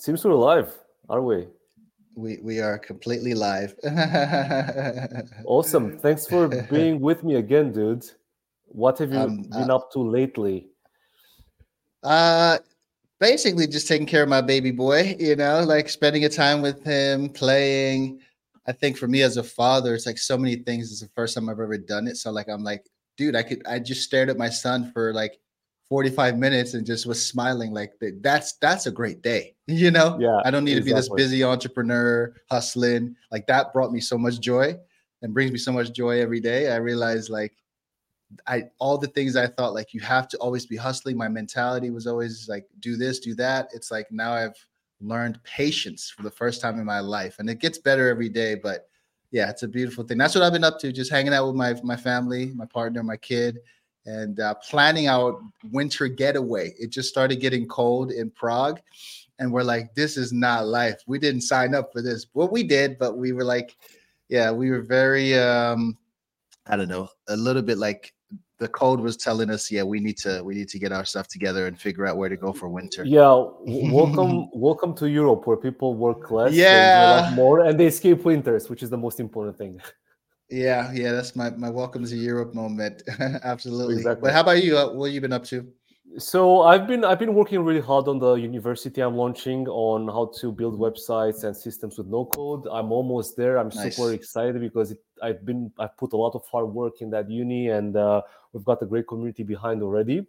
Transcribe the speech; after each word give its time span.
Seems 0.00 0.24
we're 0.24 0.32
live, 0.32 0.78
are 1.10 1.20
we? 1.20 1.46
We 2.14 2.38
we 2.42 2.58
are 2.58 2.78
completely 2.78 3.34
live. 3.34 3.74
awesome. 5.44 5.98
Thanks 5.98 6.26
for 6.26 6.48
being 6.48 7.00
with 7.08 7.22
me 7.22 7.34
again, 7.34 7.70
dude. 7.70 8.06
What 8.68 8.96
have 8.96 9.12
you 9.12 9.18
um, 9.18 9.42
been 9.42 9.70
uh, 9.70 9.76
up 9.76 9.92
to 9.92 9.98
lately? 9.98 10.70
Uh 12.02 12.60
basically 13.18 13.66
just 13.66 13.88
taking 13.88 14.06
care 14.06 14.22
of 14.22 14.30
my 14.30 14.40
baby 14.40 14.70
boy, 14.70 15.16
you 15.20 15.36
know, 15.36 15.62
like 15.64 15.90
spending 15.90 16.24
a 16.24 16.30
time 16.30 16.62
with 16.62 16.82
him, 16.82 17.28
playing. 17.28 18.20
I 18.66 18.72
think 18.72 18.96
for 18.96 19.06
me 19.06 19.20
as 19.20 19.36
a 19.36 19.44
father, 19.44 19.94
it's 19.94 20.06
like 20.06 20.16
so 20.16 20.38
many 20.38 20.56
things. 20.56 20.90
It's 20.90 21.02
the 21.02 21.10
first 21.14 21.34
time 21.34 21.50
I've 21.50 21.60
ever 21.60 21.76
done 21.76 22.06
it. 22.06 22.16
So 22.16 22.30
like 22.30 22.48
I'm 22.48 22.64
like, 22.64 22.86
dude, 23.18 23.36
I 23.36 23.42
could 23.42 23.60
I 23.66 23.78
just 23.78 24.04
stared 24.04 24.30
at 24.30 24.38
my 24.38 24.48
son 24.48 24.92
for 24.92 25.12
like 25.12 25.38
45 25.90 26.38
minutes 26.38 26.72
and 26.72 26.86
just 26.86 27.04
was 27.04 27.24
smiling 27.24 27.74
like 27.74 27.92
that's 28.22 28.54
that's 28.54 28.86
a 28.86 28.90
great 28.90 29.20
day 29.22 29.54
you 29.66 29.90
know? 29.90 30.16
Yeah 30.18 30.40
i 30.44 30.50
don't 30.50 30.64
need 30.64 30.78
exactly. 30.78 30.92
to 30.92 30.94
be 30.94 31.00
this 31.00 31.28
busy 31.28 31.44
entrepreneur 31.44 32.34
hustling 32.48 33.14
like 33.30 33.46
that 33.48 33.74
brought 33.74 33.92
me 33.92 34.00
so 34.00 34.16
much 34.16 34.40
joy 34.40 34.74
and 35.22 35.34
brings 35.34 35.52
me 35.52 35.58
so 35.58 35.72
much 35.72 35.92
joy 35.92 36.20
every 36.20 36.40
day. 36.40 36.72
I 36.72 36.76
realized 36.76 37.30
like 37.30 37.54
i 38.46 38.62
all 38.78 38.96
the 38.96 39.08
things 39.08 39.34
i 39.34 39.44
thought 39.44 39.74
like 39.74 39.92
you 39.92 39.98
have 39.98 40.28
to 40.28 40.38
always 40.38 40.64
be 40.64 40.76
hustling 40.76 41.16
my 41.16 41.26
mentality 41.26 41.90
was 41.90 42.06
always 42.06 42.48
like 42.48 42.64
do 42.78 42.96
this 42.96 43.18
do 43.18 43.34
that. 43.34 43.68
It's 43.74 43.90
like 43.90 44.10
now 44.12 44.32
i've 44.32 44.54
learned 45.00 45.42
patience 45.42 46.10
for 46.10 46.22
the 46.22 46.30
first 46.30 46.60
time 46.60 46.78
in 46.78 46.84
my 46.84 47.00
life 47.00 47.40
and 47.40 47.50
it 47.50 47.58
gets 47.58 47.78
better 47.78 48.08
every 48.08 48.28
day 48.28 48.54
but 48.54 48.88
yeah 49.32 49.50
it's 49.50 49.64
a 49.64 49.68
beautiful 49.68 50.04
thing. 50.04 50.18
That's 50.18 50.34
what 50.36 50.44
i've 50.44 50.52
been 50.52 50.62
up 50.62 50.78
to 50.78 50.92
just 50.92 51.10
hanging 51.10 51.34
out 51.34 51.46
with 51.46 51.56
my 51.56 51.74
my 51.82 51.96
family 51.96 52.52
my 52.54 52.66
partner 52.66 53.02
my 53.02 53.16
kid 53.16 53.58
and 54.06 54.40
uh, 54.40 54.54
planning 54.54 55.08
our 55.08 55.40
winter 55.70 56.08
getaway. 56.08 56.72
It 56.78 56.90
just 56.90 57.08
started 57.08 57.40
getting 57.40 57.66
cold 57.66 58.12
in 58.12 58.30
Prague, 58.30 58.80
and 59.38 59.52
we're 59.52 59.62
like, 59.62 59.94
"This 59.94 60.16
is 60.16 60.32
not 60.32 60.66
life. 60.66 61.00
We 61.06 61.18
didn't 61.18 61.42
sign 61.42 61.74
up 61.74 61.92
for 61.92 62.02
this." 62.02 62.26
Well, 62.34 62.48
we 62.48 62.62
did, 62.62 62.98
but 62.98 63.16
we 63.16 63.32
were 63.32 63.44
like, 63.44 63.76
"Yeah, 64.28 64.50
we 64.50 64.70
were 64.70 64.82
very, 64.82 65.38
um, 65.38 65.96
I 66.66 66.76
don't 66.76 66.88
know, 66.88 67.08
a 67.28 67.36
little 67.36 67.62
bit 67.62 67.78
like." 67.78 68.14
The 68.58 68.68
code 68.68 69.00
was 69.00 69.16
telling 69.16 69.48
us, 69.48 69.70
yeah, 69.70 69.82
we 69.84 70.00
need 70.00 70.18
to 70.18 70.42
we 70.44 70.54
need 70.54 70.68
to 70.68 70.78
get 70.78 70.92
our 70.92 71.06
stuff 71.06 71.26
together 71.28 71.66
and 71.66 71.80
figure 71.80 72.06
out 72.06 72.18
where 72.18 72.28
to 72.28 72.36
go 72.36 72.52
for 72.52 72.68
winter. 72.68 73.02
Yeah, 73.06 73.46
welcome 73.64 74.50
welcome 74.52 74.94
to 74.96 75.08
Europe 75.08 75.46
where 75.46 75.56
people 75.56 75.94
work 75.94 76.30
less, 76.30 76.52
yeah, 76.52 77.32
more, 77.34 77.60
and 77.60 77.80
they 77.80 77.86
escape 77.86 78.22
winters, 78.22 78.68
which 78.68 78.82
is 78.82 78.90
the 78.90 78.98
most 78.98 79.18
important 79.18 79.56
thing. 79.56 79.80
Yeah, 80.50 80.90
yeah, 80.92 81.12
that's 81.12 81.36
my 81.36 81.50
my 81.50 81.70
welcome 81.70 82.04
to 82.04 82.16
Europe 82.16 82.54
moment. 82.54 83.02
Absolutely. 83.44 83.96
Exactly. 83.96 84.22
But 84.22 84.32
how 84.32 84.40
about 84.40 84.62
you? 84.64 84.76
Uh, 84.76 84.92
what 84.92 85.06
have 85.06 85.14
you 85.14 85.20
been 85.20 85.32
up 85.32 85.44
to? 85.44 85.66
So 86.18 86.62
I've 86.62 86.88
been 86.88 87.04
I've 87.04 87.20
been 87.20 87.34
working 87.34 87.60
really 87.60 87.80
hard 87.80 88.08
on 88.08 88.18
the 88.18 88.34
university 88.34 89.00
I'm 89.00 89.14
launching 89.14 89.68
on 89.68 90.08
how 90.08 90.32
to 90.40 90.50
build 90.50 90.76
websites 90.76 91.44
and 91.44 91.56
systems 91.56 91.98
with 91.98 92.08
no 92.08 92.24
code. 92.24 92.66
I'm 92.70 92.90
almost 92.90 93.36
there. 93.36 93.58
I'm 93.58 93.68
nice. 93.68 93.96
super 93.96 94.12
excited 94.12 94.60
because 94.60 94.90
it, 94.90 94.98
I've 95.22 95.46
been 95.46 95.70
I've 95.78 95.96
put 95.96 96.12
a 96.12 96.16
lot 96.16 96.34
of 96.34 96.42
hard 96.50 96.66
work 96.66 97.00
in 97.00 97.10
that 97.10 97.30
uni 97.30 97.68
and 97.68 97.96
uh, 97.96 98.22
we've 98.52 98.64
got 98.64 98.82
a 98.82 98.86
great 98.86 99.06
community 99.06 99.44
behind 99.44 99.82
already. 99.82 100.26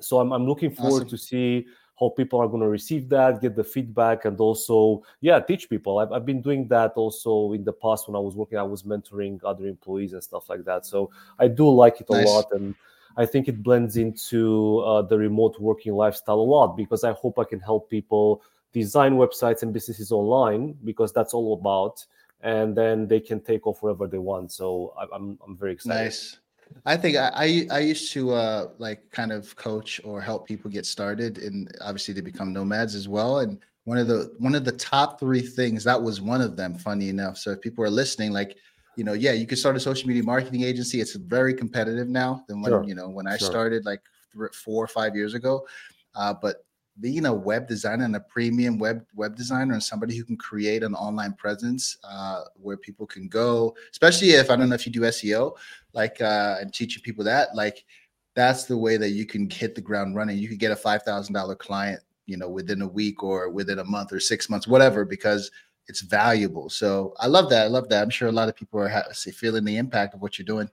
So 0.00 0.18
I'm 0.18 0.32
I'm 0.32 0.46
looking 0.46 0.70
forward 0.70 1.04
awesome. 1.04 1.08
to 1.10 1.18
see 1.18 1.66
how 2.02 2.08
people 2.08 2.40
are 2.40 2.48
going 2.48 2.62
to 2.62 2.68
receive 2.68 3.08
that, 3.08 3.40
get 3.40 3.54
the 3.54 3.62
feedback, 3.62 4.24
and 4.24 4.38
also, 4.40 5.02
yeah, 5.20 5.38
teach 5.38 5.70
people. 5.70 5.98
I've, 5.98 6.10
I've 6.10 6.26
been 6.26 6.42
doing 6.42 6.66
that 6.68 6.92
also 6.96 7.52
in 7.52 7.62
the 7.62 7.72
past 7.72 8.08
when 8.08 8.16
I 8.16 8.18
was 8.18 8.34
working, 8.34 8.58
I 8.58 8.64
was 8.64 8.82
mentoring 8.82 9.38
other 9.44 9.66
employees 9.66 10.12
and 10.12 10.22
stuff 10.22 10.48
like 10.48 10.64
that. 10.64 10.84
So 10.84 11.10
I 11.38 11.46
do 11.46 11.70
like 11.70 12.00
it 12.00 12.10
nice. 12.10 12.26
a 12.26 12.28
lot. 12.28 12.46
And 12.52 12.74
I 13.16 13.24
think 13.24 13.46
it 13.46 13.62
blends 13.62 13.96
into 13.96 14.78
uh, 14.80 15.02
the 15.02 15.16
remote 15.16 15.60
working 15.60 15.92
lifestyle 15.92 16.40
a 16.40 16.48
lot 16.56 16.76
because 16.76 17.04
I 17.04 17.12
hope 17.12 17.38
I 17.38 17.44
can 17.44 17.60
help 17.60 17.88
people 17.88 18.42
design 18.72 19.14
websites 19.14 19.62
and 19.62 19.72
businesses 19.72 20.10
online 20.10 20.74
because 20.84 21.12
that's 21.12 21.34
all 21.34 21.54
about. 21.54 22.04
And 22.40 22.76
then 22.76 23.06
they 23.06 23.20
can 23.20 23.38
take 23.40 23.68
off 23.68 23.80
wherever 23.82 24.08
they 24.08 24.18
want. 24.18 24.50
So 24.50 24.94
I'm, 25.14 25.38
I'm 25.46 25.56
very 25.56 25.74
excited. 25.74 26.04
Nice. 26.04 26.38
I 26.86 26.96
think 26.96 27.16
I, 27.16 27.30
I, 27.34 27.66
I 27.70 27.78
used 27.80 28.12
to 28.12 28.32
uh, 28.32 28.68
like 28.78 29.10
kind 29.10 29.32
of 29.32 29.54
coach 29.56 30.00
or 30.04 30.20
help 30.20 30.46
people 30.46 30.70
get 30.70 30.86
started, 30.86 31.38
and 31.38 31.70
obviously 31.80 32.14
they 32.14 32.20
become 32.20 32.52
nomads 32.52 32.94
as 32.94 33.08
well. 33.08 33.40
And 33.40 33.58
one 33.84 33.98
of 33.98 34.06
the 34.06 34.34
one 34.38 34.54
of 34.54 34.64
the 34.64 34.72
top 34.72 35.18
three 35.18 35.42
things 35.42 35.84
that 35.84 36.00
was 36.00 36.20
one 36.20 36.40
of 36.40 36.56
them. 36.56 36.76
Funny 36.76 37.08
enough, 37.08 37.38
so 37.38 37.50
if 37.50 37.60
people 37.60 37.84
are 37.84 37.90
listening, 37.90 38.32
like 38.32 38.56
you 38.96 39.04
know, 39.04 39.12
yeah, 39.14 39.32
you 39.32 39.46
can 39.46 39.56
start 39.56 39.76
a 39.76 39.80
social 39.80 40.06
media 40.06 40.22
marketing 40.22 40.62
agency. 40.62 41.00
It's 41.00 41.14
very 41.14 41.54
competitive 41.54 42.08
now 42.08 42.44
than 42.48 42.60
when 42.60 42.72
sure. 42.72 42.84
you 42.84 42.94
know 42.94 43.08
when 43.08 43.26
I 43.26 43.36
sure. 43.36 43.48
started 43.48 43.84
like 43.84 44.02
four 44.52 44.84
or 44.84 44.88
five 44.88 45.16
years 45.16 45.34
ago. 45.34 45.66
Uh, 46.14 46.34
but 46.34 46.64
being 47.02 47.26
a 47.26 47.34
web 47.34 47.68
designer 47.68 48.04
and 48.04 48.16
a 48.16 48.20
premium 48.20 48.78
web 48.78 49.04
web 49.14 49.36
designer 49.36 49.74
and 49.74 49.82
somebody 49.82 50.16
who 50.16 50.24
can 50.24 50.36
create 50.36 50.82
an 50.82 50.94
online 50.94 51.34
presence 51.34 51.98
uh, 52.04 52.44
where 52.54 52.76
people 52.76 53.06
can 53.06 53.28
go, 53.28 53.74
especially 53.90 54.30
if 54.30 54.50
I 54.50 54.56
don't 54.56 54.68
know 54.68 54.76
if 54.76 54.86
you 54.86 54.92
do 54.92 55.00
SEO, 55.00 55.54
like 55.92 56.20
uh, 56.22 56.56
and 56.60 56.72
teaching 56.72 57.02
people 57.02 57.24
that, 57.24 57.54
like 57.54 57.84
that's 58.34 58.64
the 58.64 58.78
way 58.78 58.96
that 58.96 59.10
you 59.10 59.26
can 59.26 59.50
hit 59.50 59.74
the 59.74 59.80
ground 59.80 60.16
running. 60.16 60.38
You 60.38 60.48
could 60.48 60.60
get 60.60 60.72
a 60.72 60.76
five 60.76 61.02
thousand 61.02 61.34
dollar 61.34 61.56
client, 61.56 62.00
you 62.26 62.38
know, 62.38 62.48
within 62.48 62.80
a 62.80 62.88
week 62.88 63.22
or 63.22 63.50
within 63.50 63.80
a 63.80 63.84
month 63.84 64.12
or 64.12 64.20
six 64.20 64.48
months, 64.48 64.66
whatever, 64.66 65.04
because 65.04 65.50
it's 65.88 66.00
valuable. 66.00 66.70
So 66.70 67.12
I 67.18 67.26
love 67.26 67.50
that. 67.50 67.64
I 67.64 67.68
love 67.68 67.88
that. 67.88 68.02
I'm 68.02 68.10
sure 68.10 68.28
a 68.28 68.32
lot 68.32 68.48
of 68.48 68.56
people 68.56 68.80
are 68.80 68.88
ha- 68.88 69.10
feeling 69.12 69.64
the 69.64 69.76
impact 69.76 70.14
of 70.14 70.22
what 70.22 70.38
you're 70.38 70.46
doing. 70.46 70.70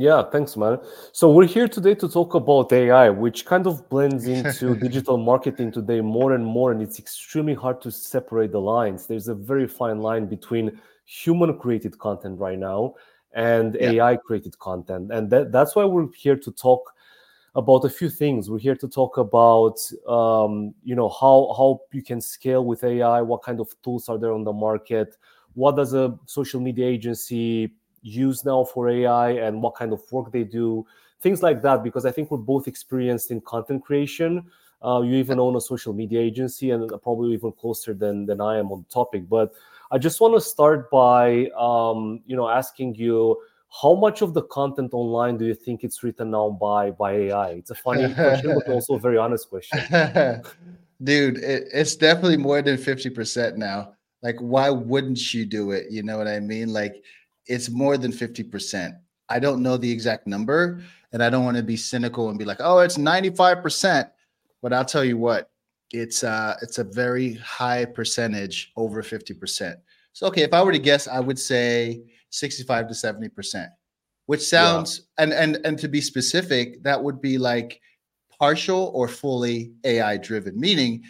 Yeah, 0.00 0.22
thanks, 0.30 0.56
man. 0.56 0.78
So 1.10 1.32
we're 1.32 1.48
here 1.48 1.66
today 1.66 1.92
to 1.96 2.08
talk 2.08 2.34
about 2.34 2.72
AI, 2.72 3.10
which 3.10 3.44
kind 3.44 3.66
of 3.66 3.88
blends 3.88 4.28
into 4.36 4.76
digital 4.76 5.16
marketing 5.16 5.72
today 5.72 6.00
more 6.00 6.34
and 6.34 6.46
more, 6.46 6.70
and 6.70 6.80
it's 6.80 7.00
extremely 7.00 7.54
hard 7.54 7.80
to 7.82 7.90
separate 7.90 8.52
the 8.52 8.60
lines. 8.60 9.06
There's 9.06 9.26
a 9.26 9.34
very 9.34 9.66
fine 9.66 9.98
line 9.98 10.26
between 10.26 10.80
human 11.04 11.58
created 11.58 11.98
content 11.98 12.38
right 12.38 12.58
now 12.58 12.94
and 13.32 13.76
yeah. 13.80 13.90
AI 13.90 14.16
created 14.16 14.56
content, 14.60 15.10
and 15.10 15.28
that, 15.30 15.50
that's 15.50 15.74
why 15.74 15.84
we're 15.84 16.06
here 16.12 16.36
to 16.36 16.52
talk 16.52 16.94
about 17.56 17.84
a 17.84 17.90
few 17.90 18.08
things. 18.08 18.48
We're 18.48 18.60
here 18.60 18.76
to 18.76 18.86
talk 18.86 19.18
about, 19.18 19.80
um, 20.06 20.74
you 20.84 20.94
know, 20.94 21.08
how 21.08 21.52
how 21.56 21.80
you 21.90 22.04
can 22.04 22.20
scale 22.20 22.64
with 22.64 22.84
AI, 22.84 23.20
what 23.22 23.42
kind 23.42 23.58
of 23.58 23.74
tools 23.82 24.08
are 24.08 24.16
there 24.18 24.32
on 24.32 24.44
the 24.44 24.52
market, 24.52 25.16
what 25.54 25.74
does 25.74 25.92
a 25.92 26.16
social 26.26 26.60
media 26.60 26.86
agency 26.86 27.74
use 28.02 28.44
now 28.44 28.64
for 28.64 28.88
AI 28.88 29.30
and 29.30 29.62
what 29.62 29.74
kind 29.74 29.92
of 29.92 30.00
work 30.12 30.32
they 30.32 30.44
do, 30.44 30.86
things 31.20 31.42
like 31.42 31.62
that. 31.62 31.82
Because 31.82 32.04
I 32.06 32.10
think 32.10 32.30
we're 32.30 32.38
both 32.38 32.68
experienced 32.68 33.30
in 33.30 33.40
content 33.40 33.84
creation. 33.84 34.44
Uh, 34.84 35.00
you 35.02 35.16
even 35.16 35.40
own 35.40 35.56
a 35.56 35.60
social 35.60 35.92
media 35.92 36.20
agency 36.20 36.70
and 36.70 36.88
probably 37.02 37.34
even 37.34 37.50
closer 37.52 37.94
than 37.94 38.26
than 38.26 38.40
I 38.40 38.58
am 38.58 38.70
on 38.70 38.84
the 38.86 38.94
topic. 38.94 39.28
But 39.28 39.52
I 39.90 39.98
just 39.98 40.20
want 40.20 40.34
to 40.34 40.40
start 40.40 40.90
by 40.90 41.48
um, 41.58 42.20
you 42.26 42.36
know 42.36 42.48
asking 42.48 42.94
you 42.94 43.36
how 43.82 43.94
much 43.94 44.22
of 44.22 44.34
the 44.34 44.42
content 44.42 44.90
online 44.94 45.36
do 45.36 45.44
you 45.44 45.54
think 45.54 45.84
it's 45.84 46.02
written 46.02 46.30
now 46.30 46.50
by 46.50 46.90
by 46.90 47.12
AI? 47.12 47.48
It's 47.50 47.70
a 47.70 47.74
funny 47.74 48.12
question, 48.14 48.54
but 48.54 48.72
also 48.72 48.94
a 48.94 48.98
very 48.98 49.18
honest 49.18 49.50
question. 49.50 49.78
Dude, 51.02 51.38
it, 51.38 51.68
it's 51.72 51.94
definitely 51.94 52.38
more 52.38 52.60
than 52.60 52.76
50% 52.76 53.56
now. 53.56 53.92
Like, 54.20 54.36
why 54.40 54.68
wouldn't 54.70 55.32
you 55.32 55.46
do 55.46 55.70
it? 55.70 55.86
You 55.90 56.02
know 56.02 56.18
what 56.18 56.26
I 56.26 56.40
mean? 56.40 56.72
Like, 56.72 57.04
it's 57.48 57.70
more 57.70 57.96
than 57.96 58.12
50%. 58.12 58.98
I 59.28 59.38
don't 59.38 59.62
know 59.62 59.76
the 59.76 59.90
exact 59.90 60.26
number, 60.26 60.82
and 61.12 61.22
I 61.22 61.30
don't 61.30 61.44
want 61.44 61.56
to 61.56 61.62
be 61.62 61.76
cynical 61.76 62.28
and 62.28 62.38
be 62.38 62.44
like, 62.44 62.58
oh, 62.60 62.78
it's 62.78 62.96
95%. 62.96 64.10
But 64.62 64.72
I'll 64.72 64.84
tell 64.84 65.04
you 65.04 65.16
what, 65.16 65.50
it's 65.90 66.22
uh 66.24 66.54
it's 66.60 66.78
a 66.78 66.84
very 66.84 67.34
high 67.34 67.84
percentage, 67.84 68.72
over 68.76 69.02
50%. 69.02 69.76
So 70.12 70.26
okay, 70.26 70.42
if 70.42 70.52
I 70.52 70.62
were 70.62 70.72
to 70.72 70.78
guess, 70.78 71.08
I 71.08 71.20
would 71.20 71.38
say 71.38 72.02
65 72.30 72.88
to 72.88 72.94
70%, 72.94 73.68
which 74.26 74.42
sounds 74.42 75.02
yeah. 75.18 75.24
and 75.24 75.32
and 75.32 75.58
and 75.64 75.78
to 75.78 75.88
be 75.88 76.00
specific, 76.00 76.82
that 76.82 77.02
would 77.02 77.20
be 77.20 77.38
like 77.38 77.80
partial 78.38 78.90
or 78.94 79.08
fully 79.08 79.72
AI 79.84 80.16
driven, 80.16 80.58
meaning 80.58 81.02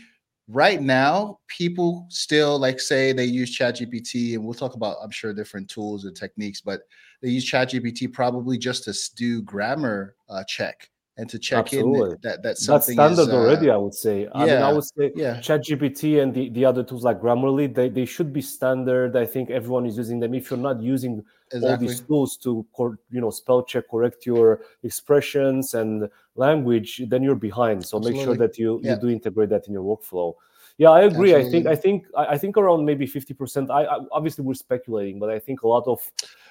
right 0.48 0.80
now 0.80 1.39
people 1.47 2.06
still 2.09 2.59
like 2.59 2.80
say 2.80 3.12
they 3.12 3.24
use 3.24 3.56
ChatGPT, 3.56 4.34
and 4.34 4.42
we'll 4.42 4.54
talk 4.54 4.74
about 4.74 4.97
i'm 5.03 5.10
sure 5.10 5.34
different 5.34 5.68
tools 5.68 6.06
and 6.06 6.16
techniques 6.16 6.60
but 6.60 6.80
they 7.22 7.28
use 7.28 7.50
ChatGPT 7.50 8.10
probably 8.12 8.56
just 8.56 8.84
to 8.84 8.95
do 9.15 9.42
grammar 9.42 10.16
uh, 10.30 10.42
check 10.45 10.89
and 11.18 11.28
to 11.28 11.38
check 11.38 11.66
Absolutely. 11.66 12.12
in 12.12 12.16
that, 12.22 12.42
that 12.42 12.59
something 12.59 12.97
that's 12.97 13.15
standard 13.15 13.28
is, 13.30 13.34
uh, 13.34 13.36
already 13.36 13.70
i 13.70 13.76
would 13.76 13.94
say 13.94 14.28
i 14.34 14.47
yeah, 14.47 14.54
mean 14.54 14.62
i 14.62 14.72
would 14.72 14.84
say 14.84 15.10
yeah. 15.15 15.36
ChatGPT 15.38 16.22
and 16.22 16.32
the, 16.32 16.48
the 16.50 16.65
other 16.65 16.84
tools 16.84 17.04
like 17.04 17.20
grammarly 17.20 17.72
they, 17.72 17.88
they 17.88 18.04
should 18.04 18.32
be 18.32 18.41
standard 18.41 19.16
i 19.16 19.26
think 19.26 19.50
everyone 19.50 19.84
is 19.84 19.97
using 19.97 20.20
them 20.20 20.32
if 20.32 20.50
you're 20.50 20.59
not 20.59 20.80
using 20.80 21.24
exactly. 21.53 21.70
all 21.70 21.76
these 21.76 22.00
tools 22.00 22.36
to 22.38 22.65
you 23.10 23.20
know 23.20 23.30
spell 23.30 23.62
check 23.65 23.84
correct 23.91 24.24
your 24.24 24.60
expressions 24.84 25.74
and 25.74 26.09
language 26.36 27.03
then 27.09 27.22
you're 27.22 27.34
behind 27.34 27.84
so 27.84 27.98
Absolutely. 27.98 28.12
make 28.12 28.24
sure 28.24 28.36
that 28.36 28.56
you 28.56 28.80
yeah. 28.82 28.94
you 28.94 29.00
do 29.00 29.09
integrate 29.09 29.50
that 29.50 29.66
in 29.66 29.72
your 29.72 29.82
workflow 29.82 30.32
yeah 30.78 30.91
i 30.91 31.00
agree 31.00 31.34
Absolutely. 31.34 31.71
i 31.71 31.74
think 31.74 32.06
i 32.16 32.22
think 32.22 32.30
i 32.34 32.38
think 32.38 32.56
around 32.56 32.84
maybe 32.84 33.06
50% 33.09 33.71
I, 33.71 33.84
I 33.84 33.98
obviously 34.12 34.44
we're 34.44 34.54
speculating 34.54 35.18
but 35.18 35.30
i 35.30 35.38
think 35.41 35.62
a 35.62 35.68
lot 35.68 35.84
of 35.88 36.00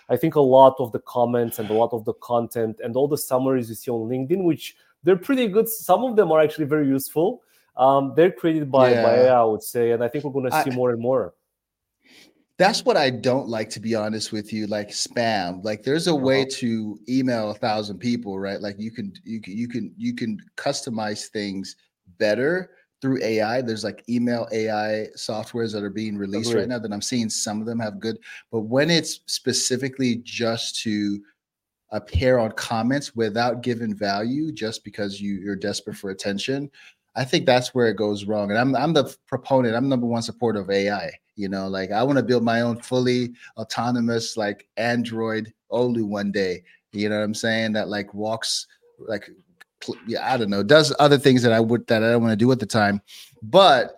i 0.09 0.15
think 0.15 0.35
a 0.35 0.41
lot 0.41 0.75
of 0.79 0.91
the 0.91 0.99
comments 0.99 1.59
and 1.59 1.69
a 1.69 1.73
lot 1.73 1.93
of 1.93 2.03
the 2.05 2.13
content 2.15 2.79
and 2.83 2.95
all 2.95 3.07
the 3.07 3.17
summaries 3.17 3.69
you 3.69 3.75
see 3.75 3.91
on 3.91 4.07
linkedin 4.09 4.43
which 4.43 4.75
they're 5.03 5.15
pretty 5.15 5.47
good 5.47 5.67
some 5.67 6.03
of 6.03 6.15
them 6.15 6.31
are 6.31 6.41
actually 6.41 6.65
very 6.65 6.87
useful 6.87 7.41
Um, 7.77 8.13
they're 8.15 8.31
created 8.31 8.71
by, 8.71 8.91
yeah. 8.91 9.03
by 9.03 9.15
AI, 9.17 9.39
I 9.39 9.43
would 9.43 9.61
say, 9.61 9.91
and 9.91 10.03
I 10.03 10.07
think 10.07 10.23
we're 10.23 10.31
going 10.31 10.49
to 10.49 10.63
see 10.63 10.71
I, 10.71 10.75
more 10.75 10.89
and 10.91 10.99
more. 10.99 11.35
That's 12.57 12.83
what 12.83 12.97
I 12.97 13.11
don't 13.11 13.47
like, 13.47 13.69
to 13.71 13.79
be 13.79 13.93
honest 13.93 14.31
with 14.31 14.51
you. 14.51 14.65
Like 14.65 14.89
spam. 14.89 15.63
Like 15.63 15.83
there's 15.83 16.07
a 16.07 16.11
uh-huh. 16.11 16.25
way 16.25 16.45
to 16.45 16.99
email 17.07 17.51
a 17.51 17.53
thousand 17.53 17.99
people, 17.99 18.39
right? 18.39 18.59
Like 18.59 18.79
you 18.79 18.89
can 18.89 19.13
you 19.23 19.39
can 19.39 19.55
you 19.55 19.67
can 19.67 19.93
you 19.95 20.15
can 20.15 20.39
customize 20.55 21.27
things 21.27 21.75
better 22.17 22.71
through 23.01 23.21
AI. 23.23 23.61
There's 23.61 23.83
like 23.83 24.03
email 24.09 24.47
AI 24.51 25.07
softwares 25.15 25.71
that 25.73 25.83
are 25.83 25.89
being 25.89 26.17
released 26.17 26.49
Agreed. 26.49 26.61
right 26.61 26.69
now 26.69 26.79
that 26.79 26.91
I'm 26.91 27.01
seeing 27.01 27.29
some 27.29 27.59
of 27.61 27.67
them 27.67 27.79
have 27.79 27.99
good, 27.99 28.17
but 28.51 28.61
when 28.61 28.89
it's 28.89 29.21
specifically 29.27 30.21
just 30.23 30.81
to 30.81 31.21
appear 31.91 32.37
on 32.37 32.51
comments 32.53 33.15
without 33.15 33.63
giving 33.63 33.95
value 33.95 34.51
just 34.51 34.83
because 34.83 35.21
you, 35.21 35.35
you're 35.35 35.55
desperate 35.55 35.95
for 35.95 36.09
attention, 36.09 36.69
I 37.15 37.23
think 37.23 37.45
that's 37.45 37.73
where 37.73 37.87
it 37.87 37.97
goes 37.97 38.25
wrong. 38.25 38.51
And 38.51 38.59
I'm 38.59 38.75
I'm 38.75 38.93
the 38.93 39.15
proponent, 39.25 39.75
I'm 39.75 39.89
number 39.89 40.05
one 40.05 40.21
supporter 40.21 40.59
of 40.59 40.69
AI. 40.69 41.11
You 41.35 41.49
know, 41.49 41.67
like 41.67 41.91
I 41.91 42.03
want 42.03 42.17
to 42.17 42.23
build 42.23 42.43
my 42.43 42.61
own 42.61 42.77
fully 42.77 43.33
autonomous 43.57 44.37
like 44.37 44.67
Android 44.77 45.53
Olu 45.71 46.03
one 46.03 46.31
day. 46.31 46.63
You 46.93 47.09
know 47.09 47.17
what 47.17 47.23
I'm 47.23 47.33
saying? 47.33 47.73
That 47.73 47.89
like 47.89 48.13
walks 48.13 48.67
like 48.99 49.29
yeah, 50.05 50.33
I 50.33 50.37
don't 50.37 50.49
know, 50.49 50.63
does 50.63 50.93
other 50.99 51.17
things 51.17 51.41
that 51.43 51.53
I 51.53 51.59
would 51.59 51.87
that 51.87 52.03
I 52.03 52.11
don't 52.11 52.21
want 52.21 52.31
to 52.31 52.37
do 52.37 52.51
at 52.51 52.59
the 52.59 52.65
time. 52.65 53.01
But 53.41 53.97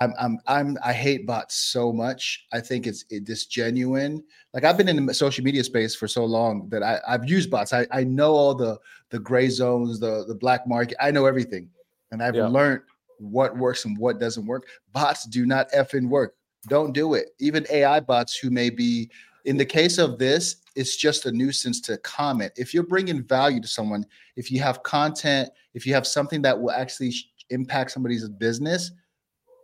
I'm 0.00 0.14
I'm 0.18 0.38
I'm 0.46 0.78
I 0.84 0.92
hate 0.92 1.26
bots 1.26 1.54
so 1.54 1.92
much. 1.92 2.46
I 2.52 2.60
think 2.60 2.86
it's 2.86 3.04
it, 3.10 3.26
this 3.26 3.46
genuine. 3.46 4.22
Like 4.54 4.64
I've 4.64 4.76
been 4.76 4.88
in 4.88 5.04
the 5.04 5.14
social 5.14 5.44
media 5.44 5.62
space 5.64 5.94
for 5.94 6.08
so 6.08 6.24
long 6.24 6.68
that 6.70 6.82
I, 6.82 7.00
I've 7.06 7.28
used 7.28 7.50
bots. 7.50 7.72
I, 7.72 7.86
I 7.90 8.04
know 8.04 8.32
all 8.32 8.54
the 8.54 8.78
the 9.10 9.18
gray 9.18 9.48
zones, 9.48 10.00
the 10.00 10.24
the 10.26 10.34
black 10.34 10.66
market. 10.66 10.96
I 11.00 11.10
know 11.10 11.26
everything, 11.26 11.68
and 12.10 12.22
I've 12.22 12.34
yeah. 12.34 12.46
learned 12.46 12.82
what 13.18 13.56
works 13.56 13.84
and 13.84 13.96
what 13.98 14.18
doesn't 14.18 14.46
work. 14.46 14.66
Bots 14.92 15.24
do 15.26 15.46
not 15.46 15.70
effing 15.72 16.08
work. 16.08 16.34
Don't 16.68 16.92
do 16.92 17.14
it. 17.14 17.30
Even 17.38 17.66
AI 17.70 18.00
bots 18.00 18.36
who 18.36 18.50
may 18.50 18.70
be 18.70 19.10
in 19.44 19.56
the 19.56 19.64
case 19.64 19.98
of 19.98 20.18
this, 20.18 20.56
it's 20.74 20.96
just 20.96 21.26
a 21.26 21.32
nuisance 21.32 21.80
to 21.82 21.96
comment. 21.98 22.52
If 22.56 22.72
you're 22.72 22.82
bringing 22.82 23.22
value 23.22 23.60
to 23.60 23.68
someone, 23.68 24.04
if 24.36 24.50
you 24.50 24.60
have 24.60 24.82
content, 24.82 25.50
if 25.74 25.86
you 25.86 25.94
have 25.94 26.06
something 26.06 26.42
that 26.42 26.60
will 26.60 26.70
actually 26.70 27.14
impact 27.50 27.90
somebody's 27.90 28.28
business, 28.28 28.92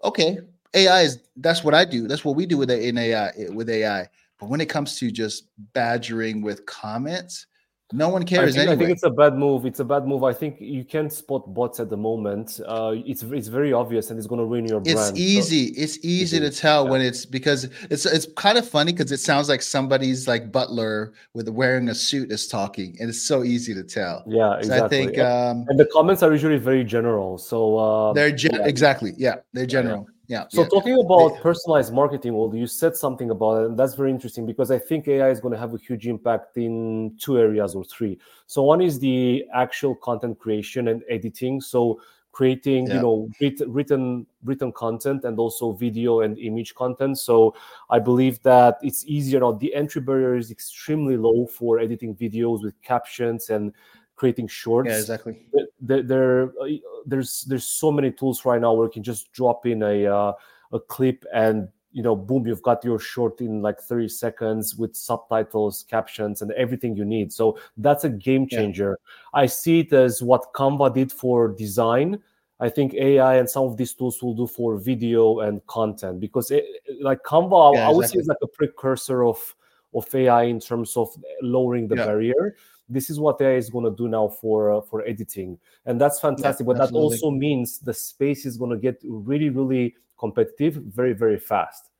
okay, 0.05 0.38
AI 0.75 1.02
is 1.02 1.20
that's 1.37 1.64
what 1.64 1.75
I 1.75 1.84
do. 1.84 2.06
That's 2.06 2.25
what 2.25 2.37
we 2.37 2.46
do 2.46 2.56
with 2.56 2.70
AI 2.70 3.32
with 3.50 3.70
AI. 3.70 4.08
But 4.38 4.49
when 4.49 4.60
it 4.60 4.69
comes 4.69 4.99
to 4.99 5.10
just 5.10 5.49
badgering 5.72 6.43
with 6.43 6.66
comments, 6.66 7.46
no 7.93 8.11
one 8.11 8.25
cares 8.25 8.55
I 8.55 8.58
think, 8.58 8.70
anyway. 8.70 8.75
I 8.75 8.76
think 8.76 8.90
it's 8.90 9.02
a 9.02 9.11
bad 9.11 9.35
move. 9.35 9.64
It's 9.64 9.81
a 9.81 9.85
bad 9.85 10.06
move. 10.06 10.23
I 10.23 10.35
think 10.35 10.61
you 10.61 10.85
can't 10.85 11.11
spot 11.11 11.55
bots 11.55 11.81
at 11.81 11.88
the 11.88 11.96
moment. 11.96 12.61
Uh, 12.67 12.94
it's 12.96 13.23
it's 13.23 13.49
very 13.49 13.73
obvious 13.73 14.11
and 14.11 14.19
it's 14.19 14.26
going 14.26 14.40
to 14.40 14.44
ruin 14.44 14.67
your 14.67 14.81
brand. 14.81 14.99
It's 14.99 15.19
easy. 15.19 15.75
So, 15.75 15.82
it's 15.82 15.99
easy 16.05 16.38
to 16.40 16.50
tell 16.50 16.85
yeah. 16.85 16.90
when 16.90 17.00
it's 17.00 17.25
because 17.25 17.64
it's 17.90 18.05
it's 18.05 18.26
kind 18.37 18.58
of 18.58 18.69
funny 18.69 18.93
because 18.93 19.11
it 19.11 19.20
sounds 19.20 19.49
like 19.49 19.62
somebody's 19.62 20.29
like 20.29 20.52
butler 20.52 21.14
with 21.32 21.49
wearing 21.49 21.88
a 21.88 21.94
suit 21.94 22.31
is 22.31 22.46
talking, 22.46 22.94
and 23.00 23.08
it's 23.08 23.23
so 23.23 23.43
easy 23.43 23.73
to 23.73 23.85
tell. 23.85 24.23
Yeah, 24.26 24.58
exactly. 24.58 24.79
So 24.79 24.85
I 24.85 24.88
think 24.88 25.19
um, 25.19 25.64
and 25.69 25.81
the 25.81 25.88
comments 25.90 26.23
are 26.23 26.31
usually 26.31 26.58
very 26.58 26.85
general. 26.85 27.38
So 27.38 27.79
uh, 27.79 28.12
they're 28.12 28.37
yeah. 28.37 28.67
exactly 28.67 29.14
yeah 29.17 29.37
they're 29.55 29.67
general. 29.67 30.06
Yeah. 30.08 30.17
Yeah. 30.28 30.44
So 30.50 30.60
yeah. 30.60 30.69
talking 30.69 31.00
about 31.02 31.40
personalized 31.40 31.92
marketing, 31.92 32.34
well, 32.34 32.54
you 32.54 32.66
said 32.66 32.94
something 32.94 33.30
about 33.30 33.62
it, 33.62 33.66
and 33.70 33.78
that's 33.78 33.94
very 33.94 34.10
interesting 34.10 34.44
because 34.44 34.70
I 34.70 34.78
think 34.78 35.08
AI 35.08 35.30
is 35.30 35.40
going 35.40 35.52
to 35.52 35.58
have 35.58 35.75
a 35.75 35.78
huge 35.78 36.06
impact 36.06 36.58
in 36.58 37.16
two 37.19 37.38
areas 37.38 37.75
or 37.75 37.82
three. 37.82 38.19
So 38.46 38.62
one 38.62 38.82
is 38.82 38.98
the 38.98 39.46
actual 39.54 39.94
content 39.94 40.38
creation 40.38 40.88
and 40.88 41.02
editing. 41.08 41.62
So 41.62 42.02
creating, 42.32 42.86
yeah. 42.86 42.96
you 42.96 43.00
know, 43.00 43.28
written 43.70 44.26
written 44.44 44.70
content 44.72 45.25
and 45.25 45.38
also 45.38 45.72
video 45.72 46.20
and 46.20 46.38
image 46.38 46.75
content. 46.75 47.19
So 47.19 47.54
I 47.88 47.98
believe 47.98 48.40
that 48.42 48.76
it's 48.82 49.06
easier 49.06 49.40
now. 49.40 49.52
The 49.52 49.75
entry 49.75 50.02
barrier 50.02 50.36
is 50.36 50.50
extremely 50.50 51.16
low 51.16 51.46
for 51.46 51.78
editing 51.78 52.14
videos 52.14 52.62
with 52.62 52.80
captions 52.82 53.48
and 53.48 53.72
creating 54.18 54.48
shorts. 54.48 54.90
Yeah, 54.90 54.98
exactly. 54.98 55.46
There, 55.80 56.02
there, 56.02 56.52
uh, 56.60 56.66
there's 57.06 57.44
there's 57.44 57.64
so 57.64 57.90
many 57.90 58.10
tools 58.10 58.44
right 58.44 58.60
now 58.60 58.74
where 58.74 58.86
you 58.86 58.92
can 58.92 59.02
just 59.02 59.32
drop 59.32 59.64
in 59.64 59.82
a 59.82 60.06
uh, 60.06 60.32
a 60.72 60.80
clip 60.80 61.24
and 61.32 61.68
you 61.92 62.02
know 62.02 62.14
boom 62.14 62.46
you've 62.46 62.62
got 62.62 62.84
your 62.84 62.98
short 62.98 63.40
in 63.40 63.62
like 63.62 63.80
30 63.80 64.08
seconds 64.08 64.76
with 64.76 64.94
subtitles 64.94 65.86
captions 65.88 66.42
and 66.42 66.52
everything 66.52 66.94
you 66.94 67.04
need 67.04 67.32
so 67.32 67.58
that's 67.78 68.04
a 68.04 68.10
game 68.10 68.46
changer 68.46 68.98
yeah. 69.00 69.40
i 69.40 69.46
see 69.46 69.80
it 69.80 69.92
as 69.92 70.22
what 70.22 70.52
canva 70.52 70.92
did 70.94 71.10
for 71.10 71.48
design 71.48 72.18
i 72.60 72.68
think 72.68 72.92
ai 72.94 73.36
and 73.36 73.48
some 73.48 73.64
of 73.64 73.78
these 73.78 73.94
tools 73.94 74.22
will 74.22 74.34
do 74.34 74.46
for 74.46 74.76
video 74.76 75.40
and 75.40 75.66
content 75.66 76.20
because 76.20 76.50
it, 76.50 76.64
like 77.00 77.22
canva 77.22 77.74
yeah, 77.74 77.88
i 77.88 77.90
would 77.90 78.04
exactly. 78.04 78.18
say 78.18 78.20
is 78.20 78.28
like 78.28 78.42
a 78.42 78.46
precursor 78.46 79.24
of 79.24 79.54
of 79.94 80.14
ai 80.14 80.42
in 80.42 80.60
terms 80.60 80.94
of 80.94 81.08
lowering 81.40 81.88
the 81.88 81.96
yeah. 81.96 82.04
barrier 82.04 82.54
this 82.88 83.11
is 83.11 83.20
what 83.20 83.40
AI 83.40 83.56
is 83.56 83.70
going 83.70 83.85
to 83.85 83.90
do 83.90 84.08
now 84.08 84.29
for 84.29 84.73
uh, 84.73 84.81
for 84.81 85.06
editing, 85.06 85.58
and 85.87 86.00
that's 86.00 86.20
fantastic. 86.20 86.67
Yeah, 86.67 86.73
but 86.73 86.82
absolutely. 86.82 87.17
that 87.17 87.25
also 87.25 87.31
means 87.31 87.79
the 87.79 87.94
space 87.94 88.46
is 88.46 88.56
going 88.56 88.70
to 88.70 88.79
get 88.79 89.00
really, 89.05 89.50
really 89.50 89.94
competitive, 90.19 90.75
very, 90.75 91.12
very 91.12 91.38
fast. 91.38 91.90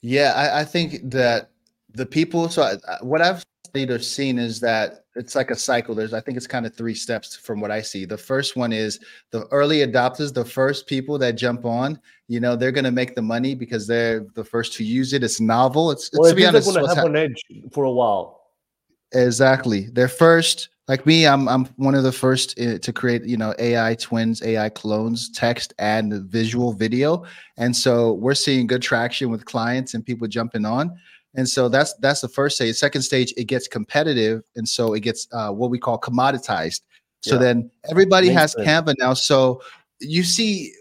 Yeah, 0.00 0.32
I, 0.34 0.60
I 0.60 0.64
think 0.64 1.10
that 1.10 1.50
the 1.94 2.06
people. 2.06 2.48
So 2.48 2.62
I, 2.62 2.76
what 3.02 3.22
I've 3.22 3.44
either 3.76 3.98
seen 3.98 4.38
is 4.38 4.60
that 4.60 5.04
it's 5.14 5.34
like 5.34 5.50
a 5.50 5.56
cycle. 5.56 5.94
There's, 5.94 6.12
I 6.12 6.20
think 6.20 6.36
it's 6.36 6.46
kind 6.46 6.66
of 6.66 6.74
three 6.74 6.94
steps 6.94 7.36
from 7.36 7.60
what 7.60 7.70
I 7.70 7.80
see. 7.80 8.04
The 8.04 8.18
first 8.18 8.56
one 8.56 8.72
is 8.72 9.00
the 9.30 9.46
early 9.48 9.78
adopters, 9.78 10.32
the 10.32 10.44
first 10.44 10.86
people 10.86 11.18
that 11.18 11.32
jump 11.32 11.64
on, 11.64 12.00
you 12.28 12.40
know, 12.40 12.56
they're 12.56 12.72
going 12.72 12.84
to 12.84 12.90
make 12.90 13.14
the 13.14 13.22
money 13.22 13.54
because 13.54 13.86
they're 13.86 14.26
the 14.34 14.44
first 14.44 14.74
to 14.74 14.84
use 14.84 15.12
it. 15.12 15.22
It's 15.22 15.40
novel. 15.40 15.90
It's, 15.90 16.10
well, 16.12 16.30
to 16.30 16.36
be 16.36 16.46
honest, 16.46 16.68
going 16.68 16.82
to 16.82 16.88
have 16.88 16.98
ha- 16.98 17.06
an 17.06 17.16
edge 17.16 17.42
for 17.72 17.84
a 17.84 17.90
while. 17.90 18.35
Exactly. 19.16 19.88
They're 19.92 20.08
first. 20.08 20.68
Like 20.88 21.04
me, 21.04 21.26
I'm 21.26 21.48
I'm 21.48 21.66
one 21.76 21.96
of 21.96 22.04
the 22.04 22.12
first 22.12 22.56
eh, 22.60 22.78
to 22.78 22.92
create, 22.92 23.24
you 23.24 23.36
know, 23.36 23.54
AI 23.58 23.96
twins, 23.96 24.40
AI 24.42 24.68
clones, 24.68 25.30
text 25.30 25.74
and 25.80 26.12
visual 26.30 26.72
video. 26.72 27.24
And 27.56 27.74
so 27.74 28.12
we're 28.12 28.34
seeing 28.34 28.68
good 28.68 28.82
traction 28.82 29.30
with 29.30 29.44
clients 29.46 29.94
and 29.94 30.06
people 30.06 30.28
jumping 30.28 30.64
on. 30.64 30.96
And 31.34 31.48
so 31.48 31.68
that's 31.68 31.94
that's 31.94 32.20
the 32.20 32.28
first 32.28 32.56
stage. 32.56 32.76
Second 32.76 33.02
stage, 33.02 33.34
it 33.36 33.44
gets 33.44 33.66
competitive, 33.66 34.44
and 34.54 34.68
so 34.68 34.94
it 34.94 35.00
gets 35.00 35.26
uh, 35.32 35.50
what 35.50 35.70
we 35.70 35.78
call 35.78 35.98
commoditized. 35.98 36.82
So 37.20 37.34
yeah. 37.34 37.40
then 37.40 37.70
everybody 37.90 38.28
has 38.28 38.52
sense. 38.52 38.66
Canva 38.66 38.94
now. 38.98 39.14
So 39.14 39.60
you 40.00 40.22
see 40.22 40.72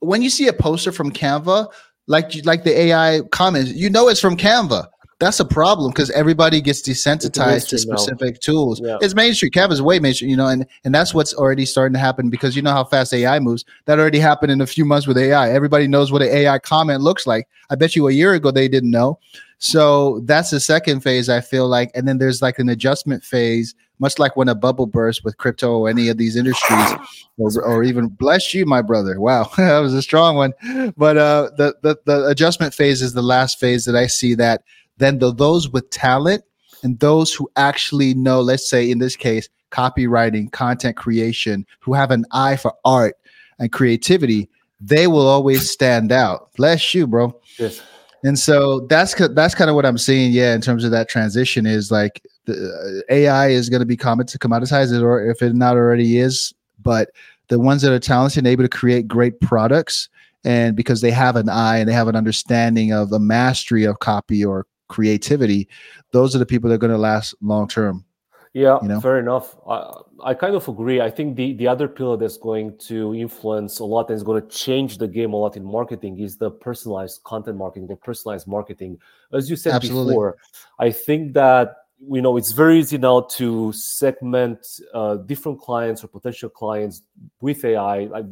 when 0.00 0.20
you 0.20 0.28
see 0.28 0.46
a 0.48 0.52
poster 0.52 0.92
from 0.92 1.10
Canva, 1.10 1.72
like 2.06 2.44
like 2.44 2.64
the 2.64 2.78
AI 2.78 3.22
comments, 3.32 3.72
you 3.72 3.88
know 3.88 4.08
it's 4.08 4.20
from 4.20 4.36
Canva 4.36 4.88
that's 5.18 5.40
a 5.40 5.44
problem 5.44 5.90
because 5.90 6.10
everybody 6.10 6.60
gets 6.60 6.82
desensitized 6.82 7.68
to 7.68 7.78
specific 7.78 8.34
now. 8.34 8.38
tools. 8.40 8.80
Yeah. 8.82 8.98
It's 9.00 9.14
mainstream. 9.14 9.50
Canva's 9.52 9.80
way 9.80 9.98
mainstream, 9.98 10.30
you 10.30 10.36
know, 10.36 10.46
and 10.46 10.66
and 10.84 10.94
that's 10.94 11.14
what's 11.14 11.34
already 11.34 11.66
starting 11.66 11.94
to 11.94 11.98
happen 11.98 12.30
because 12.30 12.56
you 12.56 12.62
know 12.62 12.72
how 12.72 12.84
fast 12.84 13.12
AI 13.14 13.38
moves. 13.38 13.64
That 13.86 13.98
already 13.98 14.18
happened 14.18 14.52
in 14.52 14.60
a 14.60 14.66
few 14.66 14.84
months 14.84 15.06
with 15.06 15.18
AI. 15.18 15.50
Everybody 15.50 15.86
knows 15.86 16.10
what 16.10 16.22
an 16.22 16.28
AI 16.28 16.58
comment 16.58 17.00
looks 17.00 17.26
like. 17.26 17.48
I 17.70 17.76
bet 17.76 17.96
you 17.96 18.08
a 18.08 18.12
year 18.12 18.34
ago 18.34 18.50
they 18.50 18.68
didn't 18.68 18.90
know. 18.90 19.18
So 19.58 20.20
that's 20.24 20.50
the 20.50 20.60
second 20.60 21.00
phase. 21.00 21.28
I 21.28 21.40
feel 21.40 21.68
like, 21.68 21.90
and 21.94 22.06
then 22.06 22.18
there's 22.18 22.42
like 22.42 22.58
an 22.58 22.68
adjustment 22.68 23.24
phase, 23.24 23.74
much 23.98 24.18
like 24.18 24.36
when 24.36 24.48
a 24.48 24.54
bubble 24.54 24.86
bursts 24.86 25.24
with 25.24 25.38
crypto 25.38 25.78
or 25.78 25.88
any 25.88 26.08
of 26.08 26.18
these 26.18 26.36
industries, 26.36 26.92
or, 27.38 27.62
or 27.62 27.82
even 27.82 28.08
bless 28.08 28.52
you, 28.52 28.66
my 28.66 28.82
brother. 28.82 29.20
Wow, 29.20 29.50
that 29.56 29.78
was 29.78 29.94
a 29.94 30.02
strong 30.02 30.36
one. 30.36 30.52
But 30.96 31.16
uh, 31.16 31.50
the, 31.56 31.76
the 31.82 31.96
the 32.04 32.26
adjustment 32.26 32.74
phase 32.74 33.00
is 33.00 33.14
the 33.14 33.22
last 33.22 33.58
phase 33.58 33.84
that 33.84 33.96
I 33.96 34.06
see 34.06 34.34
that 34.34 34.64
then 34.98 35.18
the, 35.18 35.32
those 35.32 35.68
with 35.68 35.88
talent 35.90 36.42
and 36.82 36.98
those 37.00 37.32
who 37.32 37.50
actually 37.56 38.14
know, 38.14 38.40
let's 38.40 38.68
say 38.68 38.90
in 38.90 38.98
this 38.98 39.16
case, 39.16 39.48
copywriting, 39.70 40.52
content 40.52 40.96
creation, 40.96 41.66
who 41.80 41.94
have 41.94 42.10
an 42.10 42.24
eye 42.30 42.56
for 42.56 42.72
art 42.84 43.16
and 43.58 43.72
creativity, 43.72 44.48
they 44.80 45.06
will 45.06 45.26
always 45.26 45.70
stand 45.70 46.12
out. 46.12 46.52
Bless 46.56 46.94
you, 46.94 47.06
bro. 47.06 47.38
Yes. 47.58 47.82
And 48.22 48.38
so 48.38 48.80
that's 48.88 49.14
that's 49.14 49.54
kind 49.54 49.68
of 49.68 49.76
what 49.76 49.84
I'm 49.84 49.98
seeing. 49.98 50.32
Yeah, 50.32 50.54
in 50.54 50.62
terms 50.62 50.82
of 50.84 50.90
that 50.92 51.10
transition 51.10 51.66
is 51.66 51.90
like 51.90 52.22
the 52.46 53.02
uh, 53.08 53.12
AI 53.12 53.48
is 53.48 53.68
going 53.68 53.80
to 53.80 53.86
be 53.86 53.98
common 53.98 54.26
to 54.26 54.38
commoditize 54.38 54.92
it, 54.94 55.02
or 55.02 55.26
if 55.28 55.42
it 55.42 55.54
not 55.54 55.76
already 55.76 56.18
is. 56.18 56.54
But 56.82 57.10
the 57.48 57.60
ones 57.60 57.82
that 57.82 57.92
are 57.92 57.98
talented 57.98 58.38
and 58.38 58.46
able 58.46 58.64
to 58.64 58.68
create 58.68 59.06
great 59.06 59.40
products, 59.40 60.08
and 60.42 60.74
because 60.74 61.02
they 61.02 61.10
have 61.10 61.36
an 61.36 61.50
eye 61.50 61.78
and 61.78 61.88
they 61.88 61.92
have 61.92 62.08
an 62.08 62.16
understanding 62.16 62.92
of 62.92 63.10
the 63.10 63.20
mastery 63.20 63.84
of 63.84 63.98
copy 63.98 64.42
or 64.42 64.66
creativity, 64.94 65.68
those 66.12 66.34
are 66.34 66.38
the 66.38 66.46
people 66.46 66.68
that 66.68 66.76
are 66.76 66.84
going 66.86 66.92
to 66.92 67.06
last 67.12 67.34
long 67.40 67.66
term. 67.66 68.04
Yeah, 68.52 68.78
you 68.82 68.88
know? 68.88 69.00
fair 69.00 69.18
enough. 69.18 69.56
I, 69.68 69.90
I 70.30 70.34
kind 70.34 70.54
of 70.54 70.68
agree. 70.68 71.00
I 71.00 71.10
think 71.10 71.34
the, 71.34 71.54
the 71.54 71.66
other 71.66 71.88
pillar 71.88 72.16
that's 72.16 72.36
going 72.36 72.78
to 72.86 73.12
influence 73.12 73.80
a 73.80 73.84
lot 73.84 74.08
and 74.10 74.16
is 74.16 74.22
going 74.22 74.40
to 74.40 74.48
change 74.48 74.98
the 74.98 75.08
game 75.08 75.32
a 75.32 75.36
lot 75.36 75.56
in 75.56 75.64
marketing 75.64 76.20
is 76.20 76.36
the 76.36 76.52
personalized 76.52 77.24
content 77.24 77.56
marketing, 77.58 77.88
the 77.88 77.96
personalized 77.96 78.46
marketing. 78.46 78.96
As 79.32 79.50
you 79.50 79.56
said 79.56 79.72
Absolutely. 79.72 80.12
before, 80.12 80.36
I 80.78 80.92
think 80.92 81.34
that 81.34 81.78
you 82.08 82.22
know 82.22 82.36
it's 82.36 82.52
very 82.52 82.78
easy 82.78 82.98
now 82.98 83.22
to 83.38 83.72
segment 83.72 84.60
uh, 84.92 85.16
different 85.16 85.58
clients 85.58 86.04
or 86.04 86.08
potential 86.08 86.48
clients 86.48 87.02
with 87.40 87.64
AI. 87.64 88.04
Like 88.04 88.26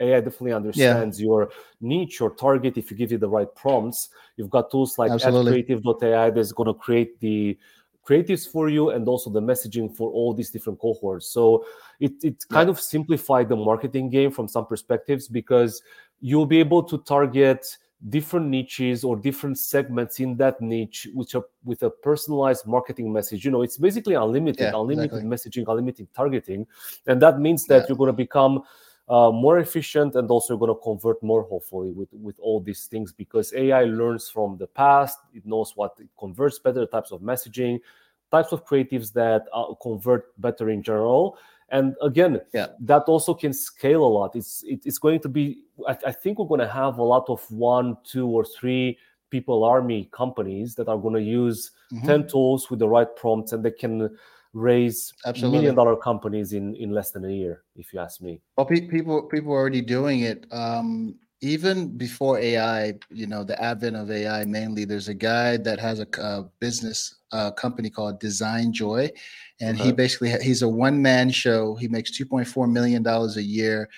AI 0.00 0.20
definitely 0.20 0.52
understands 0.52 1.20
yeah. 1.20 1.26
your 1.26 1.50
niche, 1.80 2.20
your 2.20 2.30
target. 2.30 2.76
If 2.78 2.90
you 2.90 2.96
give 2.96 3.12
it 3.12 3.20
the 3.20 3.28
right 3.28 3.52
prompts, 3.54 4.08
you've 4.36 4.50
got 4.50 4.70
tools 4.70 4.98
like 4.98 5.20
creative.ai 5.20 6.30
that's 6.30 6.52
going 6.52 6.66
to 6.66 6.74
create 6.74 7.20
the 7.20 7.58
creatives 8.06 8.50
for 8.50 8.68
you 8.68 8.90
and 8.90 9.06
also 9.06 9.30
the 9.30 9.40
messaging 9.40 9.94
for 9.94 10.10
all 10.10 10.34
these 10.34 10.50
different 10.50 10.78
cohorts. 10.80 11.26
So 11.26 11.64
it, 12.00 12.12
it 12.22 12.48
kind 12.48 12.66
yeah. 12.66 12.72
of 12.72 12.80
simplified 12.80 13.48
the 13.48 13.56
marketing 13.56 14.10
game 14.10 14.30
from 14.30 14.48
some 14.48 14.66
perspectives 14.66 15.28
because 15.28 15.82
you'll 16.20 16.46
be 16.46 16.58
able 16.58 16.82
to 16.84 16.98
target 16.98 17.76
different 18.08 18.46
niches 18.46 19.04
or 19.04 19.14
different 19.14 19.58
segments 19.58 20.20
in 20.20 20.34
that 20.34 20.58
niche 20.62 21.06
which 21.12 21.34
are 21.34 21.44
with 21.64 21.82
a 21.82 21.90
personalized 21.90 22.66
marketing 22.66 23.12
message 23.12 23.44
you 23.44 23.50
know 23.50 23.60
it's 23.60 23.76
basically 23.76 24.14
unlimited 24.14 24.60
yeah, 24.72 24.72
unlimited 24.74 25.22
exactly. 25.22 25.28
messaging 25.28 25.70
unlimited 25.70 26.08
targeting 26.14 26.66
and 27.08 27.20
that 27.20 27.38
means 27.38 27.66
that 27.66 27.82
yeah. 27.82 27.86
you're 27.88 27.98
going 27.98 28.08
to 28.08 28.14
become 28.14 28.62
uh, 29.10 29.32
more 29.32 29.58
efficient 29.58 30.14
and 30.14 30.30
also 30.30 30.56
going 30.56 30.72
to 30.72 30.80
convert 30.82 31.20
more 31.22 31.42
hopefully 31.42 31.90
with 31.90 32.08
with 32.12 32.38
all 32.38 32.60
these 32.60 32.86
things 32.86 33.12
because 33.12 33.52
ai 33.54 33.84
learns 33.84 34.30
from 34.30 34.56
the 34.56 34.68
past 34.68 35.18
it 35.34 35.44
knows 35.44 35.72
what 35.74 35.94
it 35.98 36.08
converts 36.18 36.60
better 36.60 36.86
types 36.86 37.10
of 37.10 37.20
messaging 37.20 37.80
types 38.30 38.52
of 38.52 38.64
creatives 38.64 39.12
that 39.12 39.46
uh, 39.52 39.74
convert 39.82 40.40
better 40.40 40.70
in 40.70 40.80
general 40.80 41.36
and 41.70 41.96
again 42.02 42.40
yeah. 42.54 42.68
that 42.78 43.02
also 43.02 43.34
can 43.34 43.52
scale 43.52 44.04
a 44.04 44.12
lot 44.18 44.36
it's 44.36 44.62
it, 44.62 44.80
it's 44.84 44.98
going 44.98 45.18
to 45.18 45.28
be 45.28 45.58
I, 45.88 45.96
I 46.06 46.12
think 46.12 46.38
we're 46.38 46.46
going 46.46 46.60
to 46.60 46.68
have 46.68 46.98
a 46.98 47.02
lot 47.02 47.24
of 47.28 47.44
one 47.50 47.96
two 48.04 48.28
or 48.28 48.44
three 48.44 48.96
people 49.30 49.64
army 49.64 50.08
companies 50.12 50.76
that 50.76 50.88
are 50.88 50.98
going 50.98 51.14
to 51.14 51.22
use 51.22 51.72
mm-hmm. 51.92 52.06
10 52.06 52.28
tools 52.28 52.70
with 52.70 52.78
the 52.78 52.88
right 52.88 53.14
prompts 53.16 53.52
and 53.52 53.64
they 53.64 53.70
can 53.70 54.16
raise 54.52 55.12
Absolutely. 55.24 55.58
million 55.58 55.74
dollar 55.74 55.96
companies 55.96 56.52
in 56.52 56.74
in 56.76 56.90
less 56.90 57.10
than 57.12 57.24
a 57.24 57.30
year 57.30 57.62
if 57.76 57.92
you 57.92 58.00
ask 58.00 58.20
me 58.20 58.40
well 58.56 58.66
pe- 58.66 58.88
people 58.88 59.22
people 59.22 59.52
are 59.52 59.58
already 59.58 59.80
doing 59.80 60.20
it 60.20 60.46
um 60.50 61.14
even 61.42 61.96
before 61.96 62.38
AI, 62.38 62.94
you 63.08 63.26
know, 63.26 63.44
the 63.44 63.60
advent 63.62 63.96
of 63.96 64.10
AI, 64.10 64.44
mainly, 64.44 64.84
there's 64.84 65.08
a 65.08 65.14
guy 65.14 65.56
that 65.58 65.78
has 65.80 66.00
a, 66.00 66.06
a 66.20 66.44
business 66.60 67.16
uh, 67.32 67.50
company 67.52 67.88
called 67.88 68.20
Design 68.20 68.72
Joy, 68.72 69.10
and 69.60 69.78
he 69.78 69.92
basically 69.92 70.32
he's 70.42 70.62
a 70.62 70.68
one 70.68 71.00
man 71.00 71.30
show. 71.30 71.76
He 71.76 71.88
makes 71.88 72.10
2.4 72.18 72.70
million 72.70 73.02
dollars 73.02 73.36
a 73.38 73.42
year, 73.42 73.88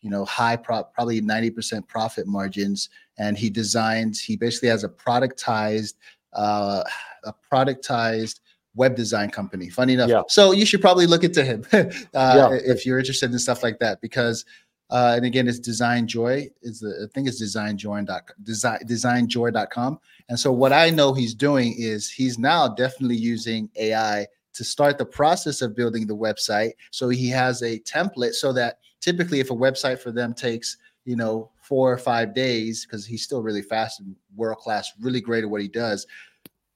you 0.00 0.10
know, 0.10 0.24
high 0.24 0.56
prop, 0.56 0.94
probably 0.94 1.20
90% 1.20 1.86
profit 1.88 2.26
margins, 2.26 2.88
and 3.18 3.36
he 3.36 3.50
designs. 3.50 4.20
He 4.20 4.36
basically 4.36 4.68
has 4.68 4.84
a 4.84 4.88
productized, 4.88 5.94
uh, 6.34 6.84
a 7.24 7.34
productized 7.52 8.40
web 8.74 8.94
design 8.94 9.30
company. 9.30 9.68
Funny 9.68 9.94
enough, 9.94 10.10
yeah. 10.10 10.22
so 10.28 10.52
you 10.52 10.64
should 10.64 10.80
probably 10.80 11.06
look 11.06 11.24
into 11.24 11.44
him 11.44 11.64
uh, 11.72 11.82
yeah. 12.14 12.48
if 12.52 12.86
you're 12.86 12.98
interested 12.98 13.30
in 13.30 13.38
stuff 13.38 13.62
like 13.62 13.78
that 13.78 14.00
because 14.00 14.44
uh, 14.92 15.14
and 15.16 15.24
again, 15.24 15.48
it's 15.48 15.58
Design 15.58 16.06
Joy. 16.06 16.46
Is 16.60 16.80
the 16.80 16.90
I 17.02 17.08
think 17.14 17.26
it's 17.26 17.42
designjoy.com, 17.42 18.36
design 18.42 18.78
designjoy.com. 18.84 19.98
And 20.28 20.38
so 20.38 20.52
what 20.52 20.74
I 20.74 20.90
know 20.90 21.14
he's 21.14 21.34
doing 21.34 21.74
is 21.78 22.10
he's 22.10 22.38
now 22.38 22.68
definitely 22.68 23.16
using 23.16 23.70
AI 23.76 24.26
to 24.52 24.64
start 24.64 24.98
the 24.98 25.06
process 25.06 25.62
of 25.62 25.74
building 25.74 26.06
the 26.06 26.14
website. 26.14 26.72
So 26.90 27.08
he 27.08 27.30
has 27.30 27.62
a 27.62 27.80
template 27.80 28.34
so 28.34 28.52
that 28.52 28.80
typically 29.00 29.40
if 29.40 29.50
a 29.50 29.54
website 29.54 29.98
for 29.98 30.12
them 30.12 30.34
takes, 30.34 30.76
you 31.06 31.16
know, 31.16 31.50
four 31.62 31.90
or 31.90 31.96
five 31.96 32.34
days, 32.34 32.84
because 32.84 33.06
he's 33.06 33.22
still 33.22 33.42
really 33.42 33.62
fast 33.62 34.00
and 34.00 34.14
world 34.36 34.58
class, 34.58 34.92
really 35.00 35.22
great 35.22 35.42
at 35.42 35.48
what 35.48 35.62
he 35.62 35.68
does. 35.68 36.06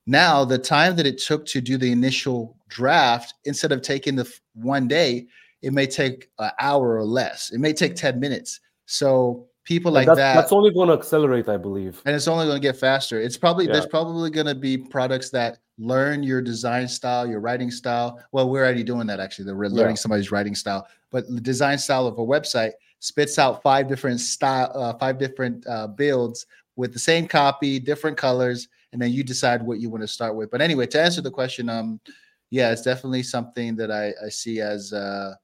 Now, 0.07 0.45
the 0.45 0.59
time 0.59 0.97
that 0.97 1.07
it 1.07 1.19
took 1.19 1.45
to 1.47 1.61
do 1.61 1.77
the 1.77 1.91
initial 1.91 2.57
draft, 2.69 3.35
instead 3.45 3.73
of 3.73 3.83
taking 3.83 4.17
the 4.17 4.33
one 4.55 4.87
day, 4.87 5.27
it 5.63 5.73
may 5.73 5.87
take 5.87 6.29
an 6.39 6.51
hour 6.61 6.95
or 6.95 7.05
less. 7.05 7.51
It 7.51 7.59
may 7.59 7.73
take 7.73 7.97
10 7.97 8.21
minutes. 8.21 8.61
So 8.87 9.49
people 9.65 9.91
like 9.91 10.07
that's, 10.07 10.19
that 10.19 10.35
that's 10.35 10.53
only 10.53 10.73
going 10.73 10.89
to 10.89 10.95
accelerate, 10.95 11.49
I 11.49 11.57
believe. 11.57 12.01
And 12.07 12.15
it's 12.15 12.29
only 12.29 12.47
going 12.47 12.61
to 12.61 12.67
get 12.67 12.77
faster. 12.77 13.21
It's 13.21 13.37
probably 13.37 13.67
yeah. 13.67 13.73
there's 13.73 13.87
probably 13.87 14.31
going 14.31 14.47
to 14.47 14.55
be 14.55 14.79
products 14.79 15.31
that 15.31 15.59
learn 15.79 16.23
your 16.23 16.41
design 16.41 16.87
style, 16.87 17.27
your 17.27 17.41
writing 17.41 17.71
style. 17.71 18.23
Well, 18.31 18.49
we're 18.49 18.65
already 18.65 18.85
doing 18.85 19.07
that 19.09 19.19
actually. 19.19 19.47
They're 19.47 19.57
learning 19.57 19.97
yeah. 19.97 20.01
somebody's 20.01 20.31
writing 20.31 20.55
style, 20.55 20.87
but 21.11 21.29
the 21.29 21.41
design 21.41 21.79
style 21.79 22.07
of 22.07 22.19
a 22.19 22.25
website 22.25 22.73
spits 23.01 23.39
out 23.39 23.63
five 23.63 23.89
different 23.89 24.21
style, 24.21 24.71
uh, 24.75 24.95
five 24.95 25.19
different 25.19 25.67
uh, 25.67 25.89
builds 25.89 26.47
with 26.77 26.93
the 26.93 26.99
same 26.99 27.27
copy, 27.27 27.79
different 27.79 28.17
colors, 28.17 28.69
and 28.97 29.03
then 29.03 29.13
you 29.13 29.23
decide 29.23 29.63
what 29.63 29.79
you 29.79 29.91
want 29.91 30.03
to 30.03 30.09
start 30.09 30.35
with. 30.35 30.51
But 30.51 30.63
anyway, 30.63 30.87
to 30.87 30.99
answer 30.99 31.21
the 31.21 31.31
question, 31.31 31.69
um, 31.69 32.01
yeah, 32.49 32.73
it's 32.73 32.81
definitely 32.81 33.25
something 33.25 33.77
that 33.77 33.91
I, 33.91 34.15
I 34.25 34.31
see 34.31 34.63
as 34.63 34.91
uh, 34.95 35.35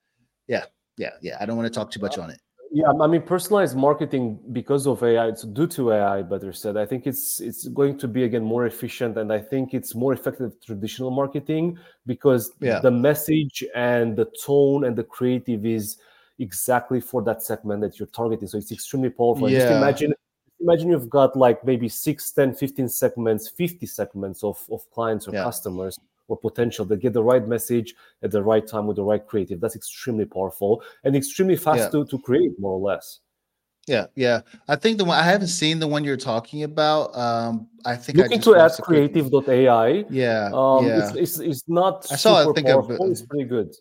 yeah, 0.48 0.64
yeah, 0.96 1.10
yeah. 1.20 1.36
I 1.38 1.44
don't 1.44 1.58
want 1.58 1.70
to 1.70 1.78
talk 1.78 1.90
too 1.90 2.00
much 2.00 2.16
on 2.16 2.30
it. 2.30 2.40
Yeah, 2.70 2.86
I 2.98 3.06
mean, 3.06 3.20
personalized 3.20 3.76
marketing 3.76 4.40
because 4.52 4.86
of 4.86 5.02
AI, 5.02 5.28
it's 5.28 5.42
due 5.42 5.66
to 5.66 5.92
AI. 5.92 6.22
Better 6.22 6.54
said, 6.54 6.78
I 6.78 6.86
think 6.86 7.06
it's 7.06 7.40
it's 7.40 7.68
going 7.68 7.98
to 7.98 8.08
be 8.08 8.24
again 8.24 8.42
more 8.42 8.64
efficient, 8.64 9.18
and 9.18 9.30
I 9.30 9.40
think 9.40 9.74
it's 9.74 9.94
more 9.94 10.14
effective 10.14 10.52
traditional 10.64 11.10
marketing 11.10 11.76
because 12.06 12.52
yeah. 12.60 12.80
the 12.80 12.90
message 12.90 13.62
and 13.74 14.16
the 14.16 14.28
tone 14.46 14.84
and 14.84 14.96
the 14.96 15.04
creative 15.04 15.66
is 15.66 15.98
exactly 16.38 17.02
for 17.02 17.20
that 17.24 17.42
segment 17.42 17.82
that 17.82 17.98
you're 17.98 18.08
targeting. 18.08 18.48
So 18.48 18.56
it's 18.56 18.72
extremely 18.72 19.10
powerful. 19.10 19.50
Yeah. 19.50 19.58
Just 19.58 19.72
imagine 19.72 20.14
imagine 20.62 20.90
you've 20.90 21.10
got 21.10 21.36
like 21.36 21.64
maybe 21.64 21.88
6 21.88 22.30
10 22.30 22.54
15 22.54 22.88
segments 22.88 23.48
50 23.48 23.86
segments 23.86 24.44
of, 24.44 24.64
of 24.70 24.88
clients 24.90 25.28
or 25.28 25.34
yeah. 25.34 25.42
customers 25.42 25.98
or 26.28 26.36
potential 26.36 26.84
that 26.86 27.00
get 27.00 27.12
the 27.12 27.22
right 27.22 27.46
message 27.46 27.94
at 28.22 28.30
the 28.30 28.42
right 28.42 28.66
time 28.66 28.86
with 28.86 28.96
the 28.96 29.02
right 29.02 29.26
creative. 29.26 29.60
That's 29.60 29.76
extremely 29.76 30.24
powerful 30.24 30.82
and 31.04 31.14
extremely 31.14 31.56
fast 31.56 31.78
yeah. 31.78 31.88
to, 31.90 32.04
to 32.06 32.18
create, 32.18 32.58
more 32.58 32.72
or 32.72 32.80
less. 32.80 33.20
Yeah, 33.88 34.06
yeah. 34.14 34.42
I 34.68 34.76
think 34.76 34.98
the 34.98 35.04
one 35.04 35.18
I 35.18 35.24
haven't 35.24 35.48
seen 35.48 35.80
the 35.80 35.88
one 35.88 36.04
you're 36.04 36.16
talking 36.16 36.62
about. 36.62 37.16
Um, 37.16 37.68
I 37.84 37.96
think 37.96 38.16
looking 38.16 38.40
to 38.42 38.56
add 38.56 38.70
creative.ai. 38.80 40.04
Yeah, 40.08 40.50
um, 40.54 40.86
yeah. 40.86 41.08
It's, 41.08 41.16
it's, 41.16 41.38
it's 41.40 41.68
not. 41.68 42.06
I 42.10 42.16
saw. 42.16 42.48
I 42.48 42.52
think 42.52 42.68
powerful. 42.68 43.10
it's 43.10 43.22
pretty 43.22 43.44
good. 43.44 43.74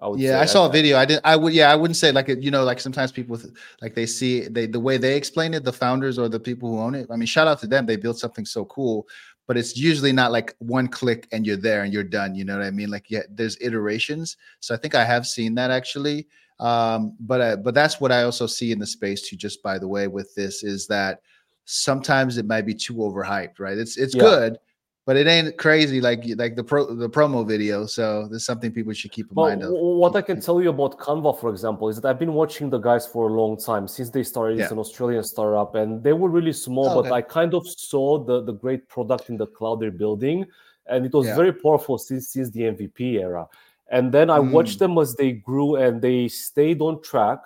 I 0.00 0.12
yeah, 0.16 0.40
I 0.40 0.44
saw 0.44 0.66
a 0.66 0.72
video. 0.72 0.98
I 0.98 1.04
didn't. 1.04 1.24
I 1.24 1.36
would. 1.36 1.52
Yeah, 1.52 1.70
I 1.70 1.76
wouldn't 1.76 1.96
say 1.96 2.12
like 2.12 2.28
you 2.28 2.50
know, 2.50 2.64
like 2.64 2.80
sometimes 2.80 3.12
people 3.12 3.40
like 3.80 3.94
they 3.94 4.06
see 4.06 4.48
they 4.48 4.66
the 4.66 4.80
way 4.80 4.96
they 4.96 5.16
explain 5.16 5.54
it, 5.54 5.64
the 5.64 5.72
founders 5.72 6.18
or 6.18 6.28
the 6.28 6.40
people 6.40 6.68
who 6.68 6.80
own 6.80 6.94
it. 6.94 7.06
I 7.10 7.16
mean, 7.16 7.26
shout 7.26 7.46
out 7.46 7.60
to 7.60 7.66
them. 7.66 7.86
They 7.86 7.96
built 7.96 8.18
something 8.18 8.44
so 8.44 8.64
cool 8.66 9.06
but 9.46 9.56
it's 9.56 9.76
usually 9.76 10.12
not 10.12 10.32
like 10.32 10.54
one 10.58 10.88
click 10.88 11.28
and 11.32 11.46
you're 11.46 11.56
there 11.56 11.82
and 11.82 11.92
you're 11.92 12.02
done. 12.02 12.34
You 12.34 12.44
know 12.44 12.56
what 12.56 12.66
I 12.66 12.70
mean? 12.70 12.90
Like, 12.90 13.10
yeah, 13.10 13.22
there's 13.30 13.58
iterations. 13.60 14.36
So 14.60 14.74
I 14.74 14.78
think 14.78 14.94
I 14.94 15.04
have 15.04 15.26
seen 15.26 15.54
that 15.56 15.70
actually. 15.70 16.26
Um, 16.60 17.14
but 17.20 17.40
uh, 17.40 17.56
but 17.56 17.74
that's 17.74 18.00
what 18.00 18.12
I 18.12 18.22
also 18.22 18.46
see 18.46 18.72
in 18.72 18.78
the 18.78 18.86
space 18.86 19.28
too. 19.28 19.36
Just 19.36 19.62
by 19.62 19.78
the 19.78 19.88
way, 19.88 20.06
with 20.06 20.34
this 20.34 20.62
is 20.62 20.86
that 20.86 21.20
sometimes 21.64 22.38
it 22.38 22.46
might 22.46 22.64
be 22.64 22.74
too 22.74 22.94
overhyped, 22.94 23.58
right? 23.58 23.76
It's 23.76 23.96
it's 23.96 24.14
yeah. 24.14 24.22
good, 24.22 24.58
but 25.06 25.16
it 25.16 25.26
ain't 25.26 25.56
crazy 25.58 26.00
like 26.00 26.24
like 26.36 26.56
the 26.56 26.64
pro 26.64 26.94
the 26.94 27.08
promo 27.08 27.46
video. 27.46 27.84
So 27.86 28.26
there's 28.28 28.44
something 28.44 28.72
people 28.72 28.92
should 28.94 29.12
keep 29.12 29.30
in 29.30 29.34
well, 29.34 29.48
mind 29.48 29.62
of. 29.62 29.72
What 29.72 30.16
I 30.16 30.22
can 30.22 30.40
tell 30.40 30.62
you 30.62 30.70
about 30.70 30.98
Canva, 30.98 31.38
for 31.40 31.50
example, 31.50 31.88
is 31.88 32.00
that 32.00 32.08
I've 32.08 32.18
been 32.18 32.32
watching 32.32 32.70
the 32.70 32.78
guys 32.78 33.06
for 33.06 33.28
a 33.28 33.32
long 33.32 33.58
time 33.58 33.86
since 33.86 34.10
they 34.10 34.22
started. 34.22 34.56
Yeah. 34.56 34.64
It's 34.64 34.72
an 34.72 34.78
Australian 34.78 35.22
startup, 35.22 35.74
and 35.74 36.02
they 36.02 36.14
were 36.14 36.30
really 36.30 36.52
small, 36.52 36.88
oh, 36.88 37.02
but 37.02 37.12
I 37.12 37.20
kind 37.20 37.54
of 37.54 37.68
saw 37.68 38.24
the 38.24 38.42
the 38.42 38.52
great 38.52 38.88
product 38.88 39.28
in 39.28 39.36
the 39.36 39.46
cloud 39.46 39.80
they're 39.80 39.90
building, 39.90 40.46
and 40.86 41.04
it 41.04 41.12
was 41.12 41.26
yeah. 41.26 41.36
very 41.36 41.52
powerful 41.52 41.98
since 41.98 42.28
since 42.28 42.50
the 42.50 42.62
MVP 42.62 43.20
era. 43.20 43.46
And 43.90 44.10
then 44.10 44.30
I 44.30 44.38
mm. 44.38 44.50
watched 44.50 44.78
them 44.78 44.96
as 44.98 45.14
they 45.14 45.32
grew 45.32 45.76
and 45.76 46.00
they 46.00 46.28
stayed 46.28 46.80
on 46.80 47.02
track 47.02 47.40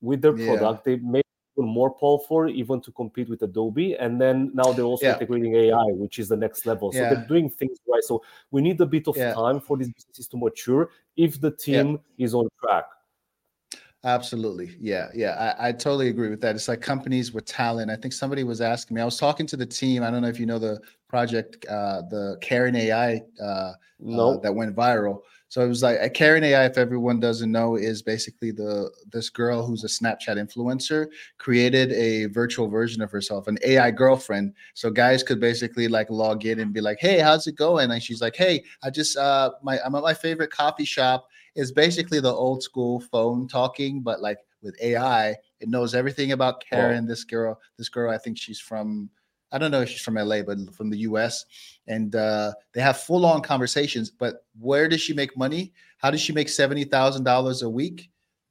with 0.00 0.20
their 0.20 0.32
product. 0.32 0.86
Yeah. 0.86 0.96
They 0.96 1.02
made 1.02 1.23
more 1.62 1.90
powerful 1.90 2.48
even 2.48 2.80
to 2.80 2.90
compete 2.92 3.28
with 3.28 3.42
Adobe. 3.42 3.94
And 3.94 4.20
then 4.20 4.50
now 4.54 4.72
they're 4.72 4.84
also 4.84 5.06
yeah. 5.06 5.14
integrating 5.14 5.54
AI, 5.54 5.84
which 5.92 6.18
is 6.18 6.28
the 6.28 6.36
next 6.36 6.66
level. 6.66 6.92
So 6.92 7.00
yeah. 7.00 7.14
they're 7.14 7.26
doing 7.26 7.48
things 7.48 7.78
right. 7.88 8.02
So 8.02 8.22
we 8.50 8.62
need 8.62 8.80
a 8.80 8.86
bit 8.86 9.06
of 9.08 9.16
yeah. 9.16 9.34
time 9.34 9.60
for 9.60 9.76
these 9.76 9.90
businesses 9.92 10.28
to 10.28 10.36
mature 10.36 10.90
if 11.16 11.40
the 11.40 11.50
team 11.50 12.00
is 12.18 12.34
on 12.34 12.48
track. 12.60 12.84
Absolutely. 14.04 14.76
Yeah. 14.78 15.08
Yeah. 15.14 15.54
I, 15.58 15.68
I, 15.68 15.72
totally 15.72 16.08
agree 16.08 16.28
with 16.28 16.42
that. 16.42 16.54
It's 16.54 16.68
like 16.68 16.82
companies 16.82 17.32
with 17.32 17.46
talent. 17.46 17.90
I 17.90 17.96
think 17.96 18.12
somebody 18.12 18.44
was 18.44 18.60
asking 18.60 18.96
me, 18.96 19.00
I 19.00 19.04
was 19.04 19.16
talking 19.16 19.46
to 19.46 19.56
the 19.56 19.64
team. 19.64 20.02
I 20.02 20.10
don't 20.10 20.20
know 20.20 20.28
if 20.28 20.38
you 20.38 20.44
know 20.44 20.58
the 20.58 20.78
project, 21.08 21.64
uh, 21.70 22.02
the 22.10 22.36
Caryn 22.42 22.76
AI 22.76 23.22
uh, 23.42 23.72
nope. 23.98 24.38
uh, 24.38 24.40
that 24.40 24.54
went 24.54 24.76
viral. 24.76 25.22
So 25.54 25.60
it 25.64 25.68
was 25.68 25.84
like 25.84 25.98
a 26.00 26.10
Caryn 26.10 26.42
AI, 26.42 26.64
if 26.64 26.76
everyone 26.76 27.20
doesn't 27.20 27.52
know, 27.52 27.76
is 27.76 28.02
basically 28.02 28.50
the 28.50 28.90
this 29.12 29.30
girl 29.30 29.64
who's 29.64 29.84
a 29.84 29.86
Snapchat 29.86 30.36
influencer 30.36 31.06
created 31.38 31.92
a 31.92 32.24
virtual 32.24 32.66
version 32.66 33.00
of 33.00 33.12
herself, 33.12 33.46
an 33.46 33.58
AI 33.64 33.92
girlfriend. 33.92 34.54
So 34.74 34.90
guys 34.90 35.22
could 35.22 35.38
basically 35.38 35.86
like 35.86 36.10
log 36.10 36.44
in 36.44 36.58
and 36.58 36.72
be 36.72 36.80
like, 36.80 36.98
"Hey, 36.98 37.20
how's 37.20 37.46
it 37.46 37.54
going?" 37.54 37.92
And 37.92 38.02
she's 38.02 38.20
like, 38.20 38.34
"Hey, 38.34 38.64
I 38.82 38.90
just 38.90 39.16
uh 39.16 39.52
my 39.62 39.78
I'm 39.86 39.94
at 39.94 40.02
my 40.02 40.12
favorite 40.12 40.50
coffee 40.50 40.84
shop." 40.84 41.28
It's 41.54 41.70
basically 41.70 42.18
the 42.18 42.34
old 42.34 42.64
school 42.64 42.98
phone 42.98 43.46
talking, 43.46 44.00
but 44.00 44.20
like 44.20 44.38
with 44.60 44.74
AI, 44.82 45.36
it 45.60 45.68
knows 45.68 45.94
everything 45.94 46.32
about 46.32 46.64
Caryn. 46.68 47.06
This 47.06 47.22
girl, 47.22 47.60
this 47.78 47.88
girl, 47.88 48.10
I 48.10 48.18
think 48.18 48.38
she's 48.38 48.58
from 48.58 49.08
I 49.54 49.58
don't 49.58 49.70
know 49.70 49.80
if 49.80 49.88
she's 49.88 50.02
from 50.02 50.16
LA, 50.16 50.42
but 50.42 50.58
from 50.74 50.90
the 50.90 50.98
US. 50.98 51.46
And 51.86 52.14
uh, 52.14 52.52
they 52.74 52.82
have 52.82 52.98
full 52.98 53.24
on 53.24 53.40
conversations. 53.40 54.10
But 54.10 54.44
where 54.58 54.88
does 54.88 55.00
she 55.00 55.14
make 55.14 55.36
money? 55.36 55.72
How 55.98 56.10
does 56.10 56.20
she 56.20 56.32
make 56.32 56.48
$70,000 56.48 57.62
a 57.62 57.70
week? 57.70 58.10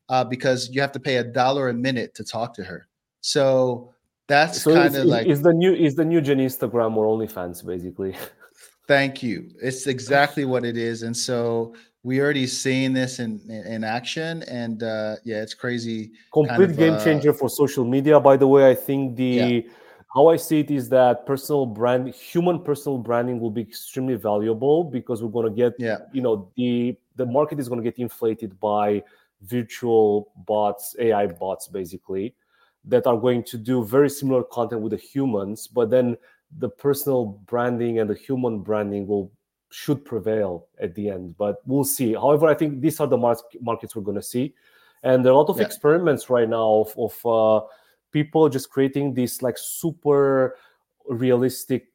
uh, 0.10 0.24
because 0.24 0.70
you 0.72 0.82
have 0.82 0.92
to 0.92 1.00
pay 1.00 1.18
a 1.18 1.24
dollar 1.24 1.70
a 1.70 1.74
minute 1.74 2.14
to 2.16 2.24
talk 2.24 2.54
to 2.56 2.64
her. 2.64 2.88
So 3.22 3.94
that's 4.28 4.62
So 4.62 4.74
kind 4.74 4.96
of 4.96 5.06
like 5.06 5.28
is 5.28 5.42
the 5.42 5.54
new 5.54 5.74
is 5.74 5.96
the 5.96 6.06
new 6.06 6.22
Gen 6.22 6.38
Instagram 6.38 6.96
or 6.96 7.06
OnlyFans 7.06 7.66
basically. 7.66 8.16
Thank 8.88 9.24
you. 9.24 9.50
It's 9.62 9.88
exactly 9.88 10.44
what 10.44 10.66
it 10.66 10.76
is, 10.76 11.04
and 11.04 11.16
so 11.16 11.74
we 12.04 12.20
already 12.20 12.48
seen 12.48 12.92
this 12.92 13.20
in 13.20 13.40
in, 13.50 13.84
action, 13.86 14.44
and 14.44 14.84
uh, 14.84 15.16
yeah, 15.24 15.42
it's 15.42 15.54
crazy. 15.54 16.12
Complete 16.34 16.72
of, 16.72 16.78
game 16.78 16.94
uh, 16.94 17.04
changer 17.04 17.34
for 17.34 17.50
social 17.50 17.86
media. 17.86 18.20
By 18.20 18.36
the 18.36 18.48
way, 18.48 18.70
I 18.70 18.76
think 18.76 19.16
the 19.16 19.26
Yeah. 19.26 19.72
How 20.14 20.28
I 20.28 20.36
see 20.36 20.60
it 20.60 20.70
is 20.70 20.90
that 20.90 21.26
personal 21.26 21.66
brand, 21.66 22.08
human 22.14 22.60
personal 22.60 23.00
branding 23.00 23.40
will 23.40 23.50
be 23.50 23.62
extremely 23.62 24.16
valuable 24.16 24.84
because 24.84 25.24
we're 25.24 25.32
going 25.32 25.50
to 25.50 25.56
get 25.56 25.74
Yeah, 25.80 26.00
you 26.12 26.22
know 26.22 26.52
the 26.56 26.96
the 27.16 27.26
market 27.26 27.60
is 27.60 27.68
going 27.68 27.82
to 27.84 27.90
get 27.92 28.00
inflated 28.00 28.60
by 28.60 29.04
virtual 29.42 30.32
bots 30.48 30.96
ai 31.00 31.28
bots 31.28 31.68
basically 31.68 32.34
that 32.86 33.06
are 33.06 33.18
going 33.18 33.44
to 33.44 33.58
do 33.58 33.84
very 33.84 34.10
similar 34.10 34.42
content 34.44 34.82
with 34.82 34.92
the 34.92 34.98
humans 34.98 35.68
but 35.68 35.90
then 35.90 36.16
the 36.60 36.70
personal 36.70 37.26
branding 37.46 38.00
and 38.00 38.10
the 38.10 38.16
human 38.16 38.60
branding 38.60 39.06
will 39.06 39.30
should 39.70 40.06
prevail 40.06 40.68
at 40.80 40.94
the 40.96 41.10
end 41.10 41.36
but 41.38 41.58
we'll 41.66 41.84
see. 41.84 42.14
However 42.14 42.48
i 42.48 42.54
think 42.54 42.80
these 42.80 43.00
are 43.02 43.08
the 43.08 43.18
mar- 43.18 43.38
markets 43.60 43.96
we're 43.96 44.04
going 44.04 44.16
to 44.16 44.22
see. 44.24 44.54
And 45.02 45.26
there 45.26 45.34
are 45.34 45.36
a 45.36 45.38
lot 45.40 45.50
of 45.50 45.60
Yeah. 45.60 45.66
experiments 45.66 46.30
right 46.30 46.48
now 46.48 46.86
of, 46.86 46.94
of 46.98 47.26
uh, 47.26 47.66
people 48.14 48.48
just 48.50 48.70
creating 48.70 49.14
these 49.14 49.42
like 49.42 49.58
super 49.58 50.56
realistic 51.10 51.88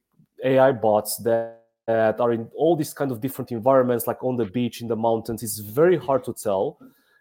ai 0.45 0.73
bots 0.73 1.17
that 1.19 1.55
that 1.87 2.21
are 2.21 2.33
in 2.33 2.47
all 2.55 2.77
these 2.77 2.93
kind 2.93 3.11
of 3.11 3.19
different 3.23 3.51
environments, 3.51 4.07
like 4.07 4.23
on 4.23 4.37
the 4.37 4.45
beach, 4.45 4.83
in 4.83 4.89
the 4.89 4.97
mountains. 4.97 5.43
It's 5.43 5.59
very 5.59 5.97
hard 5.97 6.23
to 6.25 6.35
tell, 6.35 6.79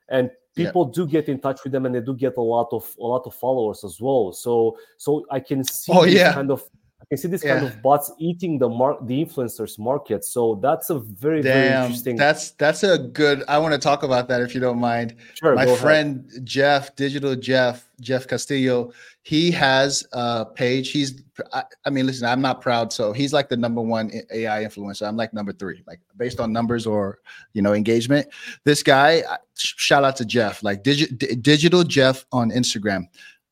and 0.09 0.29
Yeah. 0.57 0.65
people 0.65 0.83
do 0.97 1.07
get 1.07 1.29
in 1.29 1.39
touch 1.39 1.59
with 1.63 1.71
them, 1.71 1.85
and 1.85 1.95
they 1.95 2.01
do 2.01 2.13
get 2.13 2.35
a 2.37 2.41
lot 2.55 2.67
of 2.73 2.83
a 2.99 3.07
lot 3.13 3.23
of 3.25 3.33
followers 3.33 3.83
as 3.85 4.01
well. 4.01 4.33
So, 4.33 4.77
so 4.97 5.09
I 5.31 5.39
can 5.39 5.63
see 5.63 5.93
Oh, 5.95 6.03
yeah. 6.03 6.33
kind 6.33 6.51
of 6.51 6.59
I 6.99 7.05
can 7.05 7.17
see 7.19 7.27
this 7.27 7.43
kind 7.43 7.63
of 7.63 7.79
bots 7.83 8.11
eating 8.17 8.57
the 8.57 8.67
mar- 8.67 8.97
the 9.03 9.23
influencers 9.23 9.77
market. 9.77 10.25
So 10.25 10.59
that's 10.61 10.89
a 10.89 10.97
very 10.97 11.43
very 11.43 11.69
damn, 11.69 11.83
interesting. 11.83 12.15
that's 12.15 12.51
that's 12.51 12.81
a 12.83 12.97
good. 12.97 13.43
I 13.47 13.59
want 13.59 13.73
to 13.75 13.79
talk 13.79 14.01
about 14.01 14.27
that 14.29 14.41
if 14.41 14.55
you 14.55 14.59
don't 14.59 14.79
mind. 14.79 15.15
sure, 15.35 15.53
my 15.53 15.65
go 15.65 15.71
ahead. 15.71 15.81
friend 15.81 16.29
Jeff, 16.43 16.95
digital 16.95 17.35
Jeff, 17.35 17.87
Jeff 18.01 18.27
Castillo, 18.27 18.91
he 19.21 19.51
has 19.51 20.07
a 20.11 20.45
page. 20.45 20.91
He's, 20.91 21.21
I, 21.53 21.63
I 21.85 21.91
mean, 21.91 22.07
listen, 22.07 22.27
I'm 22.27 22.41
not 22.41 22.61
proud, 22.61 22.91
so 22.91 23.13
he's 23.13 23.31
like 23.31 23.47
the 23.47 23.57
number 23.57 23.81
one 23.81 24.11
AI 24.31 24.63
influencer. 24.63 25.07
I'm 25.07 25.17
like 25.17 25.33
number 25.35 25.53
three, 25.53 25.83
like 25.85 25.99
based 26.17 26.39
on 26.39 26.51
numbers 26.51 26.87
or 26.87 27.19
you 27.53 27.61
know 27.61 27.73
engagement. 27.73 28.27
This 28.63 28.81
guy, 28.81 29.21
shout 29.55 30.03
out 30.03 30.15
to 30.15 30.25
Jeff, 30.25 30.63
like 30.63 30.83
digi- 30.83 31.15
di- 31.15 31.35
digital 31.35 31.83
Jeff 31.83 32.25
on 32.31 32.49
Instagram. 32.49 33.03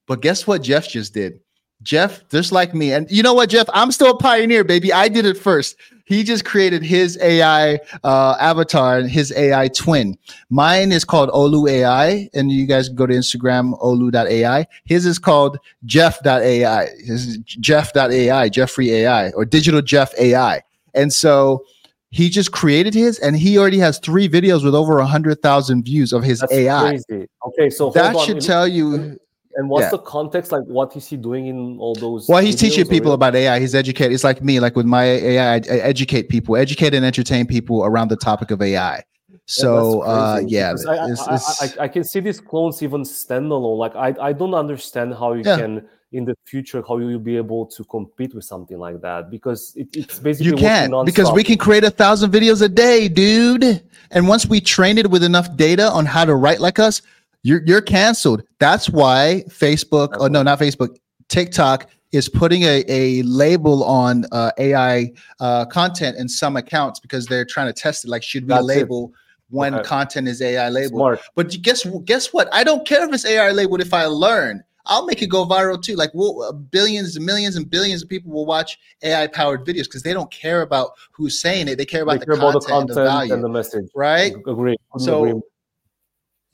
But 0.07 0.21
guess 0.21 0.47
what 0.47 0.63
Jeff 0.63 0.89
just 0.89 1.13
did? 1.13 1.39
Jeff, 1.85 2.27
just 2.29 2.51
like 2.51 2.73
me, 2.73 2.91
and 2.91 3.09
you 3.09 3.23
know 3.23 3.33
what, 3.33 3.49
Jeff, 3.49 3.67
I'm 3.73 3.91
still 3.91 4.11
a 4.11 4.17
pioneer, 4.17 4.63
baby. 4.65 4.91
I 4.91 5.07
did 5.07 5.25
it 5.25 5.37
first. 5.37 5.77
He 6.07 6.23
just 6.23 6.45
created 6.45 6.83
his 6.83 7.17
AI 7.21 7.79
uh, 8.03 8.35
avatar 8.39 8.97
and 8.99 9.09
his 9.09 9.31
AI 9.35 9.69
twin. 9.69 10.17
Mine 10.49 10.91
is 10.91 11.03
called 11.05 11.29
Olu 11.29 11.69
AI, 11.69 12.29
and 12.33 12.51
you 12.51 12.67
guys 12.67 12.89
can 12.89 12.95
go 12.95 13.05
to 13.07 13.13
Instagram, 13.13 13.79
olu.ai. 13.81 14.67
His 14.85 15.05
is 15.05 15.17
called 15.17 15.57
Jeff.ai. 15.85 16.87
His 16.99 17.27
is 17.27 17.37
Jeff.ai, 17.37 18.49
Jeffrey 18.49 18.91
AI, 18.91 19.29
or 19.31 19.45
Digital 19.45 19.81
Jeff 19.81 20.13
AI. 20.19 20.61
And 20.93 21.11
so 21.11 21.65
he 22.11 22.29
just 22.29 22.51
created 22.51 22.93
his, 22.93 23.17
and 23.19 23.35
he 23.35 23.57
already 23.57 23.79
has 23.79 23.97
three 23.99 24.29
videos 24.29 24.63
with 24.63 24.75
over 24.75 24.97
100,000 24.97 25.83
views 25.83 26.13
of 26.13 26.23
his 26.23 26.39
That's 26.39 26.53
AI. 26.53 26.89
crazy. 26.89 27.27
Okay, 27.47 27.69
so 27.69 27.89
That 27.91 28.15
on. 28.15 28.25
should 28.25 28.41
tell 28.41 28.67
you. 28.67 29.19
And 29.55 29.69
what's 29.69 29.83
yeah. 29.83 29.89
the 29.91 29.99
context? 29.99 30.51
Like, 30.51 30.63
what 30.63 30.95
is 30.95 31.07
he 31.07 31.17
doing 31.17 31.47
in 31.47 31.77
all 31.79 31.95
those? 31.95 32.27
Well, 32.27 32.43
he's 32.43 32.55
teaching 32.55 32.85
people 32.87 33.13
about 33.13 33.35
AI. 33.35 33.59
He's 33.59 33.73
educated. 33.73 34.11
It's 34.13 34.23
like 34.23 34.43
me, 34.43 34.59
like 34.59 34.75
with 34.75 34.85
my 34.85 35.05
AI, 35.05 35.55
I 35.55 35.59
educate 35.59 36.29
people, 36.29 36.57
educate 36.57 36.93
and 36.93 37.05
entertain 37.05 37.47
people 37.47 37.85
around 37.85 38.09
the 38.09 38.17
topic 38.17 38.51
of 38.51 38.61
AI. 38.61 39.03
So, 39.47 40.01
uh, 40.01 40.41
yeah, 40.45 40.73
because 40.73 40.85
I, 40.87 40.95
I- 40.95 41.11
it's- 41.11 41.61
I, 41.61 41.65
I, 41.65 41.85
I 41.85 41.87
can 41.87 42.03
see 42.03 42.19
these 42.19 42.41
clones 42.41 42.81
even 42.83 43.01
standalone. 43.03 43.77
Like 43.77 43.95
I, 43.95 44.15
I 44.19 44.33
don't 44.33 44.53
understand 44.55 45.13
how 45.13 45.33
you 45.33 45.43
Yeah. 45.45 45.57
can 45.57 45.87
in 46.11 46.23
the 46.23 46.35
future 46.45 46.81
how 46.87 46.97
you 46.97 47.07
will 47.07 47.19
be 47.19 47.35
able 47.35 47.65
to 47.65 47.83
compete 47.83 48.33
with 48.33 48.45
something 48.45 48.77
like 48.77 49.01
that 49.01 49.29
because 49.29 49.73
it, 49.75 49.87
it's 49.93 50.17
basically 50.17 50.51
you 50.51 50.55
can 50.55 50.89
because 51.03 51.29
we 51.33 51.43
can 51.43 51.57
create 51.57 51.83
a 51.83 51.89
thousand 51.89 52.31
videos 52.31 52.61
a 52.61 52.69
day, 52.69 53.07
dude. 53.07 53.83
And 54.11 54.27
once 54.27 54.45
we 54.45 54.61
train 54.61 54.97
it 54.97 55.09
with 55.09 55.23
enough 55.23 55.55
data 55.57 55.89
on 55.89 56.05
how 56.05 56.23
to 56.23 56.35
write 56.35 56.59
like 56.61 56.79
us, 56.79 57.01
you're 57.45 57.61
you're 57.65 57.81
canceled. 57.81 58.41
That's 58.59 58.89
why 58.89 59.43
Facebook, 59.49 60.15
oh 60.19 60.25
no, 60.27 60.41
not 60.41 60.59
Facebook, 60.59 60.97
TikTok 61.29 61.87
is 62.11 62.27
putting 62.27 62.63
a, 62.63 62.83
a 62.87 63.21
label 63.21 63.83
on 63.83 64.25
uh, 64.31 64.49
AI 64.57 65.11
uh, 65.39 65.65
content 65.65 66.17
in 66.17 66.27
some 66.27 66.57
accounts 66.57 66.99
because 66.99 67.27
they're 67.27 67.45
trying 67.45 67.67
to 67.67 67.73
test 67.73 68.03
it. 68.03 68.09
Like, 68.09 68.23
should 68.23 68.45
we 68.45 68.47
That's 68.49 68.63
it. 68.63 68.67
label 68.67 69.13
when 69.49 69.75
Okay. 69.75 69.83
content 69.83 70.27
is 70.27 70.41
AI 70.41 70.69
labeled? 70.69 71.01
Smart. 71.01 71.19
But 71.35 71.49
guess 71.61 71.85
guess 72.03 72.33
what? 72.33 72.49
I 72.51 72.63
don't 72.63 72.85
care 72.87 73.07
if 73.07 73.13
it's 73.13 73.25
AI 73.25 73.51
labeled. 73.51 73.79
If 73.79 73.93
I 73.93 74.05
learn, 74.05 74.63
I'll 74.87 75.05
make 75.05 75.21
it 75.21 75.27
go 75.27 75.45
viral 75.45 75.79
too. 75.79 75.95
Like 75.95 76.09
we'll, 76.15 76.41
uh, 76.41 76.51
billions 76.51 77.15
and 77.15 77.23
millions 77.23 77.57
and 77.57 77.69
billions 77.69 78.01
of 78.01 78.09
people 78.09 78.31
will 78.31 78.47
watch 78.47 78.79
AI 79.03 79.27
powered 79.27 79.63
videos 79.65 79.83
because 79.83 80.01
they 80.01 80.13
don't 80.13 80.31
care 80.31 80.63
about 80.63 80.91
who's 81.11 81.39
saying 81.39 81.67
it. 81.67 81.77
They 81.77 81.85
care 81.85 82.01
about, 82.01 82.13
They 82.13 82.25
the, 82.25 82.25
care 82.25 82.35
about 82.35 82.53
content 82.53 82.63
the 82.63 82.69
content 82.71 82.89
and 82.89 83.05
the 83.05 83.09
value, 83.11 83.33
and 83.35 83.43
the 83.43 83.49
message. 83.49 83.85
right? 83.93 84.33
Agree. 84.47 84.77
So, 84.97 85.25
agree. 85.25 85.41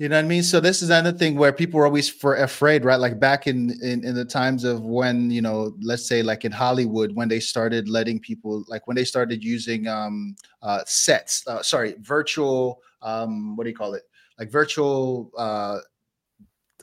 You 0.01 0.09
know 0.09 0.15
what 0.15 0.25
I 0.25 0.27
mean? 0.27 0.41
So 0.41 0.59
this 0.59 0.81
is 0.81 0.89
another 0.89 1.15
thing 1.15 1.35
where 1.35 1.53
people 1.53 1.79
are 1.79 1.85
always 1.85 2.09
for 2.09 2.37
afraid, 2.37 2.83
right? 2.83 2.99
Like 2.99 3.19
back 3.19 3.45
in, 3.45 3.69
in 3.83 4.03
in 4.03 4.15
the 4.15 4.25
times 4.25 4.63
of 4.63 4.81
when 4.81 5.29
you 5.29 5.43
know, 5.43 5.75
let's 5.79 6.07
say 6.07 6.23
like 6.23 6.43
in 6.43 6.51
Hollywood, 6.51 7.13
when 7.13 7.27
they 7.27 7.39
started 7.39 7.87
letting 7.87 8.19
people, 8.19 8.65
like 8.67 8.87
when 8.87 8.95
they 8.95 9.03
started 9.03 9.43
using 9.43 9.87
um 9.87 10.35
uh 10.63 10.79
sets, 10.87 11.45
uh, 11.45 11.61
sorry, 11.61 11.93
virtual 11.99 12.81
um 13.03 13.55
what 13.55 13.65
do 13.65 13.69
you 13.69 13.75
call 13.75 13.93
it? 13.93 14.01
Like 14.39 14.49
virtual 14.49 15.29
uh 15.37 15.77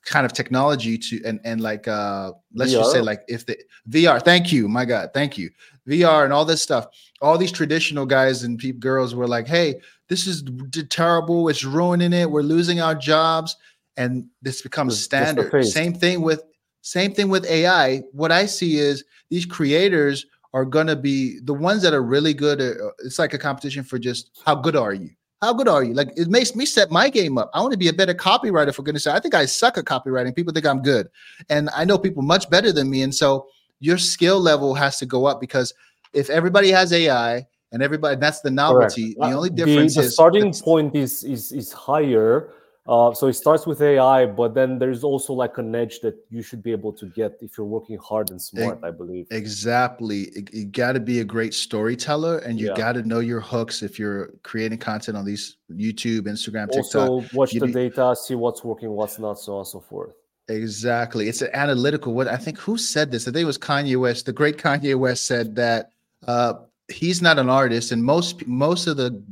kind 0.05 0.25
of 0.25 0.33
technology 0.33 0.97
to 0.97 1.21
and 1.25 1.41
and 1.43 1.61
like 1.61 1.89
uh 1.89 2.31
let's 2.55 2.71
just 2.71 2.93
say 2.93 3.01
like 3.01 3.23
if 3.27 3.45
the 3.45 3.59
VR, 3.91 4.23
thank 4.23 4.53
you, 4.53 4.69
my 4.69 4.85
God, 4.85 5.11
thank 5.13 5.37
you. 5.37 5.51
VR 5.89 6.23
and 6.23 6.33
all 6.33 6.45
this 6.45 6.63
stuff. 6.63 6.87
All 7.21 7.37
these 7.37 7.51
traditional 7.51 8.07
guys 8.07 8.45
and 8.45 8.59
peop 8.61 8.79
girls 8.79 9.15
were 9.15 9.27
like, 9.27 9.49
hey, 9.49 9.81
this 10.09 10.27
is 10.27 10.45
terrible. 10.89 11.49
It's 11.49 11.65
ruining 11.65 12.13
it. 12.13 12.31
We're 12.31 12.43
losing 12.43 12.81
our 12.81 12.95
jobs, 12.95 13.57
and 13.97 14.27
this 14.43 14.63
becomes 14.63 15.03
standard. 15.03 15.65
Same 15.65 15.93
thing 15.95 16.23
with 16.23 16.43
same 16.81 17.13
thing 17.13 17.29
with 17.29 17.45
AI. 17.47 17.99
What 18.13 18.33
I 18.33 18.47
see 18.47 18.79
is 18.79 19.05
these 19.31 19.45
creators 19.45 20.27
are 20.55 20.65
gonna 20.65 20.97
be 20.97 21.41
the 21.41 21.53
ones 21.53 21.83
that 21.83 21.93
are 21.93 22.03
really 22.03 22.33
good. 22.33 22.61
Uh, 22.61 22.91
it's 23.05 23.19
like 23.19 23.35
a 23.35 23.39
competition 23.39 23.85
for 23.85 23.99
just 23.99 24.31
how 24.47 24.55
good 24.55 24.77
are 24.77 24.95
you? 24.95 25.11
How 25.43 25.53
good 25.53 25.69
are 25.69 25.85
you? 25.85 25.93
Like 25.93 26.11
it 26.17 26.29
makes 26.29 26.57
me 26.57 26.65
set 26.65 26.91
my 26.91 27.11
game 27.11 27.37
up. 27.37 27.51
I 27.53 27.61
want 27.61 27.73
to 27.73 27.79
be 27.79 27.89
a 27.89 27.93
better 27.93 28.15
copywriter 28.15 28.75
for 28.75 28.83
goodness 28.83 29.05
sake. 29.05 29.15
I 29.15 29.21
think 29.21 29.35
I 29.35 29.45
suck 29.45 29.77
at 29.77 29.85
copywriting. 29.85 30.35
People 30.35 30.53
think 30.55 30.67
I'm 30.67 30.83
good, 30.83 31.09
and 31.51 31.69
I 31.75 31.85
know 31.85 31.99
people 31.99 32.23
much 32.23 32.49
better 32.49 32.73
than 32.73 32.89
me. 32.89 33.03
And 33.03 33.15
so 33.15 33.47
your 33.81 33.99
skill 33.99 34.41
level 34.41 34.75
has 34.75 34.99
to 34.99 35.07
go 35.07 35.27
up 35.27 35.41
because 35.41 35.75
if 36.15 36.31
everybody 36.31 36.71
has 36.71 36.93
AI 36.93 37.47
and 37.73 37.83
everybody 37.83 38.17
that's 38.17 38.41
the 38.41 38.49
Correct. 38.51 38.57
novelty. 38.57 39.15
The 39.15 39.23
Uh, 39.25 39.37
only 39.37 39.51
difference 39.51 39.93
is 39.93 39.97
the 39.97 40.03
is 40.03 40.15
starting 40.15 40.53
point 40.53 40.95
is 40.97 41.25
is 41.25 41.53
is 41.53 41.73
higher. 41.73 42.51
Uh, 42.91 43.13
so 43.13 43.27
it 43.27 43.35
starts 43.35 43.67
with 43.67 43.83
AI, 43.83 44.25
but 44.25 44.55
then 44.55 44.79
there's 44.79 45.05
also 45.05 45.35
like 45.35 45.59
an 45.59 45.75
edge 45.75 46.01
that 46.01 46.15
you 46.31 46.41
should 46.41 46.63
be 46.63 46.73
able 46.73 46.91
to 46.91 47.05
get 47.21 47.37
if 47.43 47.59
you're 47.59 47.67
working 47.67 47.99
hard 47.99 48.31
and 48.31 48.41
smart. 48.41 48.79
I 48.83 48.91
believe. 48.91 49.27
Exactly. 49.31 50.33
You 50.55 50.65
got 50.65 50.93
to 50.93 51.01
be 51.01 51.21
a 51.21 51.25
great 51.25 51.53
storyteller 51.53 52.39
and 52.39 52.59
you 52.59 52.69
Yeah. 52.69 52.77
got 52.77 52.93
to 52.93 53.03
know 53.03 53.19
your 53.21 53.41
hooks 53.41 53.83
if 53.83 53.99
you're 53.99 54.31
creating 54.43 54.79
content 54.79 55.19
on 55.19 55.27
these 55.27 55.59
YouTube, 55.71 56.23
Instagram, 56.23 56.71
TikTok. 56.71 57.11
Also, 57.11 57.29
watch 57.37 57.53
You 57.53 57.61
the 57.61 57.67
do- 57.67 57.73
data, 57.75 58.17
see 58.17 58.35
what's 58.37 58.65
working, 58.65 58.89
what's 58.93 59.19
not, 59.19 59.39
so 59.39 59.53
on 59.53 59.59
and 59.59 59.67
so 59.69 59.81
forth. 59.81 60.15
Exactly. 60.49 61.29
It's 61.29 61.43
an 61.43 61.51
analytical. 61.53 62.15
What 62.15 62.27
I 62.27 62.37
think 62.39 62.57
who 62.59 62.79
said 62.79 63.11
this? 63.11 63.29
I 63.29 63.33
think 63.33 63.43
it 63.43 63.53
was 63.55 63.59
Kanye 63.59 64.01
West. 64.01 64.25
The 64.25 64.33
great 64.33 64.57
Kanye 64.57 64.97
West 64.99 65.27
said 65.27 65.55
that 65.57 65.91
uh, 66.27 66.55
he's 66.89 67.23
not 67.23 67.39
an 67.39 67.49
artist, 67.49 67.93
and 67.93 68.03
most 68.03 68.47
most 68.47 68.87
of 68.87 68.97
the 68.97 69.23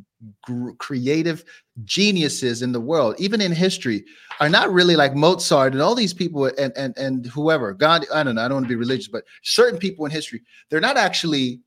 gr- 0.42 0.72
creative 0.72 1.44
geniuses 1.84 2.62
in 2.62 2.72
the 2.72 2.80
world, 2.80 3.14
even 3.18 3.40
in 3.40 3.52
history, 3.52 4.04
are 4.40 4.48
not 4.48 4.72
really 4.72 4.96
like 4.96 5.14
Mozart 5.14 5.72
and 5.72 5.82
all 5.82 5.94
these 5.94 6.14
people 6.14 6.46
and 6.46 6.72
and 6.76 6.96
and 6.96 7.26
whoever. 7.26 7.72
God, 7.72 8.06
I 8.12 8.22
don't 8.22 8.34
know. 8.34 8.42
I 8.44 8.48
don't 8.48 8.56
want 8.56 8.66
to 8.66 8.68
be 8.68 8.76
religious, 8.76 9.08
but 9.08 9.24
certain 9.42 9.78
people 9.78 10.04
in 10.04 10.10
history, 10.10 10.42
they're 10.70 10.80
not 10.80 10.96
actually. 10.96 11.60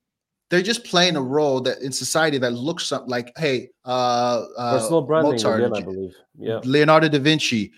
They're 0.50 0.64
just 0.64 0.84
playing 0.84 1.16
a 1.16 1.22
role 1.22 1.62
that 1.62 1.78
in 1.84 1.92
society 1.92 2.40
that 2.40 2.54
looks 2.54 2.88
something 2.88 3.08
like, 3.08 3.32
hey, 3.38 3.70
uh, 3.86 4.46
uh, 4.58 4.80
Mozart, 5.22 5.60
again, 5.60 5.76
I 5.76 5.82
believe. 5.82 6.16
Yeah. 6.40 6.60
Leonardo 6.64 7.08
da 7.08 7.20
Vinci. 7.20 7.72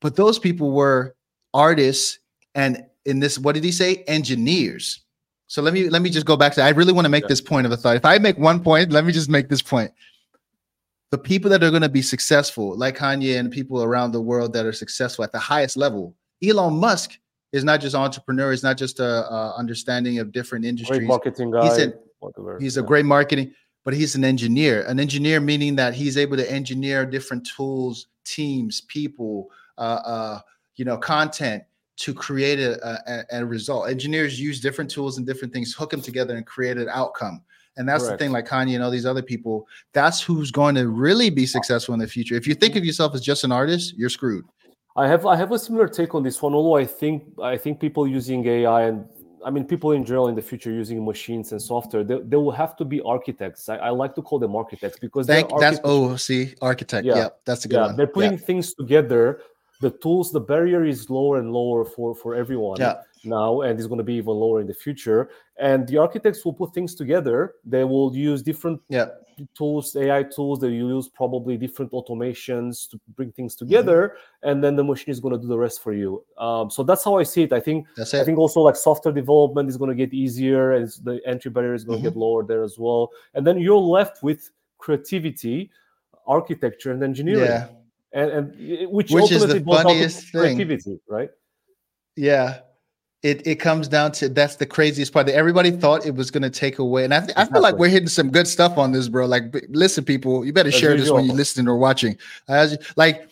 But 0.00 0.16
those 0.16 0.36
people 0.36 0.72
were 0.72 1.14
artists 1.54 2.18
and 2.56 2.84
in 3.04 3.20
this, 3.20 3.38
what 3.38 3.54
did 3.54 3.64
he 3.64 3.72
say? 3.72 4.02
Engineers. 4.08 5.04
So 5.48 5.62
let 5.62 5.72
me 5.74 5.88
let 5.88 6.02
me 6.02 6.10
just 6.10 6.26
go 6.26 6.36
back 6.36 6.54
to 6.54 6.62
I 6.62 6.70
really 6.70 6.92
want 6.92 7.04
to 7.04 7.08
make 7.08 7.24
Yeah. 7.24 7.28
this 7.28 7.40
point 7.40 7.66
of 7.66 7.72
a 7.72 7.76
thought. 7.76 7.96
If 7.96 8.04
I 8.04 8.18
make 8.18 8.36
one 8.38 8.62
point, 8.62 8.90
let 8.90 9.04
me 9.04 9.12
just 9.12 9.28
make 9.28 9.48
this 9.48 9.62
point. 9.62 9.92
the 11.12 11.18
people 11.18 11.48
that 11.48 11.62
are 11.62 11.70
going 11.70 11.82
to 11.82 11.88
be 11.88 12.02
successful, 12.02 12.76
like 12.76 12.96
Kanye 12.98 13.38
and 13.38 13.48
people 13.50 13.80
around 13.82 14.10
the 14.10 14.20
world 14.20 14.52
that 14.52 14.66
are 14.66 14.72
successful 14.72 15.22
at 15.24 15.30
the 15.30 15.38
highest 15.38 15.76
level. 15.76 16.14
Elon 16.42 16.74
Musk 16.74 17.18
is 17.52 17.62
not 17.62 17.80
just 17.80 17.94
entrepreneur; 17.94 18.52
it's 18.52 18.64
not 18.64 18.76
just 18.76 18.98
a, 18.98 19.32
a 19.32 19.54
understanding 19.56 20.18
of 20.18 20.32
different 20.32 20.64
industries. 20.64 20.98
Great 20.98 21.08
marketing 21.08 21.52
guy. 21.52 21.62
He's, 21.62 21.78
a, 21.78 21.92
he's 22.58 22.76
yeah. 22.76 22.82
a 22.82 22.86
great 22.86 23.04
marketing, 23.06 23.54
but 23.84 23.94
he's 23.94 24.16
an 24.16 24.24
engineer. 24.24 24.82
An 24.82 24.98
engineer 24.98 25.38
meaning 25.40 25.76
that 25.76 25.94
he's 25.94 26.16
able 26.18 26.36
to 26.36 26.50
engineer 26.50 27.06
different 27.06 27.48
tools, 27.56 28.08
teams, 28.24 28.80
people, 28.82 29.48
uh, 29.78 30.00
uh, 30.04 30.40
you 30.74 30.84
know, 30.84 30.98
content 30.98 31.62
to 31.96 32.12
create 32.12 32.58
a, 32.58 32.78
a, 33.10 33.40
a, 33.40 33.44
result. 33.44 33.88
Engineers 33.88 34.38
use 34.38 34.60
different 34.60 34.90
tools 34.90 35.16
and 35.16 35.26
different 35.26 35.52
things, 35.52 35.74
hook 35.74 35.90
them 35.90 36.02
together, 36.02 36.36
and 36.36 36.46
create 36.46 36.76
an 36.76 36.88
outcome. 36.90 37.42
And 37.78 37.88
that's 37.88 38.04
Correct. 38.04 38.18
the 38.18 38.24
thing, 38.24 38.32
like 38.32 38.46
Kanye 38.46 38.74
and 38.74 38.82
all 38.82 38.90
these 38.90 39.06
other 39.06 39.22
people, 39.22 39.66
that's 39.92 40.20
who's 40.22 40.50
going 40.50 40.74
to 40.76 40.88
really 40.88 41.30
be 41.30 41.46
successful 41.46 41.94
in 41.94 42.00
the 42.00 42.06
future. 42.06 42.34
If 42.34 42.46
you 42.46 42.54
think 42.54 42.76
of 42.76 42.84
yourself 42.84 43.14
as 43.14 43.20
just 43.20 43.44
an 43.44 43.52
artist, 43.52 43.94
you're 43.96 44.10
screwed. 44.10 44.44
I 44.96 45.06
have 45.08 45.26
I 45.26 45.36
have 45.36 45.52
a 45.52 45.58
similar 45.58 45.88
take 45.88 46.14
on 46.14 46.22
this 46.22 46.40
one, 46.40 46.54
although 46.54 46.76
I 46.76 46.86
think 46.86 47.24
I 47.42 47.58
think 47.58 47.80
people 47.80 48.06
using 48.06 48.46
AI 48.46 48.84
and 48.84 49.04
I 49.44 49.50
mean 49.50 49.66
people 49.66 49.92
in 49.92 50.06
general 50.06 50.28
in 50.28 50.34
the 50.34 50.40
future 50.40 50.70
using 50.70 51.04
machines 51.04 51.52
and 51.52 51.60
software, 51.60 52.02
they, 52.02 52.18
they 52.20 52.36
will 52.36 52.50
have 52.50 52.76
to 52.78 52.84
be 52.86 53.02
architects. 53.02 53.68
I, 53.68 53.76
I 53.76 53.90
like 53.90 54.14
to 54.14 54.22
call 54.22 54.38
them 54.38 54.56
architects 54.56 54.98
because 54.98 55.26
Thank, 55.26 55.50
that's 55.60 55.80
oh 55.84 56.16
see 56.16 56.54
architect. 56.62 57.04
Yeah, 57.04 57.16
yeah 57.16 57.28
that's 57.44 57.66
a 57.66 57.68
good 57.68 57.76
yeah, 57.76 57.86
one. 57.88 57.96
They're 57.96 58.06
putting 58.06 58.32
yeah. 58.32 58.38
things 58.38 58.72
together. 58.72 59.40
The 59.80 59.90
tools, 59.90 60.32
the 60.32 60.40
barrier 60.40 60.84
is 60.84 61.10
lower 61.10 61.38
and 61.38 61.52
lower 61.52 61.84
for 61.84 62.14
for 62.14 62.34
everyone. 62.34 62.80
Yeah 62.80 63.02
now 63.26 63.62
and 63.62 63.78
it's 63.78 63.86
going 63.86 63.98
to 63.98 64.04
be 64.04 64.14
even 64.14 64.34
lower 64.34 64.60
in 64.60 64.66
the 64.66 64.74
future 64.74 65.28
and 65.58 65.86
the 65.88 65.98
architects 65.98 66.44
will 66.44 66.52
put 66.52 66.72
things 66.72 66.94
together 66.94 67.54
they 67.64 67.84
will 67.84 68.14
use 68.14 68.42
different 68.42 68.80
yeah. 68.88 69.06
tools 69.54 69.94
ai 69.96 70.22
tools 70.22 70.60
they 70.60 70.68
use 70.68 71.08
probably 71.08 71.56
different 71.56 71.90
automations 71.92 72.88
to 72.88 72.98
bring 73.14 73.32
things 73.32 73.54
together 73.54 74.08
mm-hmm. 74.08 74.48
and 74.48 74.64
then 74.64 74.76
the 74.76 74.84
machine 74.84 75.10
is 75.10 75.20
going 75.20 75.34
to 75.34 75.40
do 75.40 75.48
the 75.48 75.58
rest 75.58 75.82
for 75.82 75.92
you 75.92 76.24
um, 76.38 76.70
so 76.70 76.82
that's 76.82 77.04
how 77.04 77.18
i 77.18 77.22
see 77.22 77.42
it 77.42 77.52
i 77.52 77.60
think 77.60 77.86
it. 77.96 78.14
i 78.14 78.24
think 78.24 78.38
also 78.38 78.60
like 78.60 78.76
software 78.76 79.12
development 79.12 79.68
is 79.68 79.76
going 79.76 79.90
to 79.90 79.96
get 79.96 80.14
easier 80.14 80.72
and 80.72 80.88
the 81.02 81.20
entry 81.26 81.50
barrier 81.50 81.74
is 81.74 81.84
going 81.84 81.98
mm-hmm. 81.98 82.06
to 82.06 82.10
get 82.10 82.18
lower 82.18 82.44
there 82.44 82.62
as 82.62 82.78
well 82.78 83.10
and 83.34 83.46
then 83.46 83.58
you're 83.58 83.76
left 83.76 84.22
with 84.22 84.50
creativity 84.78 85.70
architecture 86.26 86.92
and 86.92 87.02
engineering 87.02 87.44
yeah. 87.44 87.68
And, 88.16 88.30
and 88.30 88.90
which, 88.90 89.10
which 89.10 89.30
is 89.30 89.46
the 89.46 89.60
funniest 89.60 90.32
thing. 90.32 90.56
creativity 90.56 90.98
right? 91.08 91.28
Yeah. 92.16 92.60
It 93.22 93.46
it 93.46 93.56
comes 93.56 93.88
down 93.88 94.12
to 94.12 94.28
that's 94.28 94.56
the 94.56 94.66
craziest 94.66 95.12
part 95.12 95.26
that 95.26 95.34
everybody 95.34 95.70
thought 95.70 96.06
it 96.06 96.14
was 96.14 96.30
going 96.30 96.42
to 96.42 96.50
take 96.50 96.78
away. 96.78 97.04
And 97.04 97.12
I, 97.12 97.20
th- 97.20 97.32
I 97.36 97.44
feel 97.44 97.60
like 97.60 97.76
we're 97.76 97.88
hitting 97.88 98.08
some 98.08 98.30
good 98.30 98.46
stuff 98.46 98.78
on 98.78 98.92
this 98.92 99.08
bro. 99.08 99.26
Like 99.26 99.54
listen 99.68 100.04
people 100.04 100.44
you 100.44 100.52
better 100.52 100.70
share 100.70 100.96
this 100.96 101.10
when 101.10 101.24
you're 101.26 101.34
listening 101.34 101.68
or 101.68 101.76
watching. 101.76 102.16
As, 102.48 102.78
like 102.96 103.28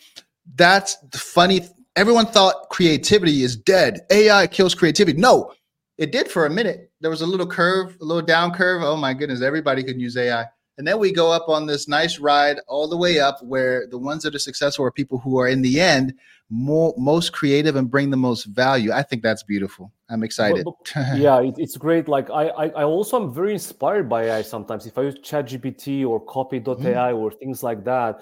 that's 0.55 0.97
the 0.97 1.17
funny 1.17 1.61
everyone 1.95 2.25
thought 2.25 2.69
creativity 2.69 3.43
is 3.43 3.55
dead. 3.55 4.01
Ai 4.11 4.47
kills 4.47 4.75
creativity. 4.75 5.19
No 5.19 5.51
it 5.97 6.11
did 6.11 6.29
for 6.29 6.45
a 6.45 6.49
minute. 6.49 6.91
There 6.99 7.09
was 7.09 7.21
a 7.21 7.25
little 7.25 7.47
curve 7.47 7.97
a 8.01 8.05
little 8.05 8.25
down 8.25 8.53
curve. 8.53 8.83
Oh 8.83 8.97
my 8.97 9.13
goodness 9.13 9.41
everybody 9.41 9.83
could 9.83 9.99
use 9.99 10.17
ai 10.17 10.45
and 10.77 10.87
then 10.87 10.99
we 10.99 11.11
go 11.11 11.31
up 11.31 11.47
on 11.47 11.65
this 11.65 11.87
nice 11.87 12.19
ride 12.19 12.59
all 12.67 12.87
the 12.87 12.97
way 12.97 13.19
up 13.19 13.41
where 13.41 13.87
the 13.87 13.97
ones 13.97 14.23
that 14.23 14.35
are 14.35 14.39
successful 14.39 14.85
are 14.85 14.91
people 14.91 15.17
who 15.17 15.39
are 15.39 15.47
in 15.47 15.61
the 15.61 15.79
end 15.79 16.13
more 16.49 16.93
most 16.97 17.33
creative 17.33 17.75
and 17.75 17.89
bring 17.89 18.09
the 18.11 18.17
most 18.17 18.45
value. 18.45 18.91
I 18.91 19.01
think 19.01 19.23
that's 19.23 19.41
beautiful. 19.41 19.91
I'm 20.09 20.23
excited. 20.23 20.63
But, 20.63 20.75
but, 20.93 21.01
yeah, 21.17 21.41
it, 21.41 21.55
it's 21.57 21.77
great. 21.77 22.07
Like 22.07 22.29
I, 22.29 22.49
I, 22.49 22.65
I 22.67 22.83
also 22.83 23.21
am 23.21 23.33
very 23.33 23.53
inspired 23.53 24.07
by 24.07 24.25
AI 24.25 24.41
sometimes. 24.43 24.85
If 24.85 24.97
I 24.97 25.03
use 25.03 25.15
ChatGPT 25.15 26.07
or 26.07 26.19
Copy.ai 26.19 26.63
mm. 26.63 27.17
or 27.17 27.31
things 27.31 27.63
like 27.63 27.83
that, 27.85 28.19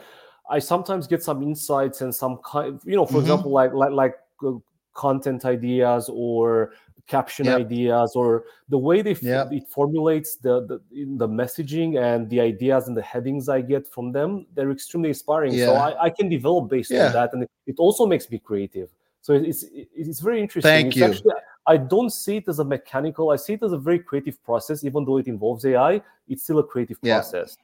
I 0.50 0.60
sometimes 0.60 1.08
get 1.08 1.24
some 1.24 1.42
insights 1.44 2.02
and 2.02 2.14
some 2.14 2.40
kind. 2.46 2.80
You 2.86 2.96
know, 2.96 3.06
for 3.06 3.14
mm-hmm. 3.14 3.22
example, 3.22 3.52
like 3.52 3.74
like 3.74 3.92
like 3.92 4.16
uh, 4.46 4.52
content 4.94 5.44
ideas 5.44 6.10
or 6.14 6.72
caption 7.08 7.46
yep. 7.46 7.60
ideas 7.60 8.14
or 8.16 8.46
the 8.70 8.78
way 8.78 9.02
they 9.02 9.16
yep. 9.22 9.52
it 9.52 9.68
formulates 9.68 10.38
the, 10.38 10.66
the 10.66 10.80
the 11.18 11.28
messaging 11.28 12.02
and 12.02 12.30
the 12.30 12.40
ideas 12.40 12.88
and 12.88 12.96
the 12.96 13.02
headings 13.02 13.50
I 13.50 13.62
get 13.62 13.86
from 13.88 14.12
them 14.14 14.46
they're 14.54 14.72
extremely 14.72 15.10
inspiring 15.10 15.54
yeah. 15.54 15.66
so 15.66 15.74
I, 15.74 16.06
I 16.06 16.10
can 16.10 16.30
develop 16.30 16.70
based 16.70 16.92
yeah. 16.92 17.08
on 17.08 17.14
that 17.14 17.34
and 17.34 17.46
it 17.68 17.76
also 17.78 18.06
makes 18.06 18.30
me 18.32 18.40
creative 18.40 18.90
so 19.22 19.34
it's 19.34 19.66
it's 19.74 20.22
very 20.22 20.40
interesting 20.40 20.70
Thank 20.70 20.88
it's 20.88 20.98
you. 20.98 21.06
Actually, 21.06 21.34
I 21.68 21.78
don't 21.78 22.10
see 22.10 22.38
it 22.38 22.48
as 22.48 22.60
a 22.60 22.66
mechanical 22.66 23.32
I 23.32 23.36
see 23.36 23.54
it 23.54 23.64
as 23.64 23.74
a 23.74 23.78
very 23.78 24.00
creative 24.00 24.42
process 24.44 24.86
even 24.86 25.04
though 25.04 25.18
it 25.18 25.28
involves 25.28 25.66
AI 25.66 26.02
it's 26.30 26.44
still 26.44 26.60
a 26.60 26.64
creative 26.64 27.00
yeah. 27.02 27.16
process 27.16 27.58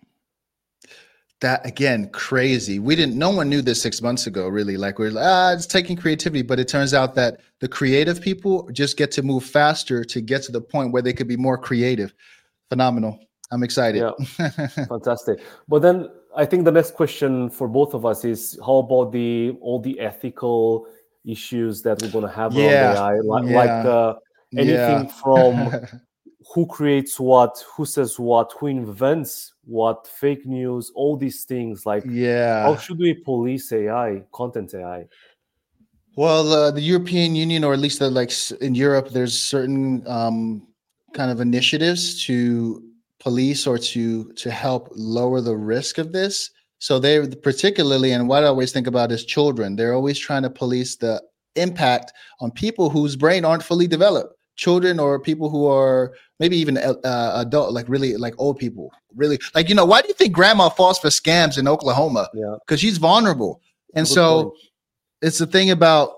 that 1.42 1.66
again 1.66 2.10
crazy. 2.10 2.80
We 2.80 2.96
didn't 2.96 3.18
no 3.18 3.30
one 3.30 3.50
knew 3.50 3.62
this 3.62 3.82
six 3.82 4.02
months 4.02 4.28
ago 4.28 4.48
really. 4.48 4.78
Like 4.78 5.00
we're 5.00 5.12
like 5.12 5.26
ah 5.26 5.54
it's 5.54 5.66
taking 5.66 5.96
creativity 5.96 6.42
but 6.42 6.60
it 6.60 6.68
turns 6.68 6.94
out 6.94 7.16
that 7.16 7.40
the 7.60 7.68
creative 7.68 8.22
people 8.22 8.70
just 8.72 8.98
get 8.98 9.12
to 9.14 9.24
move 9.24 9.44
faster 9.44 10.04
to 10.04 10.22
get 10.22 10.44
to 10.44 10.52
the 10.52 10.62
point 10.62 10.92
where 10.92 11.02
they 11.02 11.14
could 11.14 11.28
be 11.28 11.38
more 11.38 11.58
creative. 11.58 12.14
Phenomenal. 12.70 13.20
I'm 13.52 13.64
excited. 13.64 14.04
Yeah. 14.04 14.68
Fantastic. 14.68 15.40
But 15.68 15.82
then 15.82 16.10
i 16.36 16.46
think 16.46 16.64
the 16.64 16.72
next 16.72 16.94
question 16.94 17.50
for 17.50 17.68
both 17.68 17.96
of 17.96 18.06
us 18.06 18.24
is 18.24 18.60
how 18.64 18.78
about 18.78 19.12
the 19.12 19.50
all 19.62 19.80
the 19.80 20.00
ethical 20.00 20.86
issues 21.26 21.82
that 21.82 22.00
we're 22.02 22.12
going 22.12 22.24
to 22.24 22.32
have 22.32 22.54
yeah. 22.54 22.94
around 22.94 22.98
ai 22.98 23.20
like, 23.24 23.50
yeah. 23.50 23.58
like 23.58 23.86
uh, 23.86 24.14
anything 24.56 25.06
yeah. 25.06 25.22
from 25.22 26.00
who 26.54 26.66
creates 26.66 27.20
what, 27.20 27.64
who 27.76 27.86
says 27.86 28.20
what, 28.20 28.54
who 28.60 28.68
invents 28.68 29.54
what, 29.70 30.08
fake 30.08 30.46
news, 30.46 30.92
all 30.96 31.16
these 31.16 31.44
things. 31.44 31.86
Like, 31.86 32.04
yeah, 32.08 32.64
how 32.64 32.76
should 32.76 32.98
we 32.98 33.14
police 33.14 33.72
AI, 33.72 34.24
content 34.34 34.74
AI? 34.74 35.06
Well, 36.16 36.52
uh, 36.52 36.72
the 36.72 36.82
European 36.82 37.36
Union, 37.36 37.64
or 37.64 37.74
at 37.74 37.80
least 37.80 38.00
the, 38.00 38.10
like 38.10 38.32
in 38.62 38.76
Europe, 38.76 39.10
there's 39.10 39.38
certain 39.38 40.06
um, 40.08 40.68
kind 41.14 41.32
of 41.32 41.40
initiatives 41.40 42.26
to 42.26 42.84
police 43.20 43.68
or 43.68 43.78
to 43.78 44.32
to 44.34 44.50
help 44.50 44.90
lower 44.96 45.40
the 45.42 45.56
risk 45.56 45.98
of 45.98 46.12
this. 46.12 46.50
So 46.80 46.98
they 46.98 47.28
particularly, 47.28 48.14
and 48.14 48.28
what 48.28 48.44
I 48.44 48.48
always 48.48 48.72
think 48.72 48.88
about 48.88 49.12
is 49.12 49.24
children. 49.24 49.76
They're 49.76 49.94
always 49.94 50.18
trying 50.18 50.44
to 50.44 50.50
police 50.50 50.96
the 50.96 51.22
impact 51.56 52.14
on 52.40 52.52
people 52.52 52.90
whose 52.90 53.16
brain 53.16 53.46
aren't 53.46 53.64
fully 53.64 53.88
developed 53.88 54.39
children 54.60 55.00
or 55.00 55.20
people 55.20 55.50
who 55.50 55.66
are 55.66 56.14
maybe 56.40 56.58
even 56.58 56.78
uh, 56.78 56.94
uh, 57.04 57.44
adult, 57.46 57.74
like 57.74 57.88
really 57.88 58.16
like 58.18 58.36
old 58.38 58.58
people, 58.60 58.92
really 59.16 59.40
like 59.56 59.70
you 59.70 59.76
know 59.76 59.86
why 59.86 60.02
do 60.02 60.10
you 60.10 60.14
think 60.14 60.34
grandma 60.34 60.70
falls 60.70 61.00
for 61.00 61.08
scams 61.08 61.58
in 61.58 61.68
Oklahoma? 61.68 62.30
Yeah, 62.34 62.56
because 62.60 62.82
she's 62.82 62.98
vulnerable, 62.98 63.62
and 63.96 64.06
Good 64.06 64.14
so 64.14 64.44
point. 64.44 64.56
it's 65.22 65.38
the 65.38 65.48
thing 65.48 65.72
about 65.72 66.18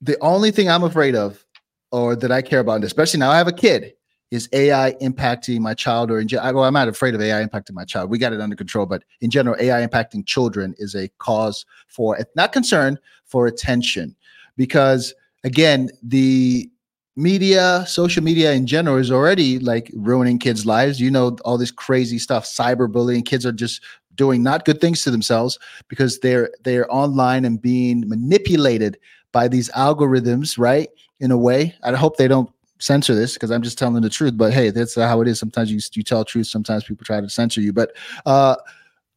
the 0.00 0.16
only 0.20 0.50
thing 0.50 0.70
I'm 0.70 0.84
afraid 0.84 1.14
of, 1.14 1.44
or 1.92 2.16
that 2.16 2.32
I 2.32 2.40
care 2.40 2.60
about, 2.60 2.82
especially 2.82 3.20
now 3.20 3.30
I 3.30 3.36
have 3.36 3.48
a 3.48 3.52
kid, 3.52 3.92
is 4.30 4.48
AI 4.54 4.94
impacting 5.02 5.60
my 5.60 5.74
child 5.74 6.10
or 6.10 6.18
in 6.18 6.26
general. 6.26 6.54
Well, 6.54 6.64
I'm 6.64 6.72
not 6.72 6.88
afraid 6.88 7.14
of 7.14 7.20
AI 7.20 7.44
impacting 7.44 7.74
my 7.74 7.84
child. 7.84 8.08
We 8.08 8.16
got 8.16 8.32
it 8.32 8.40
under 8.40 8.56
control, 8.56 8.86
but 8.86 9.04
in 9.20 9.30
general, 9.30 9.54
AI 9.60 9.86
impacting 9.86 10.26
children 10.26 10.74
is 10.78 10.94
a 10.94 11.08
cause 11.18 11.66
for 11.88 12.18
not 12.34 12.52
concern 12.52 12.98
for 13.26 13.46
attention, 13.46 14.16
because 14.56 15.14
again 15.44 15.90
the 16.02 16.71
media, 17.16 17.84
social 17.86 18.22
media 18.22 18.52
in 18.52 18.66
general 18.66 18.96
is 18.96 19.10
already 19.10 19.58
like 19.58 19.90
ruining 19.94 20.38
kids' 20.38 20.66
lives. 20.66 21.00
You 21.00 21.10
know, 21.10 21.36
all 21.44 21.58
this 21.58 21.70
crazy 21.70 22.18
stuff, 22.18 22.44
cyberbullying. 22.44 23.26
Kids 23.26 23.44
are 23.44 23.52
just 23.52 23.82
doing 24.14 24.42
not 24.42 24.64
good 24.64 24.80
things 24.80 25.02
to 25.02 25.10
themselves 25.10 25.58
because 25.88 26.20
they're 26.20 26.50
they're 26.64 26.92
online 26.92 27.44
and 27.44 27.60
being 27.60 28.08
manipulated 28.08 28.98
by 29.32 29.48
these 29.48 29.70
algorithms, 29.70 30.58
right? 30.58 30.88
In 31.20 31.30
a 31.30 31.38
way. 31.38 31.74
I 31.82 31.92
hope 31.92 32.16
they 32.16 32.28
don't 32.28 32.50
censor 32.78 33.14
this 33.14 33.34
because 33.34 33.50
I'm 33.50 33.62
just 33.62 33.78
telling 33.78 34.02
the 34.02 34.10
truth. 34.10 34.36
But 34.36 34.52
hey, 34.52 34.70
that's 34.70 34.94
how 34.94 35.20
it 35.20 35.28
is. 35.28 35.38
Sometimes 35.38 35.70
you 35.70 35.80
you 35.92 36.02
tell 36.02 36.24
truth, 36.24 36.46
sometimes 36.46 36.84
people 36.84 37.04
try 37.04 37.20
to 37.20 37.28
censor 37.28 37.60
you. 37.60 37.72
But 37.72 37.92
uh 38.26 38.56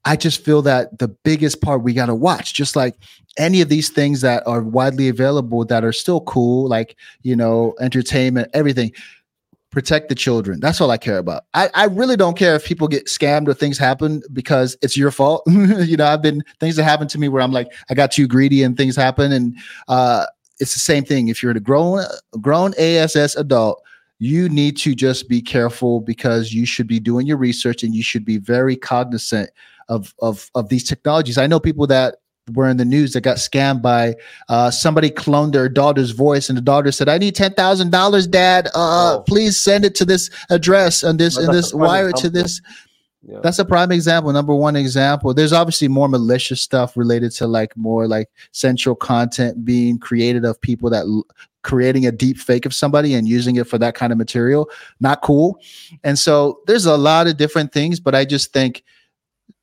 I 0.06 0.15
just 0.15 0.46
feel 0.46 0.62
that 0.62 1.00
the 1.00 1.08
biggest 1.08 1.62
part 1.62 1.82
we 1.82 1.94
got 1.94 2.06
to 2.06 2.15
watch, 2.15 2.54
just 2.54 2.76
like 2.76 2.96
any 3.38 3.62
of 3.62 3.70
these 3.70 3.89
things 3.89 4.22
that 4.22 4.44
are 4.46 4.62
widely 4.62 5.10
available 5.10 5.65
that 5.65 5.84
are 5.84 5.91
still 5.91 6.22
cool, 6.22 6.70
like, 6.70 6.96
you 7.24 7.36
know, 7.36 7.74
entertainment, 7.80 8.50
everything, 8.54 8.91
protect 9.72 10.08
the 10.08 10.15
children. 10.15 10.60
That's 10.60 10.80
all 10.80 10.91
I 10.91 10.98
care 10.98 11.18
about. 11.18 11.44
I, 11.54 11.70
I 11.74 11.86
really 11.86 12.15
don't 12.15 12.38
care 12.38 12.56
if 12.56 12.63
people 12.63 12.88
get 12.88 13.08
scammed 13.08 13.48
or 13.48 13.54
things 13.54 13.78
happen 13.78 14.22
because 14.32 14.78
it's 14.82 14.96
your 14.96 15.12
fault. 15.12 15.44
you 15.48 15.98
know, 15.98 16.06
I've 16.06 16.22
been 16.22 16.44
things 16.60 16.76
that 16.78 16.84
happen 16.84 17.08
to 17.10 17.20
me 17.20 17.28
where 17.28 17.41
I'm 17.41 17.52
like, 17.52 17.74
I 17.89 17.94
got 17.94 18.12
too 18.12 18.28
greedy 18.28 18.63
and 18.63 18.78
things 18.78 18.96
happen. 18.96 19.32
And 19.32 19.58
uh, 19.88 20.28
it's 20.60 20.74
the 20.74 20.80
same 20.80 21.04
thing. 21.04 21.28
If 21.28 21.44
you're 21.44 21.52
a 21.52 21.60
grown, 21.60 22.06
grown 22.39 22.74
ASS 22.78 23.36
adult, 23.36 23.82
you 24.20 24.48
need 24.48 24.78
to 24.78 24.96
just 24.96 25.28
be 25.28 25.41
careful 25.41 26.00
because 26.00 26.54
you 26.54 26.65
should 26.65 26.88
be 26.88 27.00
doing 27.00 27.28
your 27.28 27.38
research 27.38 27.84
and 27.84 27.94
you 27.94 28.02
should 28.04 28.24
be 28.24 28.38
very 28.38 28.78
cognizant 28.78 29.50
of 29.88 30.13
of 30.19 30.50
of 30.56 30.69
these 30.69 30.84
technologies. 30.84 31.38
I 31.38 31.48
know 31.48 31.60
people 31.60 31.88
that 31.88 32.15
were 32.54 32.69
in 32.69 32.78
the 32.78 32.86
news 32.86 33.13
that 33.13 33.21
got 33.21 33.38
scammed 33.38 33.82
by 33.82 34.15
uh, 34.50 34.69
somebody 34.69 35.10
cloned 35.10 35.52
their 35.54 35.67
daughter's 35.67 36.12
voice, 36.12 36.50
and 36.50 36.58
the 36.58 36.62
daughter 36.62 36.91
said, 36.91 37.10
"I 37.10 37.17
need 37.17 37.36
ten 37.36 37.54
thousand 37.54 37.91
dollars, 37.91 38.28
Dad. 38.28 38.67
Uh, 38.67 39.17
oh. 39.17 39.24
Please 39.28 39.58
send 39.58 39.86
it 39.86 39.95
to 39.95 40.06
this 40.06 40.30
address 40.50 41.04
and 41.04 41.19
this 41.19 41.38
and 41.38 41.54
this 41.54 41.74
wire 41.74 42.12
to 42.13 42.30
this." 42.30 42.62
Yeah. 43.28 43.39
That's 43.41 43.58
a 43.58 43.65
prime 43.65 43.91
example, 43.91 44.32
number 44.32 44.54
one 44.54 44.76
example. 44.76 45.34
There's 45.34 45.54
obviously 45.54 45.88
more 45.88 46.08
malicious 46.08 46.62
stuff 46.62 46.95
related 46.95 47.32
to 47.32 47.48
like 47.48 47.76
more 47.76 48.08
like 48.08 48.30
central 48.52 48.95
content 48.95 49.65
being 49.65 49.98
created 49.98 50.45
of 50.45 50.62
people 50.62 50.91
that 50.91 51.06
l- 51.06 51.26
creating 51.63 52.06
a 52.06 52.12
deep 52.12 52.38
fake 52.38 52.67
of 52.67 52.74
somebody 52.76 53.15
and 53.15 53.28
using 53.28 53.56
it 53.56 53.65
for 53.67 53.80
that 53.80 53.95
kind 53.95 54.12
of 54.12 54.19
material. 54.19 54.69
Not 55.00 55.24
cool. 55.24 55.60
And 56.04 56.19
so 56.19 56.60
there's 56.67 56.86
a 56.86 56.95
lot 56.95 57.26
of 57.26 57.38
different 57.38 57.74
things, 57.74 58.00
but 58.00 58.13
I 58.13 58.26
just 58.26 58.54
think, 58.54 58.84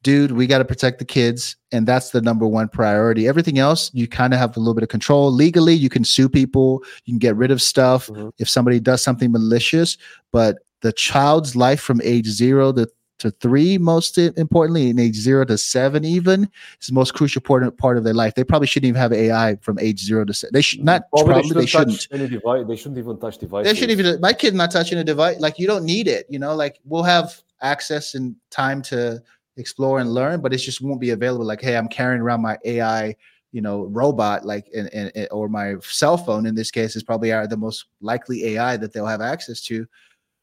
dude, 0.03 0.33
we 0.33 0.47
got 0.47 0.59
to 0.59 0.65
protect 0.65 0.99
the 0.99 1.05
kids. 1.05 1.57
And 1.71 1.87
that's 1.87 2.11
the 2.11 2.21
number 2.21 2.47
one 2.47 2.69
priority. 2.69 3.27
Everything 3.29 3.59
else, 3.59 3.91
you 3.95 4.07
kind 4.07 4.33
of 4.33 4.39
have 4.39 4.57
a 4.57 4.61
little 4.61 4.75
bit 4.75 4.83
of 4.83 4.89
control. 4.89 5.31
Legally, 5.31 5.75
you 5.75 5.89
can 5.89 6.05
sue 6.05 6.29
people, 6.29 6.83
you 7.05 7.13
can 7.13 7.19
get 7.19 7.37
rid 7.37 7.51
of 7.51 7.63
stuff 7.63 8.09
mm-hmm. 8.09 8.29
if 8.39 8.49
somebody 8.49 8.81
does 8.81 9.03
something 9.03 9.33
malicious. 9.33 9.97
But 10.33 10.59
the 10.81 10.93
child's 10.93 11.57
life 11.57 11.81
from 11.81 12.01
age 12.03 12.27
zero 12.27 12.73
to 12.73 12.89
to 13.23 13.31
three, 13.31 13.79
most 13.79 14.19
importantly, 14.19 14.91
in 14.91 14.99
age 14.99 15.15
zero 15.15 15.45
to 15.45 15.57
seven, 15.57 16.05
even 16.05 16.51
is 16.81 16.89
the 16.89 16.93
most 16.93 17.15
crucial 17.15 17.41
part, 17.41 17.79
part 17.79 17.97
of 17.97 18.03
their 18.03 18.15
life. 18.15 18.35
They 18.35 18.43
probably 18.43 18.67
shouldn't 18.67 18.89
even 18.89 19.01
have 19.01 19.13
AI 19.13 19.57
from 19.61 19.79
age 19.79 20.01
zero 20.05 20.25
to 20.25 20.35
seven. 20.35 20.53
They 20.53 20.61
should 20.61 20.83
not. 20.85 21.09
Probably, 21.11 21.35
probably 21.35 21.55
they, 21.55 21.67
shouldn't. 21.67 22.09
Any 22.11 22.29
device. 22.29 22.65
They 22.67 22.77
shouldn't 22.77 22.99
even 22.99 23.19
touch 23.21 23.39
devices. 23.39 23.73
They 23.73 23.79
shouldn't 23.79 23.99
even. 24.01 24.21
My 24.21 24.33
kid's 24.33 24.57
not 24.57 24.73
touching 24.73 24.99
a 24.99 25.05
device. 25.05 25.39
Like 25.39 25.59
you 25.61 25.69
don't 25.69 25.85
need 25.85 26.09
it. 26.09 26.27
You 26.29 26.41
know, 26.41 26.57
like 26.57 26.81
we'll 26.85 27.05
have 27.05 27.41
access 27.61 28.15
and 28.15 28.35
time 28.51 28.83
to 28.83 29.23
explore 29.57 30.01
and 30.01 30.13
learn, 30.13 30.41
but 30.41 30.53
it 30.53 30.59
just 30.59 30.81
won't 30.81 31.01
be 31.01 31.11
available. 31.11 31.45
Like, 31.45 31.61
hey, 31.61 31.77
I'm 31.77 31.89
carrying 31.89 32.21
around 32.23 32.43
my 32.43 32.59
AI 32.65 33.17
you 33.55 33.61
know 33.61 33.85
robot 33.85 34.47
like 34.47 34.67
in, 34.71 34.89
in, 34.89 35.29
or 35.31 35.47
my 35.47 35.75
cell 35.83 36.17
phone 36.17 36.47
in 36.47 36.55
this 36.55 36.71
case 36.71 36.97
is 36.97 37.03
probably 37.03 37.33
our, 37.33 37.47
the 37.47 37.55
most 37.55 37.85
likely 38.01 38.47
ai 38.47 38.79
that 38.79 38.95
they'll 38.95 39.05
have 39.05 39.21
access 39.21 39.61
to 39.61 39.87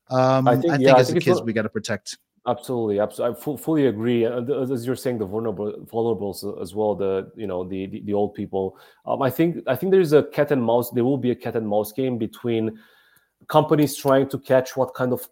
um, 0.10 0.48
I 0.48 0.56
think, 0.56 0.66
I 0.66 0.78
think 0.78 0.88
yeah, 0.88 0.98
as 0.98 1.10
I 1.10 1.14
think 1.14 1.24
kids, 1.24 1.42
we 1.42 1.54
got 1.54 1.64
to 1.64 1.70
protect. 1.70 2.18
Absolutely, 2.48 3.00
absolutely. 3.00 3.38
I 3.38 3.54
f- 3.54 3.60
fully 3.60 3.88
agree. 3.88 4.26
As 4.26 4.86
you're 4.86 4.96
saying, 4.96 5.20
the 5.20 5.26
vulnerable, 5.26 5.74
vulnerables 5.86 6.62
as 6.62 6.74
well. 6.74 6.96
The 6.96 7.32
you 7.36 7.48
know 7.48 7.64
the 7.64 7.86
the, 7.88 8.02
the 8.02 8.14
old 8.14 8.34
people. 8.34 8.78
Um, 9.06 9.22
I 9.22 9.30
think 9.30 9.58
I 9.68 9.76
think 9.76 9.92
there's 9.92 10.14
a 10.14 10.24
cat 10.24 10.52
and 10.52 10.64
mouse. 10.64 10.90
There 10.90 11.04
will 11.04 11.18
be 11.18 11.32
a 11.32 11.36
cat 11.36 11.56
and 11.56 11.68
mouse 11.68 11.92
game 11.92 12.18
between 12.18 12.80
companies 13.48 13.96
trying 13.96 14.30
to 14.30 14.40
catch 14.40 14.76
what 14.76 14.94
kind 14.96 15.14
of 15.14 15.28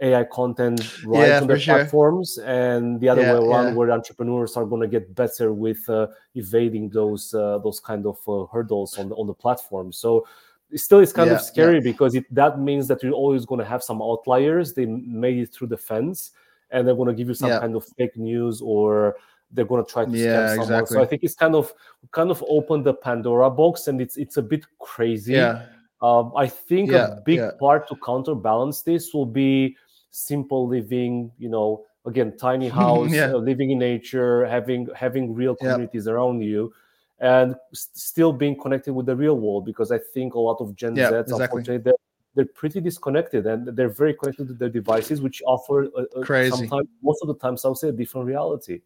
AI 0.00 0.24
content 0.24 1.04
right 1.04 1.28
yeah, 1.28 1.40
on 1.40 1.46
their 1.46 1.58
sure. 1.58 1.76
platforms, 1.76 2.38
and 2.38 3.00
the 3.00 3.08
other 3.08 3.22
yeah, 3.22 3.34
way 3.34 3.46
around, 3.46 3.66
yeah. 3.66 3.74
where 3.74 3.90
entrepreneurs 3.90 4.56
are 4.56 4.64
going 4.64 4.80
to 4.80 4.88
get 4.88 5.14
better 5.14 5.52
with 5.52 5.88
uh, 5.88 6.06
evading 6.34 6.88
those 6.88 7.34
uh, 7.34 7.58
those 7.58 7.80
kind 7.80 8.06
of 8.06 8.18
uh, 8.26 8.46
hurdles 8.52 8.98
on 8.98 9.08
the 9.08 9.14
on 9.16 9.26
the 9.26 9.34
platform. 9.34 9.92
So 9.92 10.26
still 10.74 11.00
it's 11.00 11.12
kind 11.12 11.28
yeah, 11.30 11.36
of 11.36 11.42
scary 11.42 11.76
yeah. 11.76 11.80
because 11.80 12.14
it, 12.14 12.24
that 12.34 12.58
means 12.58 12.86
that 12.88 13.02
you're 13.02 13.12
always 13.12 13.44
going 13.44 13.58
to 13.58 13.64
have 13.64 13.82
some 13.82 14.00
outliers 14.00 14.72
they 14.72 14.86
made 14.86 15.38
it 15.38 15.52
through 15.52 15.66
the 15.66 15.76
fence 15.76 16.32
and 16.70 16.86
they're 16.86 16.94
going 16.94 17.08
to 17.08 17.14
give 17.14 17.28
you 17.28 17.34
some 17.34 17.50
yeah. 17.50 17.58
kind 17.58 17.74
of 17.74 17.84
fake 17.98 18.16
news 18.16 18.60
or 18.60 19.16
they're 19.52 19.64
going 19.64 19.84
to 19.84 19.90
try 19.90 20.04
to 20.04 20.10
scam 20.10 20.48
someone 20.48 20.62
exactly. 20.62 20.94
so 20.94 21.02
i 21.02 21.06
think 21.06 21.22
it's 21.22 21.34
kind 21.34 21.54
of 21.54 21.72
kind 22.12 22.30
of 22.30 22.44
opened 22.48 22.84
the 22.84 22.94
pandora 22.94 23.50
box 23.50 23.88
and 23.88 24.00
it's 24.00 24.16
it's 24.16 24.36
a 24.36 24.42
bit 24.42 24.64
crazy 24.78 25.32
yeah 25.32 25.66
um, 26.02 26.32
i 26.36 26.46
think 26.46 26.92
a 26.92 27.20
big 27.24 27.40
part 27.58 27.88
to 27.88 27.96
counterbalance 28.04 28.82
this 28.82 29.12
will 29.12 29.26
be 29.26 29.76
simple 30.10 30.66
living 30.66 31.30
you 31.38 31.48
know 31.48 31.84
again 32.06 32.36
tiny 32.36 32.68
house 32.80 33.14
uh, 33.14 33.36
living 33.36 33.70
in 33.70 33.78
nature 33.78 34.44
having 34.46 34.88
having 34.94 35.34
real 35.34 35.54
communities 35.54 36.08
around 36.08 36.40
you 36.40 36.72
and 37.20 37.54
still 37.72 38.32
being 38.32 38.58
connected 38.58 38.94
with 38.94 39.06
the 39.06 39.14
real 39.14 39.38
world 39.38 39.64
because 39.66 39.92
I 39.92 39.98
think 39.98 40.34
a 40.34 40.40
lot 40.40 40.56
of 40.60 40.74
Gen 40.74 40.96
yeah, 40.96 41.10
Z, 41.10 41.16
exactly. 41.16 41.42
unfortunately, 41.42 41.78
they're, 41.78 41.94
they're 42.34 42.52
pretty 42.54 42.80
disconnected 42.80 43.46
and 43.46 43.68
they're 43.76 43.90
very 43.90 44.14
connected 44.14 44.48
to 44.48 44.54
their 44.54 44.70
devices, 44.70 45.20
which 45.20 45.42
offer 45.46 45.84
a, 45.84 46.06
a, 46.16 46.24
crazy. 46.24 46.50
Sometimes, 46.50 46.88
most 47.02 47.20
of 47.22 47.28
the 47.28 47.34
times, 47.34 47.64
I'll 47.64 47.74
say 47.74 47.88
a 47.88 47.92
different 47.92 48.26
reality. 48.26 48.80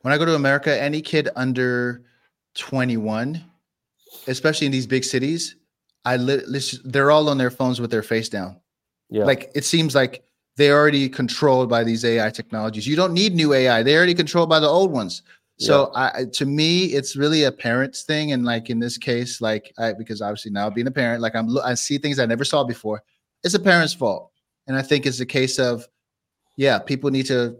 When 0.00 0.14
I 0.14 0.18
go 0.18 0.24
to 0.24 0.34
America, 0.34 0.80
any 0.80 1.02
kid 1.02 1.28
under 1.36 2.04
21, 2.54 3.44
especially 4.26 4.66
in 4.66 4.72
these 4.72 4.86
big 4.86 5.04
cities, 5.04 5.56
I 6.06 6.16
li- 6.16 6.42
they're 6.84 7.10
all 7.10 7.28
on 7.28 7.36
their 7.36 7.50
phones 7.50 7.82
with 7.82 7.90
their 7.90 8.02
face 8.02 8.30
down. 8.30 8.58
Yeah. 9.10 9.24
Like 9.24 9.50
it 9.54 9.64
seems 9.64 9.94
like 9.94 10.24
they're 10.56 10.78
already 10.78 11.08
controlled 11.08 11.68
by 11.68 11.84
these 11.84 12.04
AI 12.04 12.30
technologies. 12.30 12.86
You 12.86 12.96
don't 12.96 13.12
need 13.12 13.34
new 13.34 13.52
AI. 13.52 13.82
They're 13.82 13.98
already 13.98 14.14
controlled 14.14 14.48
by 14.48 14.60
the 14.60 14.68
old 14.68 14.92
ones. 14.92 15.22
So 15.58 15.90
yeah. 15.94 16.10
I 16.14 16.24
to 16.24 16.46
me, 16.46 16.86
it's 16.86 17.16
really 17.16 17.44
a 17.44 17.52
parent's 17.52 18.02
thing, 18.02 18.32
and 18.32 18.46
like 18.46 18.70
in 18.70 18.78
this 18.78 18.96
case, 18.96 19.42
like 19.42 19.74
I 19.78 19.92
because 19.92 20.22
obviously 20.22 20.50
now 20.52 20.70
being 20.70 20.86
a 20.86 20.90
parent, 20.90 21.20
like 21.20 21.36
I'm 21.36 21.56
I 21.58 21.74
see 21.74 21.98
things 21.98 22.18
I 22.18 22.24
never 22.24 22.44
saw 22.44 22.64
before. 22.64 23.02
It's 23.44 23.54
a 23.54 23.58
parent's 23.58 23.92
fault, 23.92 24.30
and 24.66 24.76
I 24.76 24.82
think 24.82 25.04
it's 25.04 25.20
a 25.20 25.26
case 25.26 25.58
of, 25.58 25.86
yeah, 26.56 26.78
people 26.78 27.10
need 27.10 27.26
to 27.26 27.58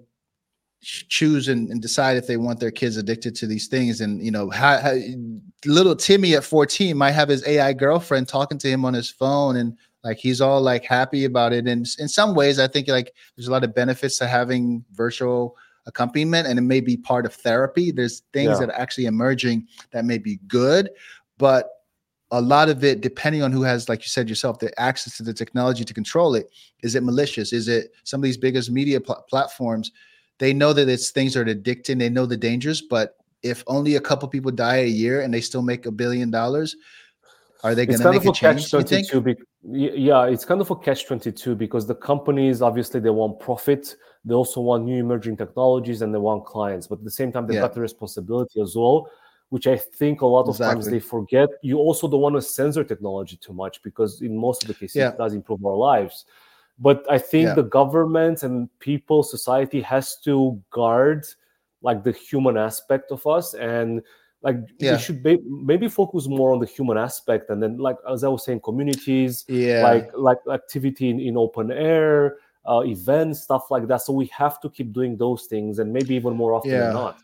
choose 0.82 1.48
and, 1.48 1.68
and, 1.68 1.82
decide 1.82 2.16
if 2.16 2.26
they 2.26 2.38
want 2.38 2.58
their 2.58 2.70
kids 2.70 2.96
addicted 2.96 3.34
to 3.34 3.46
these 3.46 3.66
things. 3.66 4.00
And 4.00 4.24
you 4.24 4.30
know, 4.30 4.48
how, 4.48 4.78
how, 4.78 4.94
little 5.66 5.94
Timmy 5.94 6.34
at 6.34 6.42
14 6.42 6.96
might 6.96 7.10
have 7.10 7.28
his 7.28 7.46
AI 7.46 7.74
girlfriend 7.74 8.28
talking 8.28 8.56
to 8.56 8.68
him 8.68 8.86
on 8.86 8.94
his 8.94 9.10
phone, 9.10 9.56
and 9.56 9.76
like 10.04 10.18
he's 10.18 10.40
all 10.40 10.60
like 10.60 10.84
happy 10.84 11.24
about 11.24 11.52
it. 11.52 11.66
And 11.66 11.86
in 11.98 12.08
some 12.08 12.34
ways, 12.34 12.58
I 12.58 12.66
think 12.66 12.88
like 12.88 13.12
there's 13.36 13.48
a 13.48 13.52
lot 13.52 13.64
of 13.64 13.74
benefits 13.74 14.18
to 14.18 14.26
having 14.26 14.84
virtual 14.92 15.56
accompaniment 15.86 16.46
and 16.46 16.58
it 16.58 16.62
may 16.62 16.80
be 16.80 16.96
part 16.96 17.26
of 17.26 17.34
therapy. 17.34 17.90
There's 17.90 18.22
things 18.32 18.52
yeah. 18.52 18.66
that 18.66 18.68
are 18.70 18.80
actually 18.80 19.06
emerging 19.06 19.66
that 19.92 20.04
may 20.04 20.18
be 20.18 20.36
good, 20.46 20.90
but 21.38 21.70
a 22.32 22.40
lot 22.40 22.68
of 22.68 22.84
it, 22.84 23.00
depending 23.00 23.42
on 23.42 23.50
who 23.50 23.62
has, 23.62 23.88
like 23.88 24.02
you 24.02 24.08
said 24.08 24.28
yourself, 24.28 24.58
the 24.60 24.78
access 24.80 25.16
to 25.16 25.22
the 25.22 25.34
technology 25.34 25.84
to 25.84 25.92
control 25.92 26.34
it, 26.34 26.48
is 26.82 26.94
it 26.94 27.02
malicious? 27.02 27.52
Is 27.52 27.66
it 27.66 27.92
some 28.04 28.20
of 28.20 28.22
these 28.22 28.36
biggest 28.36 28.70
media 28.70 29.00
pl- 29.00 29.24
platforms? 29.28 29.90
They 30.38 30.54
know 30.54 30.72
that 30.72 30.88
it's 30.88 31.10
things 31.10 31.34
that 31.34 31.48
are 31.48 31.54
addicting. 31.54 31.98
They 31.98 32.08
know 32.08 32.26
the 32.26 32.36
dangers, 32.36 32.82
but 32.82 33.16
if 33.42 33.64
only 33.66 33.96
a 33.96 34.00
couple 34.00 34.28
people 34.28 34.52
die 34.52 34.76
a 34.76 34.86
year 34.86 35.22
and 35.22 35.34
they 35.34 35.40
still 35.40 35.62
make 35.62 35.86
a 35.86 35.90
billion 35.90 36.30
dollars, 36.30 36.76
are 37.64 37.74
they 37.74 37.84
going 37.84 37.98
to 37.98 38.10
make 38.12 38.24
a, 38.24 38.32
change? 38.32 38.70
Catch 38.70 38.70
22 38.70 39.20
be- 39.20 39.36
yeah, 39.62 40.24
it's 40.24 40.44
kind 40.44 40.60
of 40.60 40.70
a 40.70 40.76
catch 40.76 41.06
22 41.06 41.54
because 41.54 41.86
the 41.86 41.94
companies 41.94 42.62
obviously 42.62 43.00
they 43.00 43.10
want 43.10 43.38
profit 43.40 43.96
they 44.24 44.34
also 44.34 44.60
want 44.60 44.84
new 44.84 45.00
emerging 45.00 45.36
technologies 45.36 46.02
and 46.02 46.12
they 46.12 46.18
want 46.18 46.44
clients, 46.44 46.86
but 46.86 46.98
at 46.98 47.04
the 47.04 47.10
same 47.10 47.32
time, 47.32 47.46
they've 47.46 47.54
yeah. 47.54 47.62
got 47.62 47.74
the 47.74 47.80
responsibility 47.80 48.60
as 48.60 48.76
well, 48.76 49.10
which 49.48 49.66
I 49.66 49.76
think 49.76 50.20
a 50.20 50.26
lot 50.26 50.42
of 50.42 50.56
exactly. 50.56 50.74
times 50.74 50.90
they 50.90 51.00
forget. 51.00 51.48
You 51.62 51.78
also 51.78 52.06
don't 52.06 52.20
want 52.20 52.36
to 52.36 52.42
censor 52.42 52.84
technology 52.84 53.36
too 53.36 53.54
much 53.54 53.82
because 53.82 54.20
in 54.20 54.36
most 54.36 54.62
of 54.62 54.68
the 54.68 54.74
cases, 54.74 54.96
yeah. 54.96 55.10
it 55.10 55.18
does 55.18 55.32
improve 55.32 55.64
our 55.64 55.74
lives. 55.74 56.26
But 56.78 57.04
I 57.10 57.18
think 57.18 57.48
yeah. 57.48 57.54
the 57.54 57.62
government 57.62 58.42
and 58.42 58.68
people, 58.78 59.22
society 59.22 59.80
has 59.82 60.16
to 60.24 60.60
guard 60.70 61.24
like 61.82 62.04
the 62.04 62.12
human 62.12 62.58
aspect 62.58 63.10
of 63.10 63.26
us 63.26 63.54
and 63.54 64.02
like 64.42 64.56
yeah. 64.78 64.92
we 64.92 64.98
should 64.98 65.22
be, 65.22 65.38
maybe 65.46 65.88
focus 65.88 66.26
more 66.26 66.52
on 66.52 66.58
the 66.58 66.66
human 66.66 66.96
aspect 66.96 67.50
and 67.50 67.62
then 67.62 67.76
like 67.76 67.96
as 68.10 68.24
i 68.24 68.28
was 68.28 68.44
saying 68.44 68.60
communities 68.60 69.44
yeah 69.48 69.82
like 69.82 70.10
like 70.14 70.38
activity 70.50 71.10
in, 71.10 71.20
in 71.20 71.36
open 71.36 71.70
air 71.70 72.36
uh, 72.68 72.82
events, 72.84 73.42
stuff 73.42 73.70
like 73.70 73.86
that. 73.88 74.02
So 74.02 74.12
we 74.12 74.26
have 74.26 74.60
to 74.60 74.70
keep 74.70 74.92
doing 74.92 75.16
those 75.16 75.46
things, 75.46 75.78
and 75.78 75.92
maybe 75.92 76.14
even 76.14 76.34
more 76.36 76.52
often 76.52 76.70
yeah. 76.70 76.84
than 76.86 76.94
not. 76.94 77.18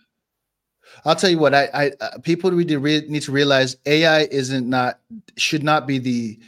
I'll 1.04 1.16
tell 1.16 1.30
you 1.30 1.38
what. 1.38 1.54
I, 1.54 1.68
I 1.74 1.92
uh, 2.00 2.18
people 2.18 2.50
to 2.50 2.78
re- 2.78 3.04
need 3.08 3.22
to 3.22 3.32
realize 3.32 3.76
AI 3.86 4.22
isn't 4.30 4.68
not 4.68 5.00
should 5.36 5.62
not 5.62 5.86
be 5.86 5.98
the 5.98 6.38